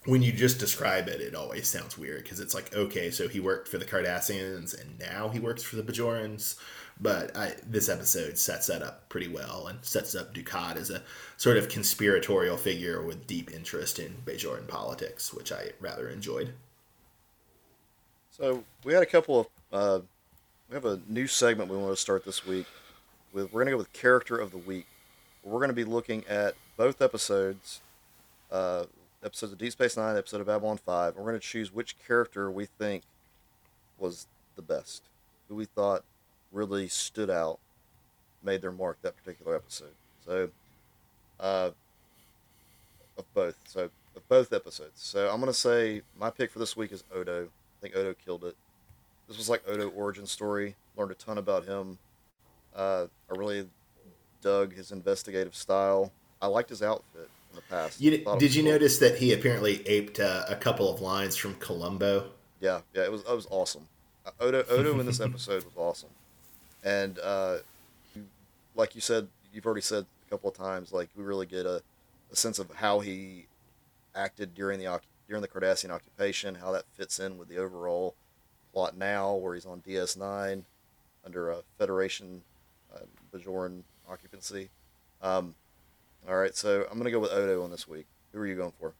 when 0.05 0.21
you 0.21 0.31
just 0.31 0.59
describe 0.59 1.07
it, 1.07 1.21
it 1.21 1.33
always 1.33 1.67
sounds 1.67 1.97
weird 1.97 2.23
because 2.23 2.39
it's 2.39 2.53
like, 2.53 2.75
okay, 2.75 3.09
so 3.09 3.27
he 3.27 3.39
worked 3.39 3.67
for 3.67 3.79
the 3.79 3.85
Cardassians 3.85 4.79
and 4.79 4.99
now 4.99 5.29
he 5.29 5.39
works 5.39 5.63
for 5.63 5.75
the 5.75 5.83
Bajorans. 5.83 6.55
But 6.99 7.35
I, 7.35 7.53
this 7.67 7.89
episode 7.89 8.37
sets 8.37 8.67
that 8.67 8.81
up 8.81 9.09
pretty 9.09 9.27
well 9.27 9.67
and 9.67 9.83
sets 9.83 10.15
up 10.15 10.33
Dukat 10.33 10.77
as 10.77 10.89
a 10.89 11.03
sort 11.35 11.57
of 11.57 11.67
conspiratorial 11.67 12.55
figure 12.55 13.01
with 13.01 13.27
deep 13.27 13.51
interest 13.51 13.99
in 13.99 14.15
Bajoran 14.25 14.67
politics, 14.67 15.33
which 15.33 15.51
I 15.51 15.71
rather 15.81 16.07
enjoyed. 16.07 16.53
So 18.31 18.63
we 18.83 18.93
had 18.93 19.03
a 19.03 19.05
couple 19.05 19.41
of 19.41 19.47
uh, 19.73 19.99
we 20.69 20.75
have 20.75 20.85
a 20.85 21.01
new 21.07 21.27
segment 21.27 21.69
we 21.69 21.77
want 21.77 21.91
to 21.91 22.01
start 22.01 22.25
this 22.25 22.45
week. 22.45 22.65
With 23.33 23.51
we're 23.51 23.59
going 23.59 23.67
to 23.67 23.71
go 23.71 23.77
with 23.77 23.93
character 23.93 24.37
of 24.37 24.51
the 24.51 24.57
week. 24.57 24.87
We're 25.43 25.59
going 25.59 25.69
to 25.69 25.75
be 25.75 25.83
looking 25.83 26.23
at 26.27 26.55
both 26.75 27.01
episodes, 27.01 27.81
uh, 28.51 28.85
episodes 29.23 29.51
of 29.53 29.59
Deep 29.59 29.73
Space 29.73 29.95
Nine, 29.95 30.17
episode 30.17 30.41
of 30.41 30.47
Babylon 30.47 30.77
Five. 30.77 31.15
We're 31.15 31.23
going 31.23 31.35
to 31.35 31.39
choose 31.39 31.73
which 31.73 31.97
character 31.99 32.49
we 32.49 32.65
think 32.65 33.03
was 33.97 34.27
the 34.55 34.61
best, 34.61 35.03
who 35.47 35.55
we 35.55 35.65
thought 35.65 36.03
really 36.55 36.87
stood 36.87 37.29
out, 37.29 37.59
made 38.43 38.61
their 38.61 38.71
mark 38.71 38.97
that 39.01 39.15
particular 39.17 39.55
episode. 39.55 39.93
So, 40.25 40.49
uh, 41.39 41.71
of 43.17 43.33
both. 43.33 43.57
So 43.65 43.89
of 44.15 44.27
both 44.29 44.53
episodes. 44.53 44.93
So 44.95 45.29
I'm 45.29 45.39
gonna 45.39 45.53
say 45.53 46.01
my 46.17 46.29
pick 46.29 46.51
for 46.51 46.59
this 46.59 46.75
week 46.75 46.91
is 46.91 47.03
Odo. 47.13 47.45
I 47.45 47.81
think 47.81 47.95
Odo 47.95 48.13
killed 48.13 48.45
it. 48.45 48.55
This 49.27 49.37
was 49.37 49.49
like 49.49 49.67
Odo 49.67 49.89
origin 49.89 50.25
story. 50.25 50.75
Learned 50.95 51.11
a 51.11 51.15
ton 51.15 51.37
about 51.37 51.65
him. 51.65 51.97
Uh, 52.75 53.07
I 53.31 53.37
really 53.37 53.67
dug 54.41 54.73
his 54.73 54.91
investigative 54.91 55.55
style. 55.55 56.11
I 56.41 56.47
liked 56.47 56.69
his 56.69 56.81
outfit 56.81 57.29
in 57.49 57.55
the 57.55 57.61
past. 57.63 57.99
You, 57.99 58.11
did 58.11 58.53
you 58.53 58.63
cool. 58.63 58.71
notice 58.71 58.99
that 58.99 59.17
he 59.17 59.33
apparently 59.33 59.85
aped 59.87 60.19
uh, 60.19 60.45
a 60.47 60.55
couple 60.55 60.93
of 60.93 61.01
lines 61.01 61.35
from 61.35 61.55
Columbo? 61.55 62.29
Yeah, 62.59 62.81
yeah, 62.93 63.03
it 63.03 63.11
was 63.11 63.21
it 63.21 63.35
was 63.35 63.47
awesome. 63.49 63.87
Uh, 64.25 64.31
Odo 64.39 64.63
Odo 64.69 64.99
in 64.99 65.05
this 65.05 65.19
episode 65.21 65.63
was 65.63 65.73
awesome, 65.75 66.09
and 66.85 67.19
uh, 67.19 67.57
like 68.75 68.95
you 68.95 69.01
said, 69.01 69.27
you've 69.51 69.65
already 69.65 69.81
said 69.81 70.05
a 70.27 70.29
couple 70.29 70.49
of 70.49 70.55
times, 70.55 70.93
like 70.93 71.09
we 71.17 71.23
really 71.23 71.47
get 71.47 71.65
a, 71.65 71.81
a 72.31 72.35
sense 72.35 72.59
of 72.59 72.71
how 72.75 72.99
he 72.99 73.47
acted 74.15 74.53
during 74.53 74.79
the 74.79 75.01
during 75.27 75.41
the 75.41 75.47
Cardassian 75.47 75.89
occupation, 75.89 76.55
how 76.55 76.71
that 76.71 76.83
fits 76.93 77.19
in 77.19 77.37
with 77.37 77.49
the 77.49 77.57
overall 77.57 78.13
plot 78.71 78.95
now, 78.95 79.33
where 79.33 79.55
he's 79.55 79.65
on 79.65 79.81
DS9 79.81 80.63
under 81.25 81.49
a 81.49 81.57
Federation 81.79 82.43
uh, 82.95 82.99
Bajoran 83.33 83.81
occupancy. 84.07 84.69
Um, 85.23 85.55
all 86.29 86.35
right, 86.35 86.55
so 86.55 86.83
I'm 86.83 86.97
going 86.99 87.05
to 87.05 87.11
go 87.11 87.19
with 87.19 87.31
Odo 87.31 87.63
on 87.63 87.71
this 87.71 87.87
week. 87.87 88.05
Who 88.31 88.39
are 88.39 88.47
you 88.47 88.55
going 88.55 88.73
for? 88.79 88.93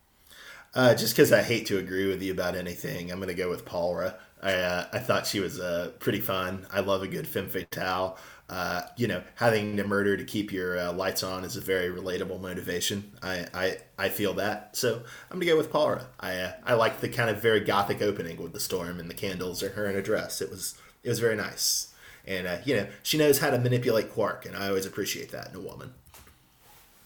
Uh, 0.74 0.96
just 0.96 1.16
because 1.16 1.32
I 1.32 1.44
hate 1.44 1.68
to 1.68 1.78
agree 1.78 2.08
with 2.08 2.22
you 2.22 2.32
about 2.32 2.56
anything, 2.56 3.12
I'm 3.12 3.20
going 3.20 3.30
to 3.30 3.36
go 3.36 3.50
with 3.50 3.66
Pallra. 3.66 4.16
I 4.46 4.54
uh, 4.54 4.88
I 4.93 5.00
thought 5.00 5.26
she 5.26 5.39
was 5.39 5.60
uh, 5.60 5.91
pretty 5.98 6.20
fun. 6.22 6.68
I 6.72 6.82
love 6.82 7.02
a 7.02 7.08
good 7.08 7.28
femme 7.28 7.50
fatale. 7.50 8.18
Uh, 8.48 8.84
you 8.96 9.08
know, 9.08 9.24
having 9.34 9.76
to 9.78 9.84
murder 9.84 10.16
to 10.16 10.24
keep 10.24 10.52
your 10.52 10.78
uh, 10.78 10.93
lights 10.93 11.24
on 11.24 11.43
is 11.43 11.58
a 11.58 11.62
very 11.62 11.89
relatable 11.89 12.39
motivation. 12.39 13.12
I, 13.24 13.48
I, 13.56 13.78
I 13.98 14.10
feel 14.10 14.36
that. 14.36 14.78
So 14.78 15.02
I'm 15.32 15.39
gonna 15.39 15.48
go 15.48 15.58
with 15.58 15.72
Pallra. 15.72 16.06
I 16.20 16.36
uh, 16.36 16.52
I 16.64 16.76
like 16.76 17.02
the 17.02 17.10
kind 17.10 17.32
of 17.32 17.41
very 17.41 17.60
gothic 17.62 18.04
opening 18.04 18.38
with 18.38 18.54
the 18.54 18.60
storm 18.60 19.00
and 19.00 19.10
the 19.10 19.16
candles 19.16 19.64
and 19.64 19.74
her 19.74 19.89
in 19.89 19.96
a 19.96 20.02
dress. 20.02 20.41
It 20.41 20.52
was 20.52 20.78
it 21.04 21.10
was 21.10 21.18
very 21.18 21.36
nice. 21.36 21.91
And 22.28 22.46
uh, 22.46 22.58
you 22.66 22.76
know, 22.76 22.88
she 23.02 23.18
knows 23.18 23.39
how 23.39 23.50
to 23.50 23.58
manipulate 23.58 24.12
Quark, 24.12 24.46
and 24.46 24.56
I 24.56 24.68
always 24.68 24.86
appreciate 24.86 25.32
that 25.32 25.50
in 25.50 25.56
a 25.56 25.60
woman. 25.60 25.96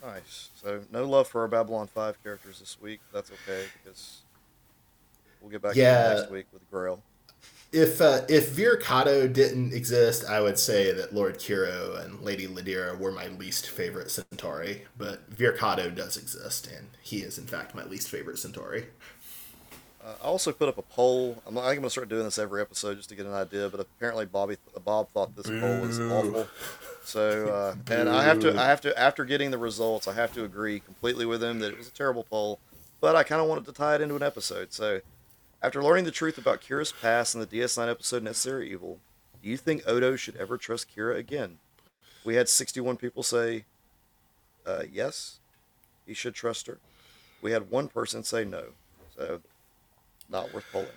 Nice. 0.04 0.50
So 0.62 0.82
no 0.92 1.06
love 1.06 1.30
for 1.30 1.40
our 1.42 1.48
Babylon 1.48 1.88
Five 1.88 2.22
characters 2.22 2.60
this 2.60 2.76
week. 2.82 3.00
That's 3.14 3.32
okay 3.32 3.64
because 3.82 4.24
we'll 5.42 5.52
get 5.52 5.62
back 5.62 5.76
yeah. 5.76 6.04
to 6.04 6.16
next 6.20 6.32
week 6.32 6.48
with 6.52 6.70
Grail 6.70 7.02
if 7.72 8.02
uh, 8.02 8.22
if 8.28 8.52
Vir 8.52 8.78
Cotto 8.78 9.32
didn't 9.32 9.74
exist, 9.74 10.26
I 10.26 10.42
would 10.42 10.58
say 10.58 10.92
that 10.92 11.14
Lord 11.14 11.38
Kiro 11.38 12.04
and 12.04 12.22
Lady 12.22 12.48
Ladira 12.48 12.98
were 12.98 13.12
my 13.12 13.28
least 13.28 13.70
favorite 13.70 14.10
Centauri. 14.10 14.86
But 14.98 15.30
Vir 15.30 15.54
Cotto 15.54 15.94
does 15.94 16.18
exist, 16.18 16.68
and 16.68 16.88
he 17.02 17.18
is 17.18 17.38
in 17.38 17.46
fact 17.46 17.76
my 17.76 17.84
least 17.86 18.10
favorite 18.10 18.40
Centauri. 18.40 18.88
Uh, 20.04 20.14
I 20.24 20.26
also 20.26 20.52
put 20.52 20.70
up 20.70 20.78
a 20.78 20.82
poll. 20.82 21.44
I'm, 21.46 21.58
I'm 21.58 21.64
going 21.64 21.82
to 21.82 21.90
start 21.90 22.10
doing 22.10 22.24
this 22.24 22.40
every 22.40 22.62
episode 22.62 22.96
just 22.96 23.10
to 23.10 23.16
get 23.16 23.26
an 23.26 23.34
idea. 23.34 23.70
But 23.70 23.82
apparently, 23.82 24.26
Bobby 24.26 24.58
Bob 24.84 25.10
thought 25.12 25.36
this 25.36 25.48
Boo. 25.48 25.60
poll 25.60 25.82
was 25.82 26.00
awful. 26.00 26.48
So, 27.04 27.50
uh, 27.50 27.76
and 27.94 28.10
I 28.10 28.24
have 28.24 28.40
to, 28.40 28.58
I 28.60 28.66
have 28.66 28.82
to, 28.82 28.98
after 28.98 29.26
getting 29.26 29.52
the 29.52 29.58
results, 29.58 30.08
I 30.08 30.14
have 30.14 30.34
to 30.34 30.44
agree 30.44 30.80
completely 30.80 31.26
with 31.26 31.44
him 31.44 31.60
that 31.60 31.72
it 31.74 31.78
was 31.78 31.88
a 31.88 31.92
terrible 31.92 32.24
poll. 32.24 32.60
But 33.02 33.16
I 33.16 33.24
kind 33.24 33.42
of 33.42 33.48
wanted 33.48 33.66
to 33.66 33.74
tie 33.74 33.96
it 33.96 34.02
into 34.02 34.16
an 34.16 34.24
episode. 34.24 34.74
So 34.74 35.02
after 35.62 35.84
learning 35.84 36.06
the 36.06 36.12
truth 36.12 36.38
about 36.38 36.62
Kira's 36.62 36.92
past 36.92 37.36
in 37.36 37.42
the 37.42 37.48
DS9 37.48 37.90
episode 37.90 38.24
Necessary 38.24 38.72
Evil, 38.72 39.00
do 39.42 39.50
you 39.50 39.58
think 39.58 39.84
Odo 39.88 40.16
should 40.16 40.36
ever 40.38 40.58
trust 40.58 40.88
Kira 40.96 41.18
again? 41.18 41.60
We 42.24 42.36
had 42.36 42.50
61 42.50 42.98
people 42.98 43.24
say 43.24 43.66
uh, 44.66 44.84
yes, 44.92 45.40
he 46.06 46.14
should 46.14 46.36
trust 46.36 46.68
her. 46.68 46.80
We 47.42 47.52
had 47.52 47.72
one 47.72 47.88
person 47.88 48.24
say 48.24 48.46
no. 48.46 48.66
So, 49.18 49.42
not 50.30 50.54
worth 50.54 50.66
pulling. 50.72 50.88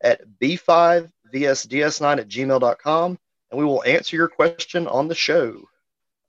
at 0.00 0.22
b5vsds9 0.40 2.18
at 2.18 2.28
gmail.com, 2.28 3.18
and 3.50 3.58
we 3.58 3.66
will 3.66 3.84
answer 3.84 4.16
your 4.16 4.28
question 4.28 4.86
on 4.86 5.08
the 5.08 5.14
show. 5.14 5.68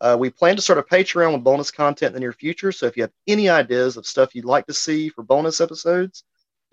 Uh, 0.01 0.17
we 0.19 0.31
plan 0.31 0.55
to 0.55 0.61
start 0.63 0.79
a 0.79 0.81
Patreon 0.81 1.31
with 1.31 1.43
bonus 1.43 1.69
content 1.69 2.09
in 2.09 2.13
the 2.15 2.19
near 2.19 2.33
future, 2.33 2.71
so 2.71 2.87
if 2.87 2.97
you 2.97 3.03
have 3.03 3.11
any 3.27 3.49
ideas 3.49 3.97
of 3.97 4.07
stuff 4.07 4.33
you'd 4.33 4.45
like 4.45 4.65
to 4.65 4.73
see 4.73 5.09
for 5.09 5.21
bonus 5.21 5.61
episodes, 5.61 6.23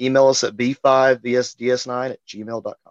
email 0.00 0.28
us 0.28 0.44
at 0.44 0.56
b5vsds9 0.56 2.10
at 2.10 2.26
gmail.com. 2.26 2.87